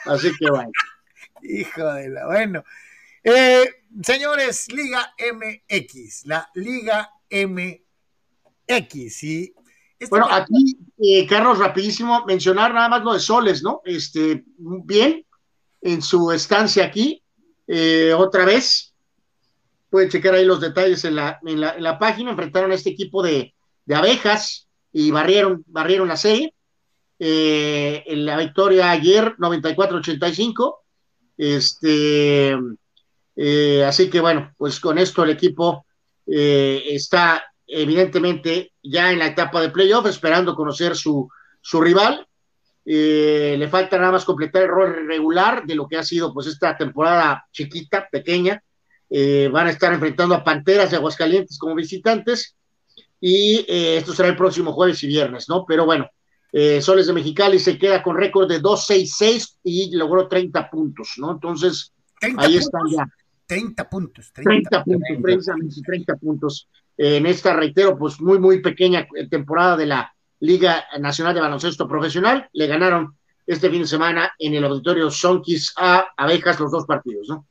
[0.06, 0.72] así que bueno.
[1.44, 2.64] Hijo de la, bueno.
[3.24, 3.66] Eh,
[4.02, 9.54] señores, Liga MX, la Liga MX, y
[10.00, 13.82] este bueno, aquí, eh, Carlos, rapidísimo, mencionar nada más lo de Soles, ¿no?
[13.86, 15.26] Este, bien,
[15.82, 17.24] en su estancia aquí,
[17.68, 18.94] eh, otra vez,
[19.90, 22.90] pueden checar ahí los detalles en la, en la, en la página, enfrentaron a este
[22.90, 23.54] equipo de,
[23.86, 26.54] de abejas, y barrieron, barrieron la serie.
[27.20, 30.76] Eh, en la victoria ayer, 94-85.
[31.38, 32.58] Este,
[33.36, 35.86] eh, así que bueno, pues con esto el equipo
[36.28, 41.30] eh, está evidentemente ya en la etapa de playoff, esperando conocer su,
[41.62, 42.28] su rival.
[42.84, 46.76] le falta nada más completar el rol regular de lo que ha sido pues esta
[46.76, 48.62] temporada chiquita, pequeña.
[49.52, 52.56] van a estar enfrentando a Panteras de Aguascalientes como visitantes
[53.22, 55.64] y eh, esto será el próximo jueves y viernes, ¿no?
[55.66, 56.10] Pero bueno,
[56.52, 61.32] eh, Soles de Mexicali se queda con récord de 2-6-6 y logró 30 puntos, ¿no?
[61.32, 62.56] Entonces, ahí puntos?
[62.56, 63.08] están ya.
[63.52, 64.32] 30 puntos.
[64.32, 65.22] 30, 30 puntos, 30.
[65.22, 66.70] precisamente 30 puntos.
[66.98, 71.86] Eh, en esta, reitero, pues muy, muy pequeña temporada de la Liga Nacional de Baloncesto
[71.86, 72.50] Profesional.
[72.54, 77.28] Le ganaron este fin de semana en el auditorio Sonkis a Abejas los dos partidos,
[77.28, 77.46] ¿no?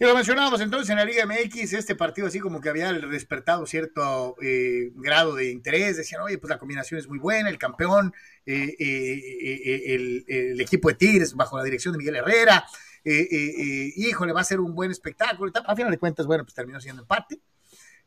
[0.00, 3.66] Y lo mencionábamos entonces en la Liga MX, este partido así como que había despertado
[3.66, 8.14] cierto eh, grado de interés, decían, oye, pues la combinación es muy buena, el campeón,
[8.46, 12.64] eh, eh, el, el, equipo de Tigres bajo la dirección de Miguel Herrera,
[13.04, 17.02] híjole, va a ser un buen espectáculo, a final de cuentas, bueno, pues terminó siendo
[17.02, 17.40] empate,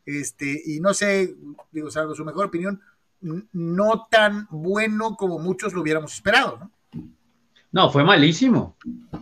[0.04, 1.34] este, y no sé,
[1.70, 2.80] digo, salvo su mejor opinión,
[3.52, 6.70] no tan bueno como muchos lo hubiéramos esperado, ¿no?
[7.72, 8.76] No, fue malísimo.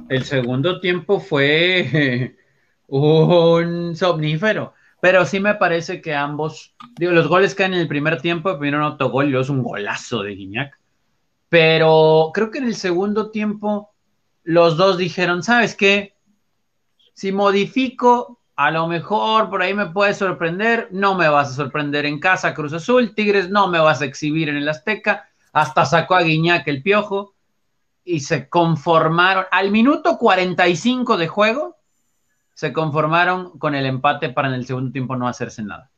[0.08, 2.36] El segundo tiempo fue
[2.88, 4.74] un somnífero.
[5.00, 8.78] Pero sí me parece que ambos, digo, los goles caen en el primer tiempo, primero
[8.78, 10.78] un autogol y es un golazo de Guiñac.
[11.48, 13.89] Pero creo que en el segundo tiempo
[14.44, 16.14] los dos dijeron, ¿sabes qué?
[17.14, 22.06] Si modifico, a lo mejor por ahí me puede sorprender, no me vas a sorprender
[22.06, 26.14] en casa, Cruz Azul, Tigres, no me vas a exhibir en el Azteca, hasta sacó
[26.14, 27.34] a Guiñac el piojo
[28.04, 29.44] y se conformaron.
[29.50, 31.76] Al minuto 45 de juego,
[32.54, 35.90] se conformaron con el empate para en el segundo tiempo no hacerse nada.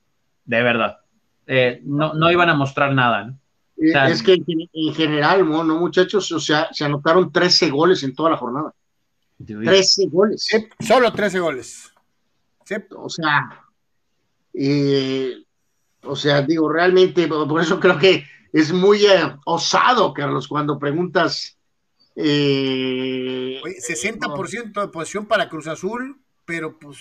[0.44, 0.98] De verdad.
[1.47, 3.24] Eh, no, no, iban a mostrar nada.
[3.24, 3.39] ¿no?
[3.82, 6.30] O sea, es que en, general, ¿no, muchachos?
[6.32, 8.72] O sea, se anotaron 13 goles en toda la jornada.
[9.44, 10.44] 13 goles.
[10.46, 11.92] Sí, solo 13 goles.
[12.64, 12.76] Sí.
[12.96, 13.66] O sea,
[14.54, 15.42] eh,
[16.04, 21.59] o sea, digo, realmente, por eso creo que es muy eh, osado, Carlos, cuando preguntas.
[22.14, 26.98] Eh, Oye, 60% de posición para Cruz Azul, pero pues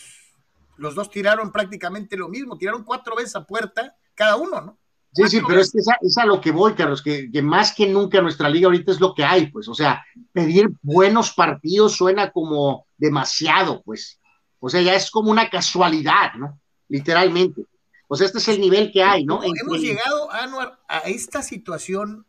[0.77, 4.77] los dos tiraron prácticamente lo mismo, tiraron cuatro veces a puerta cada uno, ¿no?
[5.13, 7.85] Sí, sí, pero es que es a, lo que voy, Carlos, que, que, más que
[7.85, 12.31] nunca nuestra liga ahorita es lo que hay, pues, o sea, pedir buenos partidos suena
[12.31, 14.21] como demasiado, pues,
[14.61, 16.61] o sea, ya es como una casualidad, ¿no?
[16.87, 17.65] Literalmente.
[18.07, 19.41] O sea, este es el nivel que hay, ¿no?
[19.43, 22.25] Hemos llegado, Anuar, a esta situación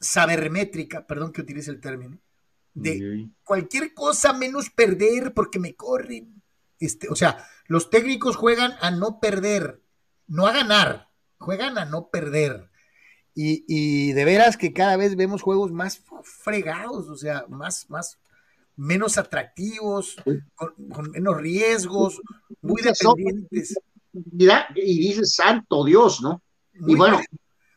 [0.00, 2.18] sabermétrica, perdón que utilice el término,
[2.74, 6.42] de cualquier cosa menos perder porque me corren.
[6.80, 9.80] Este, o sea, los técnicos juegan a no perder.
[10.26, 11.08] no a ganar,
[11.44, 12.70] juegan a no perder.
[13.36, 18.18] Y, de veras que cada vez vemos juegos más fregados, o sea, más, más,
[18.76, 20.16] menos atractivos,
[20.54, 22.20] con, menos riesgos,
[22.62, 23.74] muy dependientes.
[24.76, 26.42] Y dices, santo Dios, ¿no?
[26.86, 27.20] y bueno.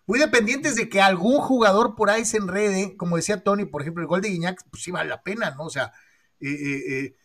[0.07, 4.01] Muy dependientes de que algún jugador por ahí se enrede, como decía Tony, por ejemplo,
[4.01, 5.65] el gol de Guiñac, pues sí vale la pena, ¿no?
[5.65, 5.91] O sea,
[6.39, 7.15] eh, eh, eh,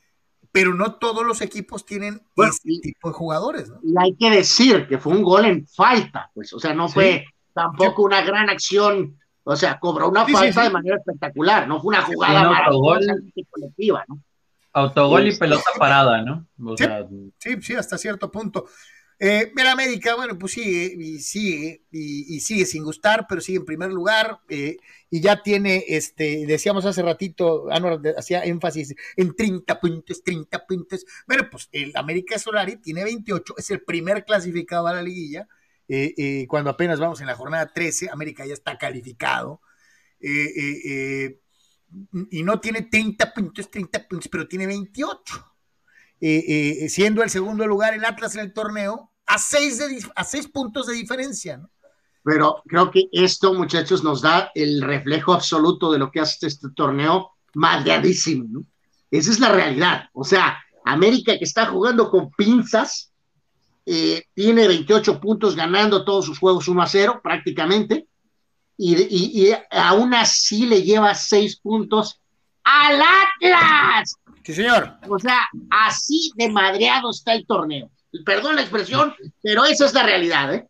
[0.52, 3.80] pero no todos los equipos tienen ese tipo de jugadores, ¿no?
[3.82, 7.24] Y hay que decir que fue un gol en falta, pues, o sea, no fue
[7.54, 12.02] tampoco una gran acción, o sea, cobró una falta de manera espectacular, no fue una
[12.02, 12.68] jugada
[13.50, 14.20] colectiva, ¿no?
[14.74, 16.46] Autogol y pelota parada, ¿no?
[17.38, 18.66] sí, sí, hasta cierto punto.
[19.24, 23.92] Eh, América, bueno, pues sigue y sigue y, sigue sin gustar, pero sigue en primer
[23.92, 24.78] lugar eh,
[25.10, 27.68] y ya tiene, este, decíamos hace ratito,
[28.18, 31.06] hacía énfasis en 30 puntos, 30 puntos.
[31.28, 35.46] Bueno, pues el América Solari tiene 28, es el primer clasificado a la liguilla.
[35.86, 39.60] Eh, eh, cuando apenas vamos en la jornada 13, América ya está calificado.
[42.30, 45.56] y no tiene 30 puntos, 30 puntos, pero tiene 28.
[46.88, 50.86] siendo el segundo lugar el Atlas en el torneo, a seis, de, a seis puntos
[50.86, 51.70] de diferencia, ¿no?
[52.24, 56.68] Pero creo que esto, muchachos, nos da el reflejo absoluto de lo que hace este
[56.70, 58.64] torneo madreadísimo, ¿no?
[59.10, 60.08] Esa es la realidad.
[60.12, 63.12] O sea, América que está jugando con pinzas,
[63.84, 68.06] eh, tiene 28 puntos ganando todos sus juegos 1 a 0 prácticamente,
[68.76, 68.94] y,
[69.48, 72.20] y, aún así le lleva 6 puntos
[72.64, 74.16] al Atlas.
[74.44, 74.96] Sí, señor.
[75.08, 77.90] O sea, así de madreado está el torneo.
[78.24, 80.68] Perdón la expresión, pero esa es la realidad, ¿eh?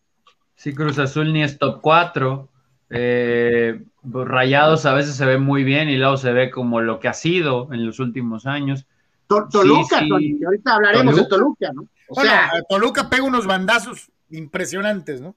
[0.54, 2.48] Sí, Cruz Azul ni es top 4.
[2.90, 7.08] Eh, Rayados a veces se ve muy bien y luego se ve como lo que
[7.08, 8.86] ha sido en los últimos años.
[9.26, 11.88] Toluca, ahorita hablaremos de Toluca, ¿no?
[12.08, 15.34] O sea, Toluca pega unos bandazos impresionantes, ¿no?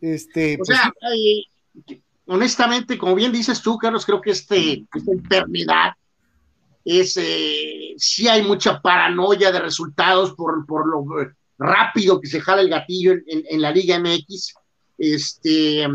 [0.00, 0.92] Este, o pues sea,
[2.26, 5.92] honestamente, como bien dices tú, Carlos, creo que este, esta enfermedad
[6.84, 11.04] es, eh, sí hay mucha paranoia de resultados por, por lo
[11.58, 14.54] rápido que se jala el gatillo en, la Liga MX,
[14.96, 15.86] este,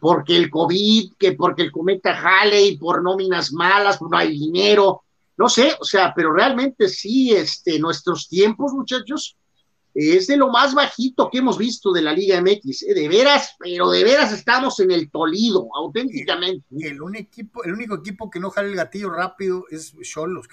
[0.00, 5.02] porque el COVID, que porque el cometa jale y por nóminas malas, no hay dinero,
[5.36, 9.36] no sé, o sea, pero realmente sí, este, nuestros tiempos, muchachos,
[9.94, 12.94] es de lo más bajito que hemos visto de la Liga MX, ¿eh?
[12.94, 16.64] de veras, pero de veras estamos en el tolido, auténticamente.
[16.80, 20.46] El, un equipo, el único equipo que no jale el gatillo rápido es Cholos.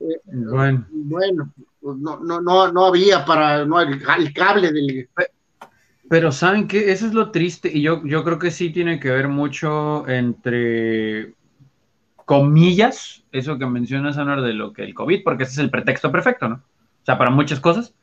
[0.00, 5.08] Eh, bueno, bueno pues no, no, no, no había para no el, cable del.
[6.08, 9.10] Pero saben que eso es lo triste, y yo, yo creo que sí tiene que
[9.10, 11.34] ver mucho entre
[12.24, 16.12] comillas, eso que mencionas, Anar, de lo que el COVID, porque ese es el pretexto
[16.12, 16.62] perfecto, ¿no?
[17.02, 17.94] O sea, para muchas cosas.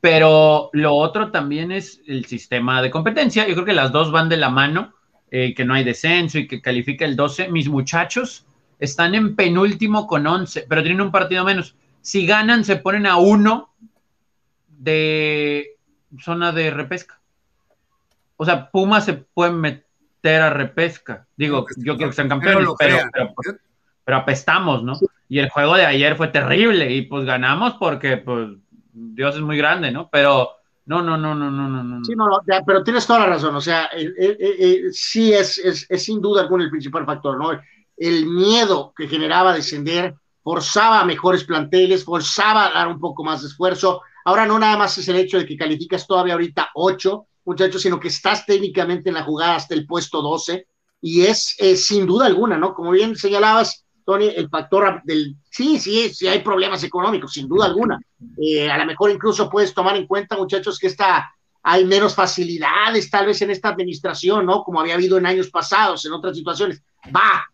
[0.00, 3.46] Pero lo otro también es el sistema de competencia.
[3.46, 4.94] Yo creo que las dos van de la mano,
[5.30, 7.48] eh, que no hay descenso y que califica el 12.
[7.48, 8.46] Mis muchachos
[8.78, 11.76] están en penúltimo con 11, pero tienen un partido menos.
[12.00, 13.74] Si ganan, se ponen a uno
[14.68, 15.76] de
[16.20, 17.20] zona de repesca.
[18.36, 21.26] O sea, Puma se puede meter a repesca.
[21.36, 23.58] Digo, yo quiero que sean campeones, pero, pero,
[24.14, 24.92] apestamos, ¿no?
[25.28, 28.50] Y el juego de ayer fue terrible y pues ganamos porque pues
[28.92, 30.08] Dios es muy grande, ¿no?
[30.10, 30.50] Pero
[30.86, 32.04] no, no, no, no, no, no.
[32.04, 33.90] Sí, no, no pero tienes toda la razón, o sea,
[34.92, 37.60] sí es, es, es, sin duda alguna el principal factor, ¿no?
[37.96, 40.14] El miedo que generaba descender
[40.44, 44.02] forzaba a mejores planteles, forzaba a dar un poco más de esfuerzo.
[44.24, 47.98] Ahora no nada más es el hecho de que calificas todavía ahorita ocho, muchachos, sino
[47.98, 50.68] que estás técnicamente en la jugada hasta el puesto 12
[51.00, 52.74] y es sin duda alguna, ¿no?
[52.74, 55.34] Como bien señalabas, Tony, el factor del...
[55.50, 58.00] Sí, sí, sí hay problemas económicos, sin duda alguna.
[58.40, 61.28] Eh, a lo mejor incluso puedes tomar en cuenta, muchachos, que está,
[61.64, 64.62] hay menos facilidades tal vez en esta administración, ¿no?
[64.62, 66.80] Como había habido en años pasados, en otras situaciones.
[67.14, 67.44] Va,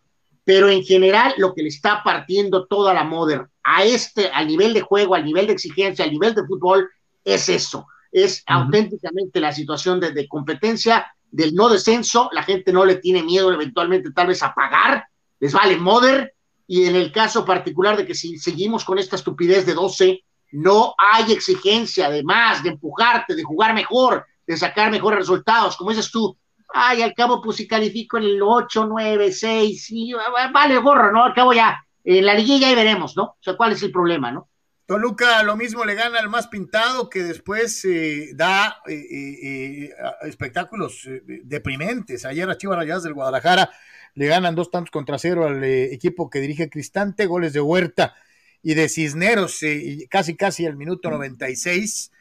[0.43, 4.75] pero en general lo que le está partiendo toda la Modern a este, al nivel
[4.75, 6.87] de juego, al nivel de exigencia, al nivel de fútbol,
[7.23, 7.87] es eso.
[8.11, 13.23] Es auténticamente la situación de, de competencia, del no descenso, la gente no le tiene
[13.23, 15.07] miedo eventualmente tal vez a pagar,
[15.39, 16.29] les vale Modern,
[16.67, 20.23] y en el caso particular de que si seguimos con esta estupidez de 12,
[20.53, 25.75] no hay exigencia de más, de empujarte, de jugar mejor, de sacar mejores resultados.
[25.75, 26.37] Como dices tú,
[26.73, 30.13] ay, al cabo, pues si califico en el 8, 9, 6, y,
[30.53, 31.23] vale gorro, ¿no?
[31.23, 33.23] Al cabo ya, en la liguilla ya veremos, ¿no?
[33.23, 34.49] O sea, ¿cuál es el problema, no?
[34.85, 39.89] Toluca lo mismo le gana al más pintado que después eh, da eh, eh,
[40.23, 41.07] espectáculos
[41.43, 42.25] deprimentes.
[42.25, 43.69] Ayer a Chivas Rayadas del Guadalajara
[44.15, 48.15] le ganan dos tantos contra cero al eh, equipo que dirige Cristante, goles de Huerta
[48.61, 52.11] y de Cisneros, eh, casi casi al minuto 96.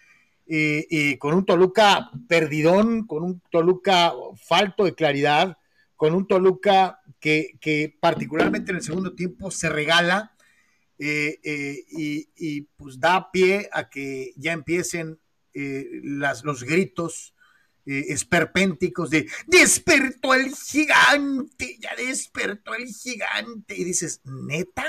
[0.47, 5.56] y con un Toluca perdidón, con un Toluca falto de claridad,
[5.97, 10.32] con un Toluca que, que particularmente en el segundo tiempo se regala
[11.05, 11.85] eh, eh,
[12.36, 15.19] y, pues da pie a que ya empiecen
[15.52, 17.35] las, los gritos
[17.85, 23.77] esperpénticos de despertó el gigante, ya despertó el gigante.
[23.77, 24.85] Y dices, ¿neta?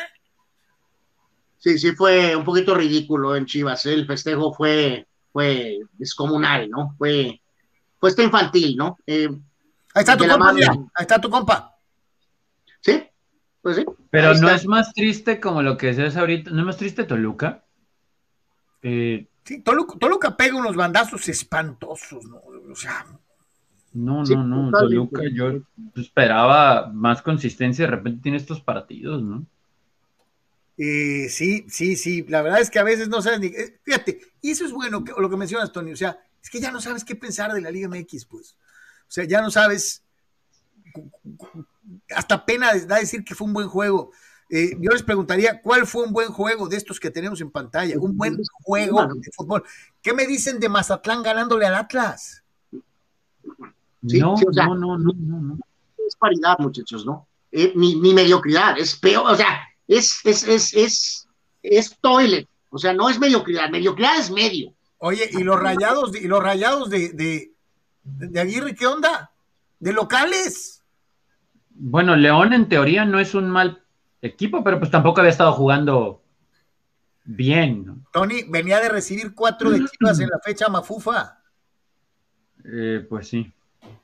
[1.57, 3.85] Sí, sí, fue un poquito ridículo en Chivas.
[3.85, 6.93] El festejo fue, fue descomunal, ¿no?
[6.97, 7.41] Fue,
[7.99, 8.97] fue este infantil, ¿no?
[9.07, 9.29] ahí
[9.95, 11.77] está tu compa, ahí está tu compa.
[12.81, 13.01] Sí,
[13.61, 13.85] pues sí.
[14.09, 17.63] Pero no es más triste como lo que decías ahorita, ¿no es más triste Toluca?
[18.81, 22.41] Eh, sí, Toluca, pega unos bandazos espantosos, ¿no?
[22.71, 23.05] O sea.
[23.93, 25.61] No, no, no, Toluca yo
[25.95, 29.45] esperaba más consistencia, de repente tiene estos partidos, ¿no?
[30.77, 34.19] Eh, sí, sí, sí, la verdad es que a veces no sabes ni, eh, fíjate,
[34.41, 37.05] y eso es bueno, lo que mencionas, Tony, o sea, es que ya no sabes
[37.05, 38.57] qué pensar de la Liga MX, pues,
[39.07, 40.03] o sea, ya no sabes
[42.15, 44.11] hasta pena da decir que fue un buen juego.
[44.49, 47.95] Eh, yo les preguntaría, ¿cuál fue un buen juego de estos que tenemos en pantalla?
[47.99, 49.63] Un buen juego de fútbol.
[50.01, 52.43] ¿Qué me dicen de Mazatlán ganándole al Atlas?
[54.01, 55.57] no, no, no, no, no,
[56.05, 57.27] Es paridad, muchachos, ¿no?
[57.51, 61.27] Eh, ni, mediocridad, es peor, o sea, es, es, es, es,
[61.61, 64.73] es toilet, o sea, no es mediocridad, mediocridad es medio.
[64.97, 67.51] Oye, ¿y los rayados, y los rayados de, de,
[68.03, 69.31] de Aguirre, qué onda?
[69.79, 70.81] ¿De locales?
[71.69, 73.82] Bueno, León en teoría no es un mal
[74.23, 76.23] equipo, pero pues tampoco había estado jugando
[77.23, 78.05] bien.
[78.11, 81.39] Tony venía de recibir cuatro de Chivas en la fecha mafufa.
[82.65, 83.51] Eh, pues sí.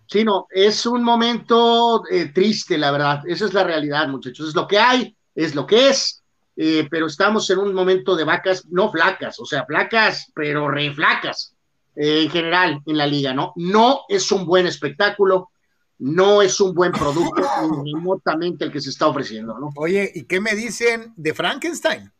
[0.05, 3.23] Sí, no, es un momento eh, triste, la verdad.
[3.27, 4.49] Esa es la realidad, muchachos.
[4.49, 6.23] Es lo que hay, es lo que es.
[6.57, 10.91] Eh, pero estamos en un momento de vacas no flacas, o sea, flacas, pero re
[10.91, 11.55] flacas
[11.95, 13.53] en general en la liga, ¿no?
[13.55, 15.51] No es un buen espectáculo
[15.99, 17.41] no es un buen producto
[17.85, 19.71] remotamente el que se está ofreciendo, ¿no?
[19.75, 22.11] Oye, ¿y qué me dicen de Frankenstein?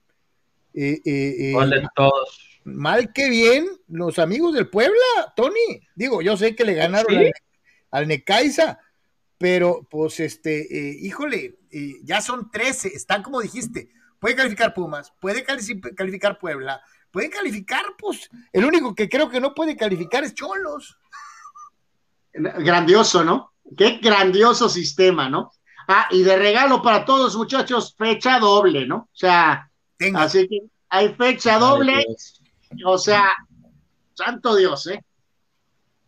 [0.73, 2.59] Eh, eh, eh todos?
[2.65, 5.81] Mal que bien, los amigos del Puebla, Tony.
[5.95, 7.31] Digo, yo sé que le ganaron
[7.89, 8.79] al, Necaiza,
[9.37, 11.57] pero pues este, eh, híjole,
[12.03, 13.89] ya son 13, están como dijiste,
[14.19, 15.43] puede calificar Pumas, puede
[15.95, 16.81] calificar Puebla,
[17.11, 20.99] puede calificar, pues, el único que creo que no puede calificar es Cholos.
[22.33, 23.53] Grandioso, ¿no?
[23.77, 25.51] Qué grandioso sistema, ¿no?
[25.87, 28.97] Ah, y de regalo para todos, muchachos, fecha doble, ¿no?
[28.97, 29.69] O sea,
[30.15, 30.59] así que
[30.89, 32.05] hay fecha doble,
[32.85, 33.29] o sea,
[34.13, 35.03] santo Dios, ¿eh?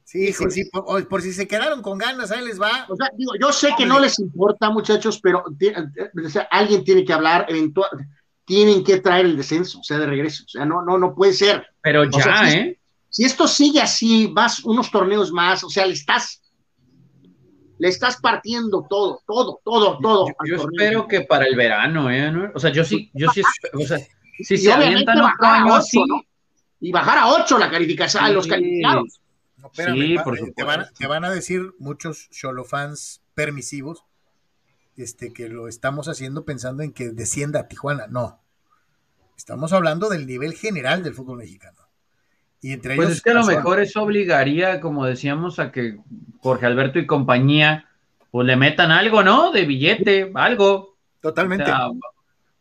[0.03, 2.85] Sí, sí, sí, por, si se quedaron con ganas, ahí les va.
[2.89, 5.43] O sea, digo, yo sé que no les importa, muchachos, pero
[6.49, 7.89] alguien tiene que hablar, eventual,
[8.43, 11.31] tienen que traer el descenso, o sea, de regreso, o sea, no, no, no puede
[11.31, 11.65] ser.
[11.81, 12.77] Pero ya, ¿eh?
[13.09, 16.40] Si esto sigue así, vas unos torneos más, o sea, le estás
[17.81, 20.27] le estás partiendo todo, todo, todo, todo.
[20.45, 22.51] Yo, espero que para el verano, ¿eh?
[22.53, 23.41] O sea, yo sí, yo sí,
[23.73, 23.97] o sea,
[24.37, 25.99] si se avientan otro año así.
[26.79, 29.19] Y bajar a 8 la calificación, a los calificados.
[29.73, 30.53] sí, por supuesto.
[30.55, 34.03] Te van, te van, a decir muchos solo fans permisivos
[34.95, 38.05] este, que lo estamos haciendo pensando en que descienda a Tijuana.
[38.05, 38.43] No.
[39.35, 41.80] Estamos hablando del nivel general del fútbol mexicano.
[42.61, 45.97] Y entre pues es que a lo mejor eso obligaría, como decíamos, a que
[46.39, 47.87] Jorge Alberto y compañía
[48.29, 49.51] pues le metan algo, ¿no?
[49.51, 50.95] De billete, algo.
[51.21, 51.71] Totalmente.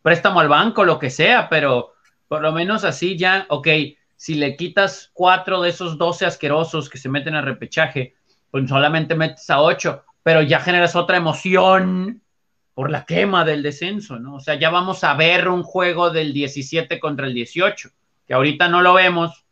[0.02, 1.94] préstamo al banco, lo que sea, pero
[2.28, 3.68] por lo menos así ya, ok,
[4.16, 8.16] si le quitas cuatro de esos doce asquerosos que se meten al repechaje,
[8.50, 12.20] pues solamente metes a ocho, pero ya generas otra emoción
[12.74, 14.36] por la quema del descenso, ¿no?
[14.36, 17.90] O sea, ya vamos a ver un juego del 17 contra el 18,
[18.26, 19.44] que ahorita no lo vemos,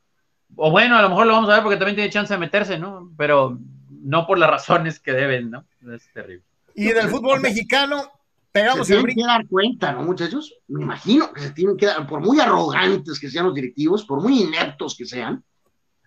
[0.56, 2.78] o bueno, a lo mejor lo vamos a ver porque también tiene chance de meterse,
[2.78, 3.12] ¿no?
[3.16, 3.58] Pero
[3.90, 5.64] no por las razones que deben, ¿no?
[5.94, 6.44] Es terrible.
[6.74, 8.10] Y en el fútbol mexicano,
[8.52, 10.54] pegamos se tienen que dar cuenta, ¿no, muchachos?
[10.68, 14.22] Me imagino que se tienen que dar, por muy arrogantes que sean los directivos, por
[14.22, 15.42] muy ineptos que sean,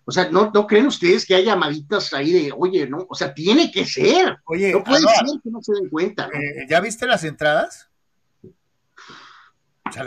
[0.04, 3.06] o sea, ¿no, ¿no creen ustedes que hay llamaditas ahí de, oye, no?
[3.08, 4.36] O sea, tiene que ser.
[4.46, 6.26] Oye, no puede ser que no se den cuenta.
[6.26, 7.88] Eh, ¿Ya viste las entradas?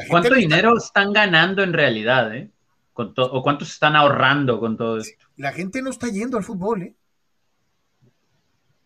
[0.10, 2.52] ¿Cuánto dinero están ganando en realidad, eh?
[2.96, 5.26] ¿O cuántos están ahorrando con todo esto?
[5.36, 6.96] La gente no está yendo al fútbol, ¿eh?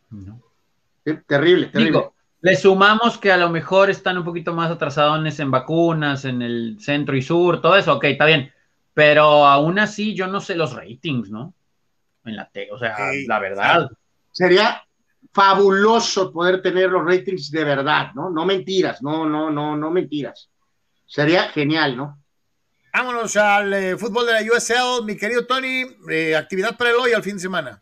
[0.09, 0.41] No.
[1.27, 2.09] terrible, terrible.
[2.41, 6.77] le sumamos que a lo mejor están un poquito más atrasados en vacunas, en el
[6.79, 8.51] centro y sur, todo eso, ok, está bien.
[8.95, 11.53] Pero aún así, yo no sé los ratings, ¿no?
[12.25, 13.89] En la T, o sea, la verdad.
[14.31, 14.81] Sería
[15.31, 18.31] fabuloso poder tener los ratings de verdad, ¿no?
[18.31, 20.49] No mentiras, no, no, no, no mentiras.
[21.05, 22.18] Sería genial, ¿no?
[22.91, 25.83] Vámonos al eh, fútbol de la USL, mi querido Tony.
[26.09, 27.79] eh, actividad para el hoy al fin de semana.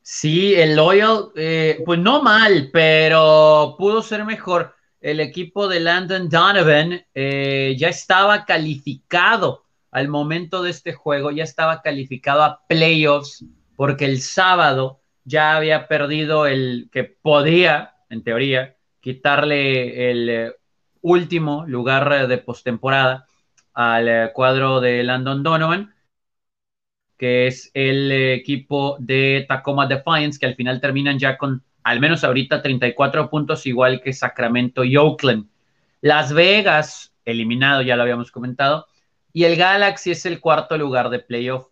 [0.00, 4.74] Sí, el Loyal, eh, pues no mal, pero pudo ser mejor.
[5.00, 11.44] El equipo de Landon Donovan eh, ya estaba calificado al momento de este juego, ya
[11.44, 13.44] estaba calificado a playoffs,
[13.76, 20.54] porque el sábado ya había perdido el que podía, en teoría, quitarle el
[21.02, 23.26] último lugar de postemporada
[23.74, 25.94] al eh, cuadro de Landon Donovan
[27.16, 32.00] que es el eh, equipo de Tacoma Defiance, que al final terminan ya con, al
[32.00, 35.48] menos ahorita, 34 puntos, igual que Sacramento y Oakland.
[36.00, 38.86] Las Vegas, eliminado, ya lo habíamos comentado,
[39.32, 41.68] y el Galaxy es el cuarto lugar de playoff.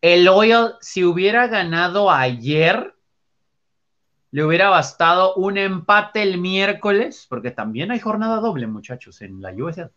[0.00, 2.94] El Loyal, si hubiera ganado ayer,
[4.30, 9.52] le hubiera bastado un empate el miércoles, porque también hay jornada doble, muchachos, en la
[9.52, 9.90] USL,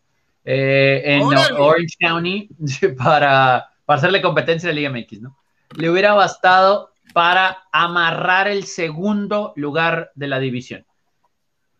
[0.45, 1.23] eh, en.
[1.57, 2.49] Orange County,
[2.97, 5.37] para, para hacerle competencia a la Liga MX, ¿no?
[5.75, 10.85] Le hubiera bastado para amarrar el segundo lugar de la división.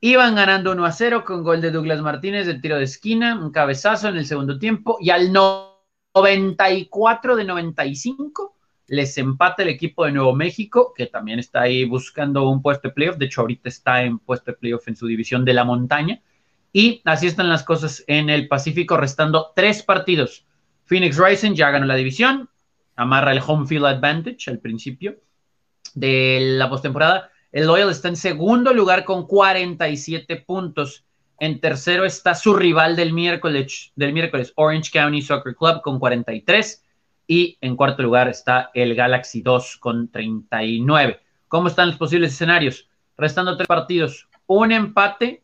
[0.02, 3.52] Iban ganando 1 a 0 con gol de Douglas Martínez de tiro de esquina, un
[3.52, 5.74] cabezazo en el segundo tiempo, y al no-
[6.16, 8.56] 94 de 95
[8.88, 12.94] les empata el equipo de Nuevo México, que también está ahí buscando un puesto de
[12.94, 13.18] playoff.
[13.18, 16.22] De hecho, ahorita está en puesto de playoff en su división de la montaña.
[16.74, 20.46] Y así están las cosas en el Pacífico, restando tres partidos.
[20.86, 22.50] Phoenix Rising ya ganó la división,
[22.96, 25.16] amarra el home field advantage al principio
[25.94, 27.30] de la postemporada.
[27.52, 31.06] El Loyal está en segundo lugar con 47 puntos.
[31.40, 36.84] En tercero está su rival del miércoles, del miércoles, Orange County Soccer Club, con 43.
[37.28, 41.20] Y en cuarto lugar está el Galaxy 2 con 39.
[41.48, 42.90] ¿Cómo están los posibles escenarios?
[43.16, 44.28] Restando tres partidos.
[44.48, 45.43] Un empate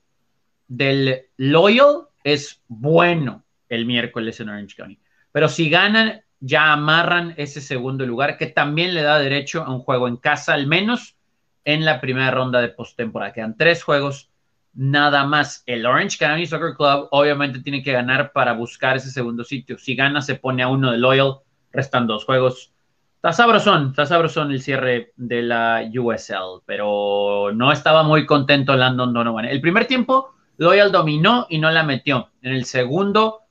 [0.70, 5.00] del Loyal es bueno el miércoles en Orange County.
[5.34, 9.80] Pero si ganan, ya amarran ese segundo lugar, que también le da derecho a un
[9.80, 11.18] juego en casa, al menos
[11.66, 13.34] en la primera ronda de postemporada.
[13.34, 14.30] Quedan tres juegos
[14.74, 15.64] nada más.
[15.66, 19.78] El Orange County Soccer Club obviamente tiene que ganar para buscar ese segundo sitio.
[19.78, 21.40] Si gana, se pone a uno de Loyal,
[21.72, 22.74] restan dos juegos.
[23.16, 29.14] Está sabrosón, está sabrosón el cierre de la USL, pero no estaba muy contento Landon
[29.14, 29.44] Donovan.
[29.44, 32.32] El primer tiempo, Loyal dominó y no la metió.
[32.42, 33.44] En el segundo,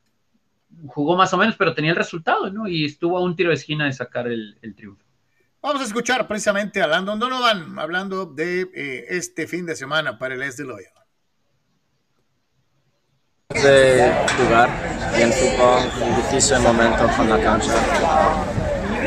[0.89, 2.68] jugó más o menos, pero tenía el resultado, ¿no?
[2.68, 5.02] Y estuvo a un tiro de esquina de sacar el, el triunfo.
[5.62, 10.35] Vamos a escuchar precisamente a Landon Donovan hablando de eh, este fin de semana para
[10.35, 10.93] el S de Loyal.
[13.55, 14.68] de jugar
[15.16, 17.72] bien fútbol, es difícil momento con la cancha.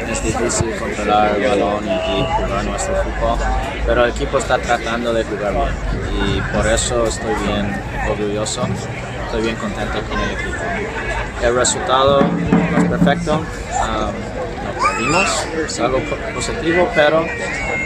[0.10, 0.74] Es difícil
[1.06, 1.42] controlar el
[1.86, 3.38] y, jugar nuestro fútbol,
[3.86, 5.68] pero el equipo está tratando de jugar bien
[6.26, 8.68] y por eso estoy bien orgulloso,
[9.26, 10.62] estoy bien contento con el equipo.
[11.44, 17.26] El resultado no es perfecto, um, perdimos, es algo po- positivo, pero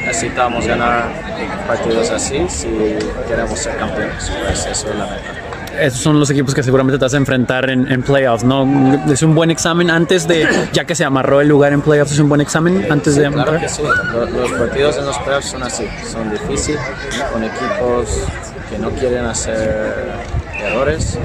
[0.06, 1.06] necesitamos ganar
[1.68, 2.68] partidos así si
[3.28, 5.55] queremos ser campeones, pues eso es la meta.
[5.80, 8.66] Esos son los equipos que seguramente te vas a enfrentar en, en playoffs, ¿no?
[9.12, 12.20] Es un buen examen antes de, ya que se amarró el lugar en playoffs, es
[12.20, 13.82] un buen examen antes de Claro que sí,
[14.14, 16.80] Lo- los partidos en los playoffs son así, son difíciles,
[17.32, 18.20] con equipos
[18.70, 19.96] que no quieren hacer
[20.64, 21.18] errores,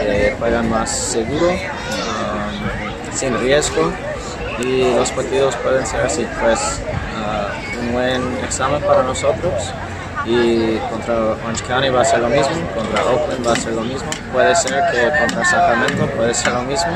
[0.00, 3.92] que juegan más seguro, um, sin riesgo,
[4.60, 6.80] y los partidos pueden ser así, pues
[7.16, 9.52] uh, un buen examen para nosotros.
[10.26, 13.82] Y contra Orange County va a ser lo mismo, contra Oakland va a ser lo
[13.82, 16.92] mismo, puede ser que contra Sacramento puede ser lo mismo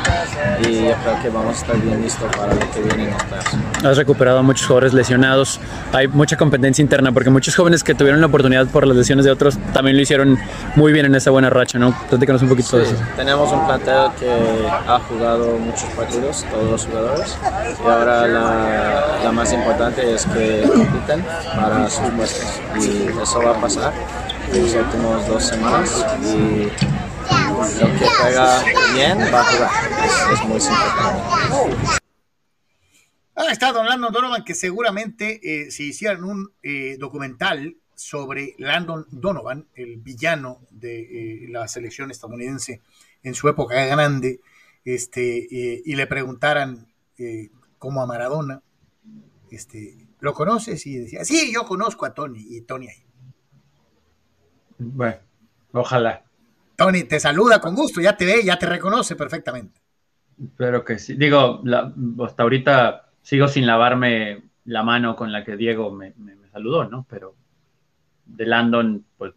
[0.60, 3.22] y yo creo que vamos a estar bien listos para lo que viene en los
[3.24, 3.84] playoffs.
[3.84, 5.60] Has recuperado a muchos jugadores lesionados,
[5.92, 9.30] hay mucha competencia interna, porque muchos jóvenes que tuvieron la oportunidad por las lesiones de
[9.30, 10.38] otros también lo hicieron
[10.74, 11.94] muy bien en esa buena racha, ¿no?
[12.08, 13.02] Platícanos un poquito de Sí, eso.
[13.16, 14.30] tenemos un plantel que
[14.88, 17.36] ha jugado muchos partidos, todos los jugadores,
[17.84, 21.24] y ahora la, la más importante es que compiten
[21.54, 22.60] para sus puestos.
[22.80, 23.92] Y eso va a pasar
[24.52, 26.06] en las últimas dos semanas.
[26.22, 26.70] Y
[27.80, 28.64] lo que juega
[28.94, 29.70] bien va a jugar.
[30.32, 30.84] Es, muy simple.
[33.34, 39.06] Ah, está Don Landon Donovan, que seguramente eh, si hicieran un eh, documental sobre Landon
[39.10, 41.00] Donovan, el villano de
[41.44, 42.80] eh, la selección estadounidense
[43.22, 44.40] en su época grande,
[44.84, 46.86] este, eh, y le preguntaran
[47.18, 48.62] eh, como a Maradona,
[49.50, 50.86] este, ¿lo conoces?
[50.86, 53.04] Y decía, sí, yo conozco a Tony, y Tony ahí.
[54.78, 55.16] Bueno,
[55.72, 56.22] ojalá.
[56.76, 59.80] Tony te saluda con gusto, ya te ve, ya te reconoce perfectamente.
[60.56, 61.14] Pero que sí.
[61.14, 61.92] Digo, la-
[62.24, 66.84] hasta ahorita sigo sin lavarme la mano con la que Diego me, me- me saludó,
[66.84, 67.04] ¿no?
[67.08, 67.34] Pero
[68.24, 69.34] de Landon, pues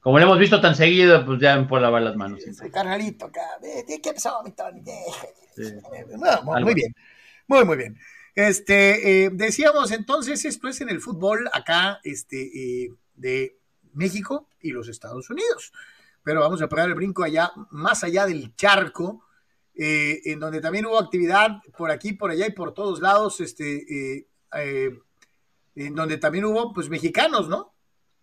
[0.00, 2.40] Como lo hemos visto tan seguido, pues ya me puedo lavar las manos.
[2.42, 4.80] Ese carnalito acá, ¿qué pasó, mi Tony?
[6.62, 6.94] muy bien,
[7.46, 7.98] muy, muy bien.
[8.34, 13.57] Este, eh, decíamos entonces, esto es en el fútbol acá, este, eh, de
[13.94, 15.72] México y los Estados Unidos.
[16.22, 19.24] Pero vamos a pegar el brinco allá, más allá del charco,
[19.74, 24.26] eh, en donde también hubo actividad por aquí, por allá y por todos lados, este,
[24.52, 27.72] en donde también hubo, pues, mexicanos, ¿no?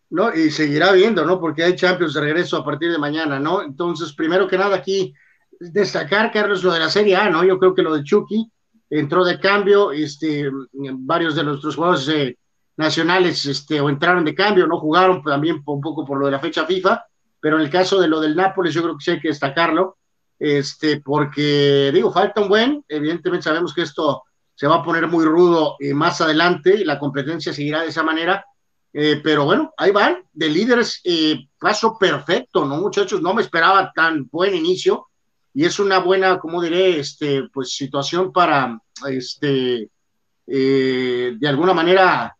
[0.10, 1.40] No, y seguirá viendo, ¿no?
[1.40, 3.62] Porque hay Champions de regreso a partir de mañana, ¿no?
[3.64, 5.14] Entonces, primero que nada aquí,
[5.60, 7.44] destacar, Carlos, lo de la Serie A, ¿no?
[7.44, 8.52] Yo creo que lo de Chucky
[8.90, 12.38] entró de cambio, este, varios de nuestros jugadores eh,
[12.78, 16.40] nacionales, este, o entraron de cambio, no jugaron también un poco por lo de la
[16.40, 17.06] fecha FIFA,
[17.40, 19.98] pero en el caso de lo del Nápoles, yo creo que sí hay que destacarlo,
[20.40, 24.24] este, porque, digo, falta un buen, evidentemente sabemos que esto
[24.54, 28.04] se va a poner muy rudo eh, más adelante y la competencia seguirá de esa
[28.04, 28.46] manera,
[28.94, 33.22] eh, pero bueno, ahí van, de líderes, eh, paso perfecto, ¿no, muchachos?
[33.22, 35.08] No me esperaba tan buen inicio
[35.54, 39.90] y es una buena, como diré, este, pues situación para, este,
[40.46, 42.35] de alguna manera,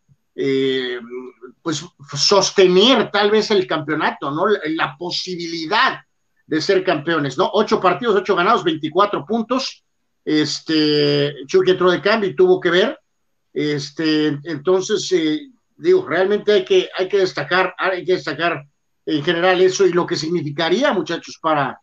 [1.62, 1.84] pues
[2.14, 4.46] sostener tal vez el campeonato, ¿no?
[4.46, 6.00] La, posibilidad
[6.46, 7.50] de ser campeones, ¿no?
[7.54, 9.84] Ocho partidos, ocho ganados, 24 puntos.
[10.24, 13.00] Este, Chucky entró de cambio y tuvo que ver.
[13.52, 15.10] Este, entonces,
[15.76, 18.66] digo, realmente hay que, hay que destacar, hay que destacar
[19.06, 21.80] en general eso y lo que significaría, muchachos, para,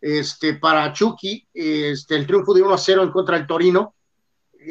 [0.00, 3.94] este, para Chucky, este, el triunfo de 1 a 0 en contra del Torino.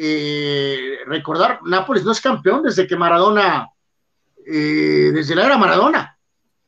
[0.00, 3.68] Eh, recordar, Nápoles no es campeón desde que Maradona,
[4.46, 6.16] eh, desde la era Maradona.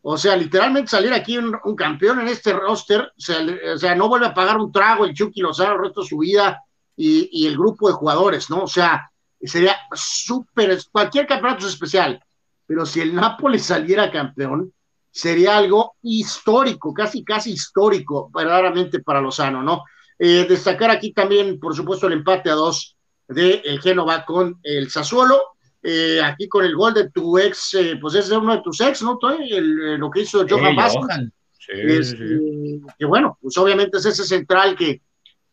[0.02, 4.34] O sea, literalmente salir aquí un, campeón en este roster, o sea, no vuelve a
[4.34, 6.60] pagar un trago el Chucky Lozano el resto de su vida
[6.96, 8.64] y, y el grupo de jugadores, ¿no?
[8.64, 9.08] O sea,
[9.40, 12.20] sería súper, cualquier campeonato es especial,
[12.66, 14.72] pero si el Nápoles saliera campeón,
[15.08, 19.84] sería algo histórico, casi, casi histórico, verdaderamente para Lozano, ¿no?
[20.18, 22.96] Eh, destacar aquí también, por supuesto, el empate a dos
[23.30, 25.40] de el Génova con el Sassuolo,
[25.82, 29.02] eh, aquí con el gol de tu ex, eh, pues es uno de tus ex,
[29.02, 29.18] ¿no?
[29.38, 31.30] El, lo que hizo Johan Vázquez.
[31.58, 35.02] Sí, Que bueno, pues obviamente es ese central que,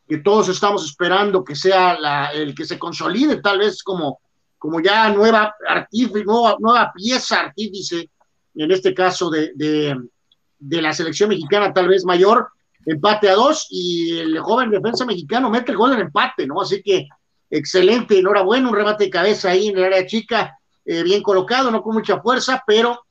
[0.07, 4.19] que todos estamos esperando que sea la, el que se consolide tal vez como,
[4.57, 8.09] como ya nueva, artífice, nueva, nueva pieza artífice,
[8.55, 12.47] en este caso de, de, la selección mexicana tal vez mayor,
[12.85, 16.61] empate a dos y el joven defensa mexicano mete el gol en empate, ¿no?
[16.61, 17.07] Así que
[17.49, 21.81] excelente, enhorabuena, un remate de cabeza ahí en el área chica, eh, bien colocado, no
[21.81, 23.05] con mucha fuerza, pero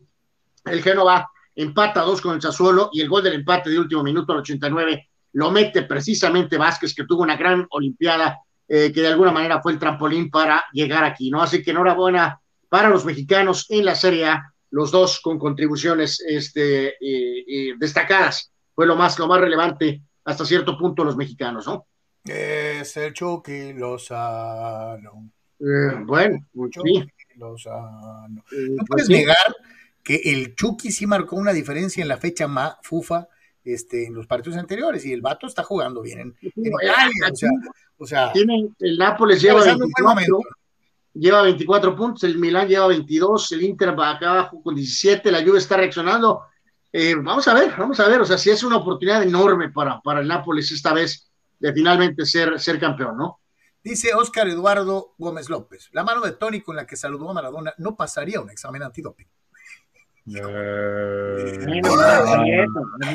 [0.64, 4.32] el Génova empata dos con el Sassuolo y el gol del empate de último minuto
[4.32, 9.32] al 89 lo mete precisamente Vázquez, que tuvo una gran Olimpiada, eh, que de alguna
[9.32, 11.42] manera fue el trampolín para llegar aquí, ¿no?
[11.42, 16.94] Así que enhorabuena para los mexicanos en la Serie A, los dos con contribuciones este,
[17.00, 18.50] eh, destacadas.
[18.74, 21.86] Fue lo más, lo más relevante hasta cierto punto los mexicanos, ¿no?
[22.26, 25.30] Es el Chucky Lozano.
[25.58, 26.38] bueno,
[26.84, 27.04] sí.
[27.36, 28.28] Lozano.
[28.30, 29.36] No pues puedes negar
[30.02, 33.28] que el Chucky sí marcó una diferencia en la fecha más FUFA
[33.64, 37.10] este, en los partidos anteriores y el vato está jugando bien en, Italia.
[37.98, 40.40] O sea, tiene, el Nápoles lleva 24,
[41.14, 45.42] lleva 24 puntos, el Milán lleva 22, el Inter va acá abajo con 17, la
[45.42, 46.42] Juve está reaccionando.
[46.92, 50.00] Eh, vamos a ver, vamos a ver, o sea, si es una oportunidad enorme para,
[50.00, 53.40] para el Nápoles esta vez de finalmente ser, ser campeón, ¿no?
[53.82, 57.72] Dice Óscar Eduardo Gómez López, la mano de Tony con la que saludó a Maradona
[57.78, 59.28] no pasaría un examen antidoping.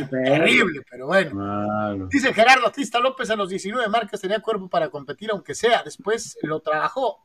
[0.09, 2.07] Terrible, pero bueno.
[2.09, 5.84] Dice Gerardo Atista López a los 19 marcas tenía cuerpo para competir, aunque sea.
[5.84, 7.18] Después lo trabajó.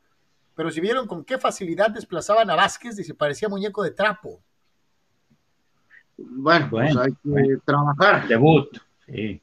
[0.56, 4.43] Pero si vieron con qué facilidad desplazaban a Vázquez, dice, parecía muñeco de trapo.
[6.16, 8.26] Bueno, pues hay que trabajar.
[8.26, 8.76] Debut,
[9.06, 9.40] sí.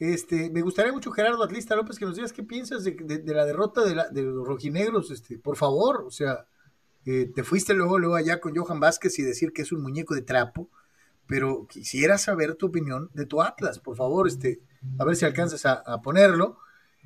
[0.00, 3.84] Este, me gustaría mucho, Gerardo Atlista López, que nos digas qué piensas de, la derrota
[3.84, 6.46] de, de, los rojinegros, este, por favor, o sea,
[7.04, 10.14] eh, te fuiste luego, luego allá con Johan Vázquez y decir que es un muñeco
[10.14, 10.70] de trapo,
[11.26, 14.60] pero quisiera saber tu opinión de tu Atlas, por favor, este,
[14.98, 16.56] a ver si alcanzas a, ponerlo.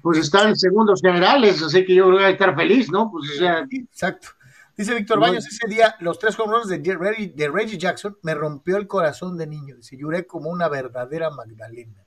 [0.00, 3.10] Pues están en segundos generales, así que yo voy a estar feliz, ¿no?
[3.10, 3.40] Pues,
[3.72, 4.28] Exacto.
[4.76, 8.76] Dice Víctor Baños, ese día los tres home de, Reggie, de Reggie Jackson me rompió
[8.76, 9.76] el corazón de niño.
[9.76, 12.03] Dice, lloré como una verdadera Magdalena.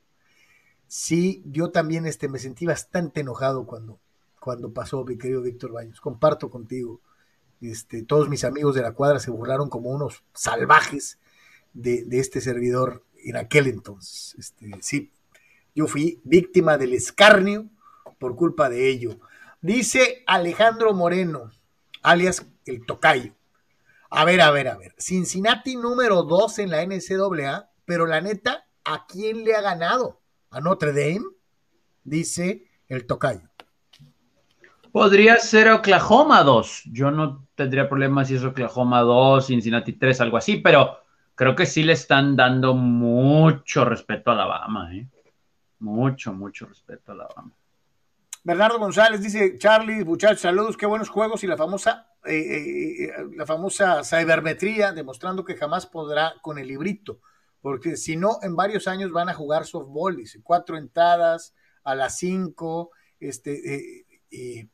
[0.88, 3.99] Sí, yo también este, me sentí bastante enojado cuando,
[4.39, 5.99] cuando pasó, mi querido Víctor Baños.
[6.01, 7.01] Comparto contigo
[7.61, 11.19] este, todos mis amigos de la cuadra se burlaron como unos salvajes
[11.73, 14.35] de, este servidor en aquel entonces.
[14.38, 15.11] Este, sí,
[15.76, 17.68] yo fui víctima del escarnio
[18.19, 19.19] por culpa de ello.
[19.61, 21.51] Dice Alejandro Moreno,
[22.03, 23.34] alias el tocayo.
[24.09, 24.95] A ver, a ver, a ver.
[24.97, 30.22] Cincinnati número 2 en la NCAA, pero la neta, ¿a quién le ha ganado?
[30.49, 31.26] ¿A Notre Dame?
[32.03, 33.49] Dice el tocayo.
[34.91, 36.84] Podría ser Oklahoma 2.
[36.91, 40.98] Yo no tendría problema si es Oklahoma 2, Cincinnati 3, algo así, pero
[41.36, 44.95] creo que sí le están dando mucho respeto a Alabama.
[44.95, 45.07] ¿eh?
[45.80, 47.52] Mucho, mucho respeto a Alabama.
[48.48, 53.11] Bernardo González dice, Charlie, muchachos, saludos, qué buenos juegos y la famosa, eh, eh, eh,
[53.36, 57.19] la famosa cibermetría, demostrando que jamás podrá con el librito,
[57.61, 61.53] porque si no, en varios años van a jugar softball, dice, cuatro entradas
[61.84, 64.05] a las cinco, este,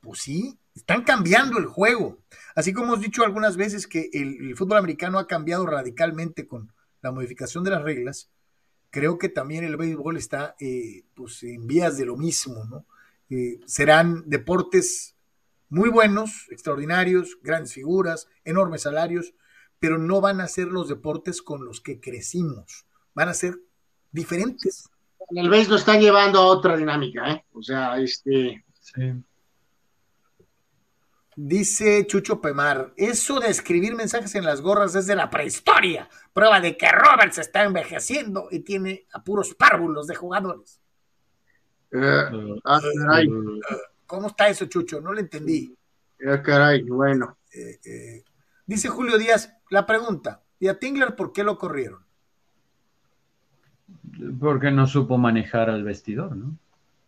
[0.01, 2.19] pues sí, están cambiando el juego.
[2.55, 7.11] Así como hemos dicho algunas veces que el, fútbol americano ha cambiado radicalmente con la
[7.11, 8.29] modificación de las reglas,
[8.89, 10.55] creo que también el béisbol está
[11.13, 12.85] pues, en vías de lo mismo, ¿no?
[13.65, 15.15] serán deportes
[15.69, 19.33] muy buenos, extraordinarios, grandes figuras, enormes salarios,
[19.83, 23.59] pero no van a ser los deportes con los que crecimos, van a ser
[24.13, 24.89] diferentes.
[25.31, 27.43] El béisbol lo están llevando a otra dinámica, ¿eh?
[27.51, 28.63] O sea, este...
[31.35, 36.61] Dice Chucho Pemar, eso de escribir mensajes en las gorras es de la prehistoria, prueba
[36.61, 40.79] de que Robert se está envejeciendo y tiene apuros párvulos de jugadores.
[41.91, 42.79] Eh, ah,
[44.05, 45.01] ¿Cómo está eso, Chucho?
[45.01, 45.77] No lo entendí.
[46.19, 47.39] Eh, caray, bueno.
[47.53, 48.23] Eh,
[48.65, 52.05] dice Julio Díaz, la pregunta, ¿y a Tingler por qué lo corrieron?
[54.39, 56.55] Porque no supo manejar al vestidor, ¿no?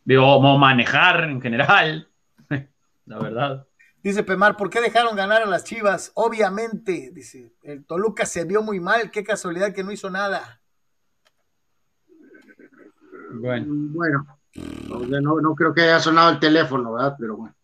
[0.04, 2.10] Digo, manejar en general,
[3.06, 3.68] la verdad.
[4.02, 6.12] Dice Pemar, ¿por qué dejaron ganar a las Chivas?
[6.16, 10.60] Obviamente, dice, el Toluca se vio muy mal, qué casualidad que no hizo nada.
[13.32, 13.66] Bueno.
[13.68, 14.26] Bueno,
[15.22, 17.16] no, no creo que haya sonado el teléfono, ¿verdad?
[17.20, 17.56] Pero bueno.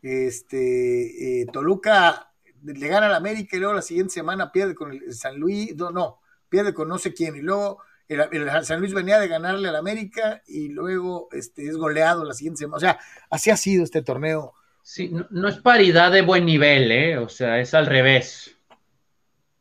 [0.00, 2.25] Este, eh, Toluca
[2.74, 5.90] le gana al América y luego la siguiente semana pierde con el San Luis, no,
[5.90, 9.76] no, pierde con no sé quién, y luego el, San Luis venía de ganarle al
[9.76, 12.76] América y luego este, es goleado la siguiente semana.
[12.76, 12.98] O sea,
[13.30, 14.54] así ha sido este torneo.
[14.82, 17.18] Sí, no, no es paridad de buen nivel, ¿eh?
[17.18, 18.56] O sea, es al revés.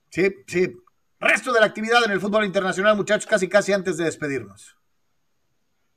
[0.09, 0.77] Sí, sí.
[1.19, 4.75] Resto de la actividad en el fútbol internacional, muchachos, casi casi antes de despedirnos.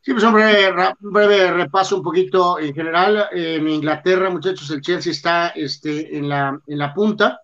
[0.01, 3.27] Sí, pues un breve, repaso un poquito en general.
[3.33, 7.41] en Inglaterra, muchachos, el Chelsea está este, en, la, en la punta.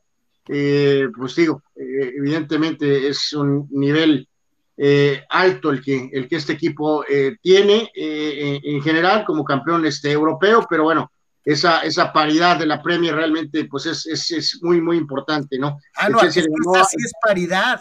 [0.46, 4.28] Eh, pues digo, eh, evidentemente es un nivel
[4.76, 7.04] eh, alto el que, el que este equipo
[7.40, 11.10] tiene en general como campeón este, europeo, pero bueno,
[11.44, 15.78] esa, esa paridad de la Premier realmente pues es, es, muy, muy importante, ¿no?
[15.96, 17.80] Ah, no, esta sí es paridad.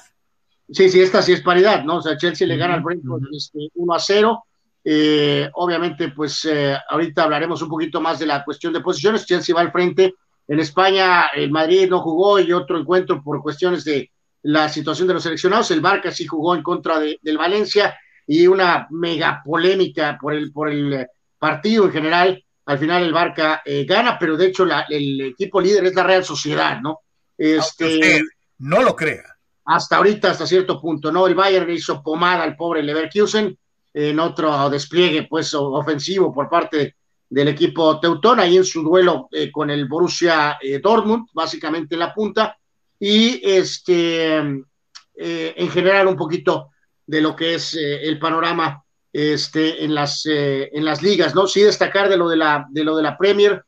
[0.69, 1.97] Sí, sí, esta sí es paridad, ¿no?
[1.97, 4.43] O sea, Chelsea le gana al Brentford este, 1 a 0
[4.83, 9.25] eh, obviamente, pues eh, ahorita hablaremos un poquito más de la cuestión de posiciones.
[9.25, 10.15] Chelsea va al frente.
[10.47, 14.11] En España, el Madrid no jugó y otro encuentro por cuestiones de
[14.43, 15.71] la situación de los seleccionados.
[15.71, 17.97] El Barca sí jugó en contra de, del Valencia
[18.27, 21.07] y una mega polémica por el, por el
[21.39, 22.45] partido en general.
[22.65, 26.23] Al final el Barca eh, gana, pero de hecho el equipo líder es la Real
[26.23, 26.99] Sociedad, ¿no?
[27.37, 28.21] Este,
[28.59, 29.23] no lo crea.
[29.65, 31.25] Hasta ahorita, hasta cierto punto, ¿no?
[31.25, 33.57] El Bayern hizo pomada al pobre Leverkusen
[33.93, 36.95] en otro despliegue pues ofensivo por parte
[37.33, 41.99] del equipo Teutón, ahí en su duelo eh, con el Borussia eh, Dortmund, básicamente en
[41.99, 42.55] la punta,
[42.99, 46.69] y este, eh, en general un poquito
[47.05, 51.47] de lo que es el panorama este, en, las, en las ligas, ¿no?
[51.47, 53.63] Sí destacar de lo de la, de lo de la Premier,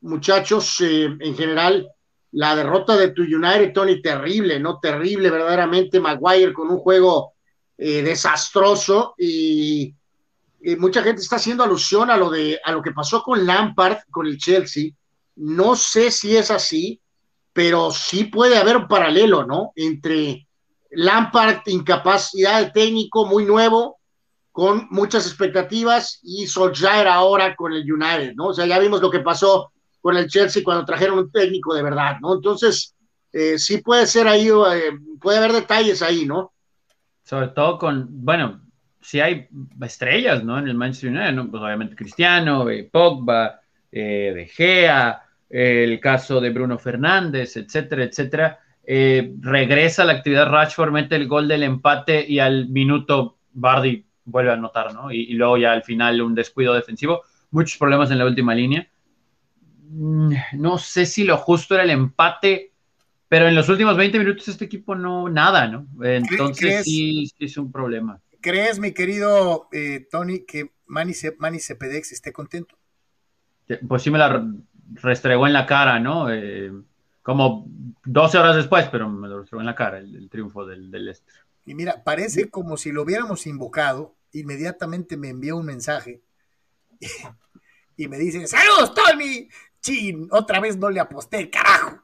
[0.00, 1.86] muchachos, en general,
[2.32, 4.78] la derrota de tu United, Tony, terrible, ¿no?
[4.80, 7.34] Terrible, verdaderamente, Maguire con un juego
[7.78, 9.94] eh, desastroso y,
[10.76, 14.26] mucha gente está haciendo alusión a lo, de, a lo que pasó con Lampard, con
[14.26, 14.90] el Chelsea.
[15.36, 17.00] No sé si es así,
[17.52, 19.72] pero sí puede haber un paralelo, ¿no?
[19.76, 20.48] Entre
[20.90, 23.98] Lampard, incapacidad de técnico muy nuevo,
[24.50, 28.48] con muchas expectativas, y Solskjaer ahora con el United, ¿no?
[28.48, 31.84] O sea, ya vimos lo que pasó con el Chelsea cuando trajeron un técnico de
[31.84, 32.34] verdad, ¿no?
[32.34, 32.96] Entonces,
[33.32, 34.90] eh, sí puede ser ahí, eh,
[35.20, 36.52] puede haber detalles ahí, ¿no?
[37.28, 38.62] Sobre todo con, bueno,
[39.02, 39.48] si hay
[39.82, 40.58] estrellas, ¿no?
[40.58, 41.50] En el Manchester United, ¿no?
[41.50, 43.60] Pues obviamente Cristiano, eh, Pogba,
[43.92, 48.60] eh, De Gea, el caso de Bruno Fernández, etcétera, etcétera.
[48.82, 54.52] Eh, regresa la actividad Rashford, mete el gol del empate y al minuto Bardi vuelve
[54.52, 55.12] a anotar, ¿no?
[55.12, 57.24] Y, y, luego ya al final un descuido defensivo.
[57.50, 58.88] Muchos problemas en la última línea.
[59.90, 62.72] Mm, no sé si lo justo era el empate
[63.28, 65.86] pero en los últimos 20 minutos este equipo no, nada, ¿no?
[66.02, 68.20] Entonces sí, es un problema.
[68.40, 72.76] ¿Crees, mi querido eh, Tony, que Manny, esté contento?
[73.86, 74.46] Pues sí me la
[74.94, 76.32] restregó en la cara, ¿no?
[76.32, 76.72] Eh,
[77.22, 77.66] como
[78.04, 81.34] 12 horas después, pero me lo mostró en la cara el, triunfo del, del Leicester.
[81.66, 86.22] Y mira, parece como si lo hubiéramos invocado, inmediatamente me envió un mensaje
[87.96, 89.48] y me dice, saludos, Tony.
[89.80, 92.02] Chin, otra vez no le aposté, carajo.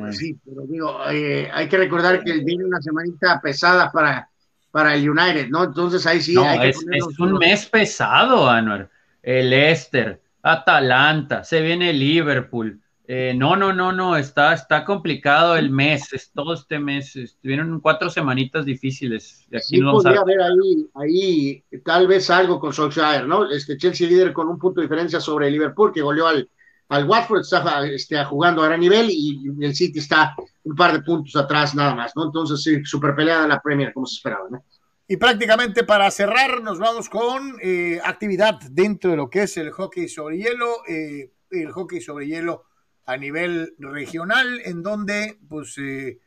[0.00, 4.28] Pues sí, pero digo, eh, hay que recordar que viene una semanita pesada para,
[4.70, 5.64] para el United, ¿no?
[5.64, 6.36] Entonces ahí sí.
[6.36, 8.90] hay es, que es un mes pesado, Anuar.
[9.22, 12.80] El Leicester, Atalanta, se viene Liverpool.
[13.06, 17.14] Eh, no, no, no, no, está, está complicado el mes, es todo este mes.
[17.14, 19.46] Estuvieron cuatro semanitas difíciles.
[19.50, 23.48] Y aquí sí, podría haber ahí, ahí tal vez algo con Solskjaer, ¿no?
[23.50, 26.48] Este Chelsea líder con un punto de diferencia sobre el Liverpool, que goleó al,
[26.92, 31.00] al Watford, está este, jugando a gran nivel y el City está un par de
[31.00, 32.26] puntos atrás nada más, ¿no?
[32.26, 34.62] Entonces, sí, super peleada la Premier, como se esperaba, ¿no?
[35.08, 39.70] Y prácticamente para cerrar, nos vamos con eh, actividad dentro de lo que es el
[39.70, 42.64] hockey sobre hielo, eh, el hockey sobre hielo
[43.06, 46.18] a nivel regional, en donde, pues, eh,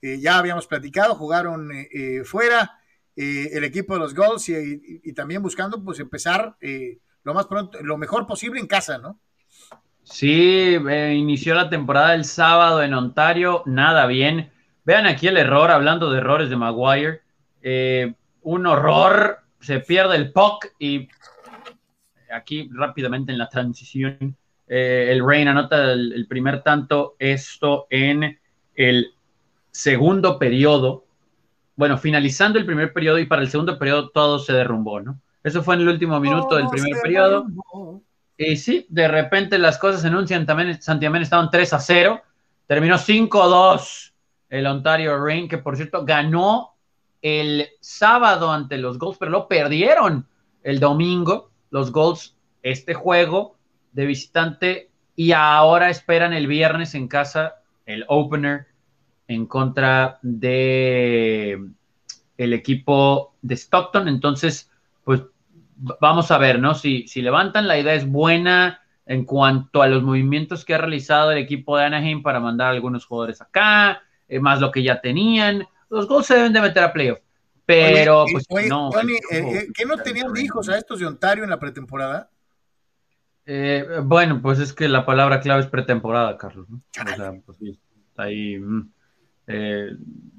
[0.00, 1.68] ya habíamos platicado, jugaron
[2.24, 2.78] fuera
[3.14, 6.56] el equipo de los Goals y, y, también buscando, pues, empezar
[7.22, 9.20] lo más pronto, lo mejor posible en casa, ¿no?
[10.02, 14.50] Sí, eh, inició la temporada el sábado en Ontario, nada bien.
[14.84, 17.20] Vean aquí el error, hablando de errores de Maguire.
[17.62, 18.12] Eh,
[18.42, 21.08] un horror, se pierde el puck y
[22.32, 28.38] aquí rápidamente en la transición, eh, el Rain anota el, primer tanto, esto en
[28.74, 29.14] el
[29.70, 31.04] segundo periodo.
[31.76, 35.20] Bueno, finalizando el primer periodo y para el segundo periodo todo se derrumbó, ¿no?
[35.44, 37.46] Eso fue en el último minuto del primer periodo.
[38.36, 42.22] Y sí, de repente las cosas en un Santiamén estaban 3 a 0.
[42.66, 44.14] Terminó 5 a 2
[44.50, 46.74] el Ontario Reign, que por cierto ganó
[47.22, 50.26] el sábado ante los Goals, pero lo perdieron
[50.62, 51.50] el domingo.
[51.70, 53.56] Los Goals, este juego
[53.92, 57.56] de visitante, y ahora esperan el viernes en casa
[57.86, 58.66] el opener
[59.28, 61.58] en contra de
[62.36, 64.08] el equipo de Stockton.
[64.08, 64.70] Entonces,
[65.04, 65.22] pues
[66.00, 66.74] vamos a ver, ¿no?
[66.74, 71.32] Si, si levantan, la idea es buena en cuanto a los movimientos que ha realizado
[71.32, 75.00] el equipo de Anaheim para mandar a algunos jugadores acá, eh, más lo que ya
[75.00, 75.66] tenían.
[75.90, 77.18] Los gols se deben de meter a playoff.
[77.64, 78.90] Pero, pues, no.
[78.90, 82.28] Eh, eh, ¿Qué no tenían hijos a estos de Ontario en la pretemporada?
[84.04, 86.70] bueno, pues es que la palabra clave es pretemporada, Carlos.
[86.70, 86.76] ¿no?
[86.78, 87.78] O sea, pues sí,
[88.16, 88.92] ahí, mm,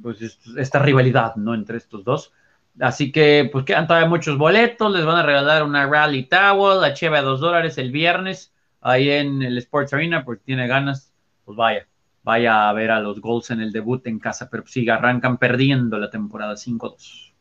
[0.02, 1.54] pues esta rivalidad, ¿no?
[1.54, 2.32] Entre estos dos.
[2.80, 4.92] Así que, pues quedan todavía muchos boletos.
[4.92, 9.10] Les van a regalar una Rally Towel, la cheve a dos dólares el viernes, ahí
[9.10, 11.14] en el Sports Arena, porque tiene ganas.
[11.46, 11.88] Pues vaya,
[12.24, 15.98] vaya a ver a los Goals en el debut en casa, pero sí, arrancan perdiendo
[15.98, 17.34] la temporada 5-2.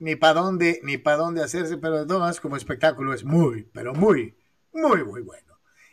[0.00, 3.94] Ni para dónde, ni para dónde hacerse, pero de todas como espectáculo es muy, pero
[3.94, 4.34] muy,
[4.72, 5.48] muy, muy bueno.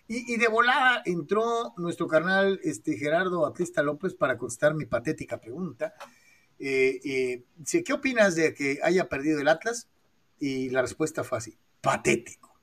[0.07, 5.95] Y, de volada entró nuestro carnal este, Gerardo Batista López para contestar mi patética pregunta.
[6.59, 9.87] Eh, eh, ¿qué opinas de que haya perdido el Atlas?
[10.39, 12.53] Y la respuesta fue así, patético.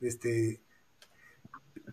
[0.00, 0.60] Este,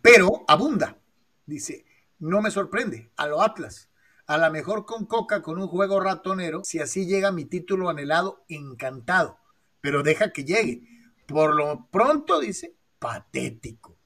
[0.01, 0.97] pero abunda.
[1.45, 1.85] Dice,
[2.19, 3.89] no me sorprende, a lo Atlas.
[4.27, 8.43] A lo mejor con Coca, con un juego ratonero, si así llega mi título anhelado,
[8.47, 9.39] encantado.
[9.81, 10.83] Pero deja que llegue.
[11.25, 13.97] Por lo pronto, dice, patético.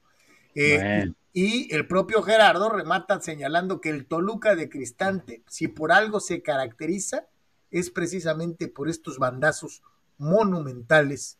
[0.54, 6.20] Eh, y el propio Gerardo remata señalando que el Toluca de Cristante, si por algo
[6.20, 7.26] se caracteriza,
[7.72, 9.82] es precisamente por estos bandazos
[10.16, 11.36] monumentales,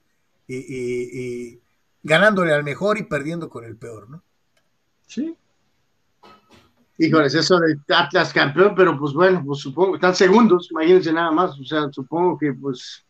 [0.48, 1.60] eh, eh, eh,
[2.02, 4.24] ganándole al mejor y perdiendo con el peor, ¿no?
[5.06, 5.36] Sí.
[6.98, 11.58] Híjoles, eso de Atlas campeón, pero pues bueno, pues supongo, están segundos, imagínense nada más,
[11.58, 13.04] o sea, supongo que pues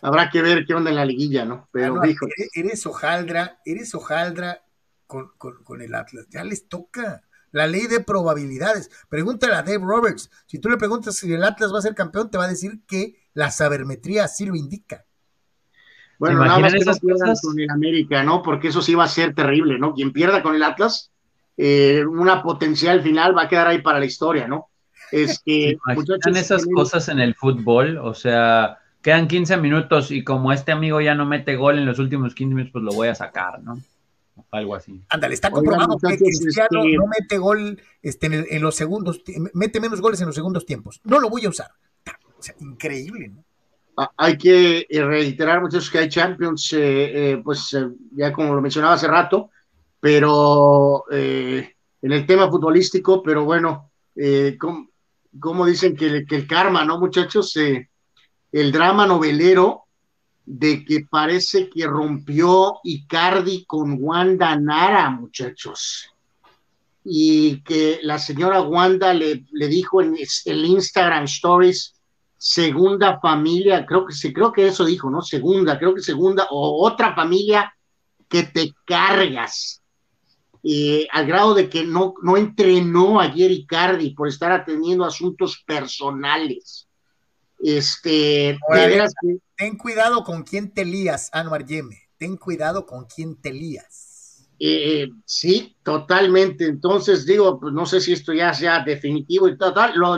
[0.00, 1.68] habrá que ver qué onda en la liguilla, ¿no?
[1.70, 2.08] Pero, ah,
[2.54, 4.64] eres, hojaldra, eres hojaldra
[5.10, 6.26] con, el Atlas.
[6.30, 8.90] Ya les toca la ley de probabilidades.
[9.08, 10.30] Pregúntale a Dave Roberts.
[10.46, 12.80] Si tú le preguntas si el Atlas va a ser campeón, te va a decir
[12.86, 15.04] que la sabermetría así lo indica.
[16.18, 18.42] Bueno, nada más que no pierdan con el América, ¿no?
[18.42, 19.94] Porque eso sí va a ser terrible, ¿no?
[19.94, 21.10] Quien pierda con el Atlas,
[21.56, 24.68] eh, una potencial final va a quedar ahí para la historia, ¿no?
[25.10, 25.78] Es que.
[25.94, 27.96] muchachos, esas cosas en el fútbol?
[27.98, 31.98] O sea, quedan 15 minutos y como este amigo ya no mete gol en los
[31.98, 33.80] últimos 15 minutos, pues lo voy a sacar, ¿no?
[34.50, 35.02] Algo así.
[35.08, 39.22] Ándale, está comprobado que Cristiano este, no mete gol este, en, los segundos,
[39.54, 41.00] mete menos goles en los segundos tiempos.
[41.04, 41.70] No lo voy a usar.
[42.38, 43.44] O sea, increíble, ¿no?
[43.96, 47.76] Ah, hay que eh, reiterar, muchachos, que hay Champions, eh, eh, pues
[48.12, 49.50] ya como lo mencionaba hace rato,
[50.00, 53.90] pero en el tema futbolístico, pero bueno,
[55.38, 57.54] como, dicen que, que, el karma, ¿no, muchachos?
[57.56, 59.84] el drama novelero
[60.44, 66.06] de que parece que rompió Icardi con Wanda Nara, muchachos.
[67.04, 71.94] y que la señora Wanda le, le dijo en el Instagram Stories,
[72.36, 75.22] segunda familia, creo que sí, creo que eso dijo, ¿no?
[75.22, 77.74] Segunda, creo que segunda, o otra familia
[78.28, 79.82] que te cargas.
[81.12, 86.86] Al grado de que no, no entrenó ayer Icardi por estar atendiendo asuntos personales.
[87.62, 88.58] Este,
[89.56, 91.96] ten cuidado con quién te lías, Anuar Yeme.
[92.16, 94.48] Ten cuidado con quién te lías.
[94.58, 96.66] Eh, sí, totalmente.
[96.66, 99.92] Entonces digo, pues no sé si esto ya sea definitivo y tal, tal.
[99.96, 100.16] Lo,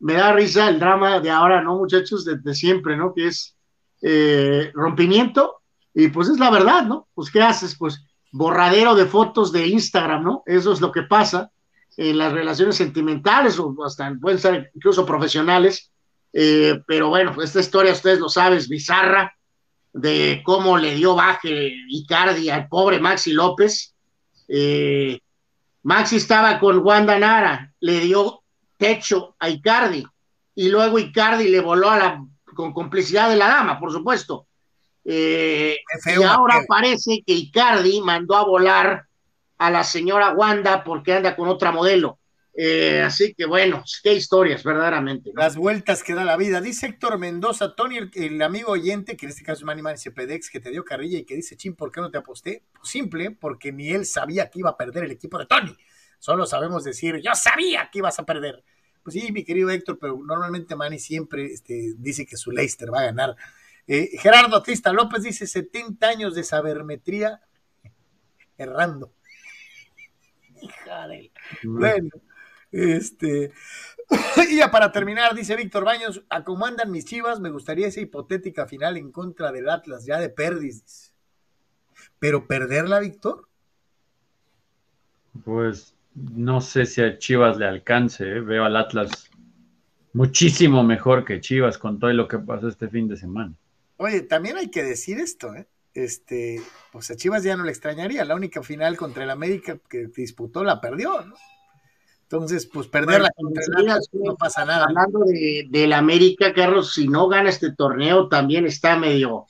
[0.00, 2.24] me da risa el drama de ahora, ¿no, muchachos?
[2.24, 3.14] De, siempre, ¿no?
[3.14, 3.56] Que es
[4.02, 5.62] eh, rompimiento
[5.94, 7.08] y pues es la verdad, ¿no?
[7.14, 7.76] Pues ¿qué haces?
[7.78, 10.42] Pues borradero de fotos de Instagram, ¿no?
[10.44, 11.52] Eso es lo que pasa
[11.96, 15.92] en las relaciones sentimentales o hasta pueden ser incluso profesionales.
[16.36, 19.32] Eh, pero bueno, pues esta historia ustedes lo saben, es bizarra,
[19.92, 23.94] de cómo le dio baje Icardi al pobre Maxi López.
[24.48, 25.20] Eh,
[25.84, 28.42] Maxi estaba con Wanda Nara, le dio
[28.76, 30.04] techo a Icardi
[30.56, 32.24] y luego Icardi le voló a la,
[32.54, 34.48] con complicidad de la dama, por supuesto.
[35.04, 39.06] Eh, y ahora parece que Icardi mandó a volar
[39.58, 42.18] a la señora Wanda porque anda con otra modelo.
[42.56, 45.32] Eh, así que bueno, qué historias, verdaderamente.
[45.34, 46.60] Las vueltas que da la vida.
[46.60, 50.50] Dice Héctor Mendoza, Tony, el, amigo oyente, que en este caso es Manny Manny Pedex,
[50.50, 52.62] que te dio carrilla y que dice, Chin, ¿por qué no te aposté?
[52.72, 55.76] Pues simple, porque ni él sabía que iba a perder el equipo de Tony.
[56.18, 58.62] Solo sabemos decir, yo sabía que ibas a perder.
[59.02, 63.00] Pues sí, mi querido Héctor, pero normalmente Manny siempre este, dice que su Leicester va
[63.00, 63.36] a ganar.
[63.86, 67.42] Eh, Gerardo Atista López dice 70 años de sabermetría
[68.56, 69.12] errando.
[70.62, 71.30] Hija de...
[71.64, 72.08] Bueno,
[72.74, 73.52] este.
[74.50, 78.00] y ya para terminar, dice Víctor Baños, a cómo andan mis chivas, me gustaría esa
[78.00, 81.14] hipotética final en contra del Atlas, ya de pérdidas.
[82.18, 83.48] Pero perderla, Víctor.
[85.44, 88.40] Pues no sé si a Chivas le alcance, ¿eh?
[88.40, 89.30] veo al Atlas
[90.12, 93.54] muchísimo mejor que Chivas con todo lo que pasó este fin de semana.
[93.96, 95.66] Oye, también hay que decir esto, ¿eh?
[95.92, 96.60] Este,
[96.90, 100.64] pues a Chivas ya no le extrañaría, la única final contra el América que disputó
[100.64, 101.36] la perdió, ¿no?
[102.24, 103.62] Entonces, pues perder la contra
[104.12, 104.86] no pasa nada.
[104.86, 109.46] Hablando de, del América, Carlos, si no gana este torneo también está medio,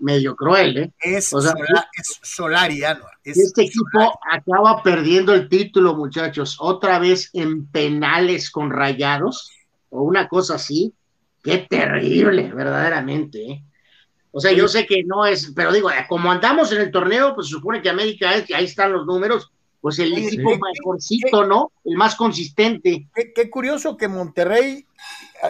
[0.00, 0.92] medio cruel, ¿eh?
[1.00, 1.54] Es, o sea,
[1.92, 3.04] es solariano.
[3.22, 9.50] este equipo acaba perdiendo el título, muchachos, otra vez en penales con rayados,
[9.90, 10.92] o una cosa así.
[11.42, 13.64] Qué terrible, verdaderamente, ¿eh?
[14.32, 17.48] O sea, yo sé que no es, pero digo, como andamos en el torneo, pues
[17.48, 19.52] se supone que América es, ahí están los números,
[19.82, 21.72] pues el equipo mejorcito, ¿no?
[21.84, 23.08] El más consistente.
[23.12, 24.86] Qué, curioso que Monterrey